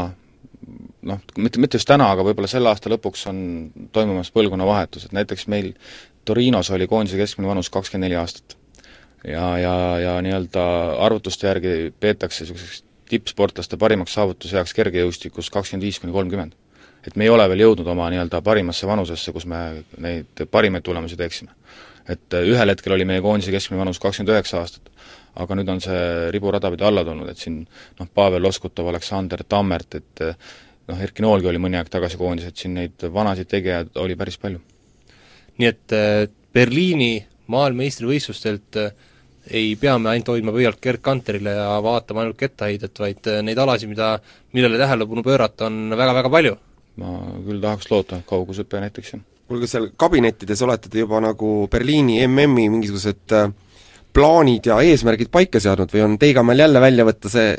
noh, 1.09 1.21
mitte, 1.39 1.61
mitte 1.63 1.79
just 1.81 1.89
täna, 1.89 2.11
aga 2.13 2.25
võib-olla 2.27 2.51
selle 2.51 2.71
aasta 2.71 2.93
lõpuks 2.93 3.25
on 3.31 3.41
toimumas 3.95 4.31
põlvkonnavahetus, 4.35 5.09
et 5.09 5.17
näiteks 5.17 5.49
meil 5.53 5.73
Torinos 6.29 6.69
oli 6.75 6.89
koondise 6.91 7.17
keskmine 7.17 7.49
vanus 7.49 7.71
kakskümmend 7.73 8.09
neli 8.09 8.19
aastat. 8.21 8.57
ja, 9.25 9.47
ja, 9.59 9.75
ja 9.99 10.19
nii-öelda 10.23 10.65
arvutuste 11.07 11.49
järgi 11.49 11.95
peetakse 12.01 12.45
niisuguseks 12.45 12.85
tippsportlaste 13.09 13.79
parimaks 13.81 14.15
saavutusajaks 14.17 14.75
kergejõustikus 14.77 15.51
kakskümmend 15.53 15.87
viis 15.87 16.01
kuni 16.03 16.13
kolmkümmend. 16.13 16.53
et 17.07 17.17
me 17.17 17.25
ei 17.25 17.31
ole 17.31 17.47
veel 17.49 17.63
jõudnud 17.63 17.87
oma 17.89 18.09
nii-öelda 18.11 18.41
parimasse 18.45 18.87
vanusesse, 18.87 19.33
kus 19.33 19.47
me 19.47 19.85
neid 20.03 20.43
parimaid 20.51 20.83
tulemusi 20.83 21.17
teeksime. 21.17 21.51
et 22.09 22.35
äh, 22.35 22.45
ühel 22.53 22.69
hetkel 22.69 22.93
oli 22.93 23.05
meie 23.05 23.21
koondise 23.25 23.53
keskmine 23.55 23.81
vanus 23.81 23.99
kakskümmend 23.99 24.35
üheksa 24.35 24.63
aastat, 24.63 24.91
aga 25.37 25.55
nüüd 25.55 25.69
on 25.69 25.81
see 25.81 26.31
riburada 26.35 26.71
pidi 26.71 26.85
alla 26.85 27.05
tulnud, 27.05 27.29
et 27.29 27.39
siin 27.39 27.61
noh, 28.01 28.09
Pavel 28.15 28.43
Loskutov, 28.43 28.89
Aleksander 28.89 29.45
Tammert, 29.49 29.95
et 29.95 30.25
äh, 30.25 30.35
noh, 30.89 31.01
Erki 31.01 31.23
Noolgi 31.23 31.49
oli 31.51 31.63
mõni 31.63 31.79
aeg 31.79 31.91
tagasi 31.93 32.21
koondises, 32.21 32.53
et 32.53 32.65
siin 32.65 32.75
neid 32.75 33.09
vanasid 33.15 33.49
tegijaid 33.51 33.97
oli 34.03 34.17
päris 34.17 34.39
palju. 34.39 34.61
nii 35.59 35.69
et 35.69 35.97
äh, 35.97 36.27
Berliini 36.53 37.27
maailmameistrivõistlustelt 37.53 38.81
äh, 38.81 38.93
ei 39.51 39.77
pea 39.81 39.97
me 39.99 40.13
ainult 40.13 40.33
hoidma 40.33 40.53
pöialt 40.55 40.81
Gerd 40.83 41.03
Kanterile 41.05 41.55
ja 41.57 41.69
vaatama 41.85 42.25
ainult 42.25 42.39
kettaheidet, 42.41 42.99
vaid 43.01 43.31
äh, 43.31 43.41
neid 43.47 43.59
alasid, 43.59 43.91
mida, 43.91 44.17
millele 44.57 44.81
tähelepanu 44.81 45.25
pöörata, 45.27 45.69
on 45.69 45.95
väga-väga 45.97 46.33
palju. 46.33 46.57
ma 46.99 47.15
küll 47.47 47.61
tahaks 47.63 47.91
loota, 47.93 48.21
kaugushüpe 48.27 48.81
näiteks, 48.83 49.13
jah. 49.15 49.23
kuulge, 49.49 49.69
seal 49.71 49.91
kabinettides 49.97 50.63
olete 50.67 50.91
te 50.91 51.05
juba 51.05 51.21
nagu 51.23 51.69
Berliini 51.71 52.21
MM-i 52.27 52.69
mingisugused 52.73 53.37
äh, 53.39 53.53
plaanid 54.13 54.67
ja 54.67 54.81
eesmärgid 54.83 55.31
paika 55.31 55.61
seadnud 55.63 55.93
või 55.95 56.05
on 56.05 56.17
Teigamäel 56.19 56.65
jälle 56.65 56.81
välja 56.83 57.07
võtta 57.07 57.31
see 57.33 57.53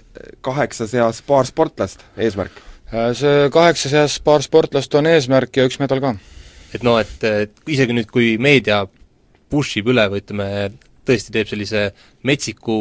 kaheksa 0.46 0.90
seas 0.92 1.22
paar 1.26 1.48
sportlast 1.48 2.04
eesmärk? 2.18 2.60
Äh, 2.92 3.14
see 3.18 3.48
kaheksa 3.54 3.92
seas 3.94 4.20
paar 4.26 4.44
sportlast 4.46 4.94
on 5.00 5.08
eesmärk 5.08 5.56
ja 5.56 5.68
üks 5.70 5.80
medal 5.80 6.04
ka. 6.04 6.16
et 6.74 6.84
noh, 6.84 7.00
et, 7.02 7.24
et 7.24 7.72
isegi 7.72 7.96
nüüd, 7.96 8.10
kui 8.12 8.36
meedia 8.38 8.84
push 9.50 9.80
ib 9.80 9.90
üle 9.94 10.06
või 10.12 10.22
ütleme, 10.22 10.50
tõesti 11.10 11.34
teeb 11.36 11.50
sellise 11.50 11.90
metsiku 12.28 12.80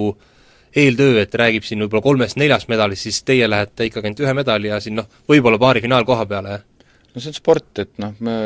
eeltöö, 0.77 1.23
et 1.23 1.35
räägib 1.35 1.65
siin 1.67 1.81
võib-olla 1.85 2.05
kolmest-neljast 2.05 2.69
medalist, 2.69 3.07
siis 3.07 3.23
teie 3.27 3.49
lähete 3.49 3.89
ikkagi 3.89 4.11
ainult 4.11 4.25
ühe 4.25 4.35
medali 4.37 4.71
ja 4.71 4.81
siin 4.85 4.99
noh, 5.01 5.09
võib-olla 5.31 5.61
paari 5.61 5.83
finaalkoha 5.85 6.27
peale, 6.29 6.59
jah? 6.59 6.67
no 7.15 7.23
see 7.23 7.33
on 7.33 7.39
sport, 7.39 7.71
et 7.83 7.95
noh, 8.03 8.15
me 8.25 8.37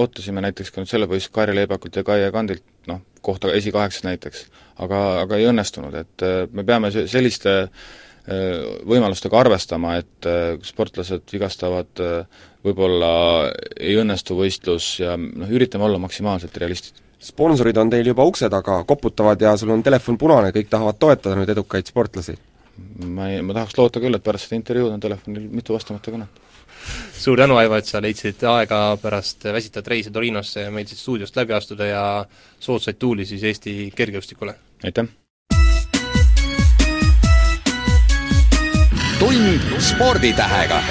ootasime 0.00 0.42
näiteks 0.44 0.72
ka 0.72 0.82
nüüd 0.82 0.90
selle 0.90 1.08
võistluse 1.10 1.34
Kairi 1.36 1.56
Leibakult 1.58 2.00
ja 2.00 2.04
Kaie 2.06 2.30
Kandilt 2.34 2.64
noh, 2.90 3.02
kohta 3.24 3.52
esikaheksas 3.54 4.06
näiteks, 4.06 4.44
aga, 4.84 5.02
aga 5.24 5.38
ei 5.38 5.48
õnnestunud, 5.50 5.96
et 6.00 6.26
äh, 6.26 6.40
me 6.52 6.64
peame 6.66 6.90
selliste 6.94 7.56
äh, 7.60 8.62
võimalustega 8.88 9.42
arvestama, 9.42 9.98
et 10.00 10.30
äh, 10.30 10.54
sportlased 10.66 11.28
vigastavad, 11.32 12.06
võib-olla 12.64 13.12
ei 13.76 13.98
õnnestu 14.00 14.38
võistlus 14.38 14.96
ja 15.02 15.18
noh, 15.20 15.52
üritame 15.52 15.86
olla 15.86 16.00
maksimaalselt 16.02 16.56
realistid 16.58 17.04
sponsorid 17.18 17.76
on 17.76 17.90
teil 17.90 18.06
juba 18.12 18.26
ukse 18.28 18.48
taga, 18.50 18.82
koputavad 18.88 19.40
ja 19.42 19.56
sul 19.56 19.72
on 19.74 19.82
telefon 19.82 20.18
punane, 20.18 20.52
kõik 20.54 20.70
tahavad 20.70 20.98
toetada 20.98 21.38
nüüd 21.38 21.50
edukaid 21.54 21.90
sportlasi? 21.90 22.38
ma 23.04 23.26
ei, 23.32 23.40
ma 23.42 23.56
tahaks 23.56 23.74
loota 23.74 23.98
küll, 24.02 24.14
et 24.14 24.22
pärast 24.22 24.46
seda 24.46 24.60
intervjuud 24.60 24.92
on 24.94 25.00
telefonil 25.02 25.48
mitu 25.50 25.74
vastamata 25.74 26.12
kõnet. 26.14 26.42
suur 27.18 27.38
tänu, 27.38 27.56
Aivo, 27.58 27.74
et 27.74 27.90
sa 27.90 28.02
leidsid 28.02 28.44
aega 28.46 28.82
pärast 29.02 29.48
väsitavat 29.50 29.94
reisi 29.94 30.14
Torinosse 30.14 30.68
meil 30.70 30.86
siit 30.86 31.02
stuudiost 31.02 31.36
läbi 31.36 31.58
astuda 31.58 31.90
ja 31.90 32.04
soodsaid 32.60 32.98
tuuli 32.98 33.26
siis 33.26 33.42
Eesti 33.42 33.92
kergejõustikule! 33.96 34.54
aitäh! 34.84 35.10
tund 39.18 39.80
sporditähega 39.82 40.82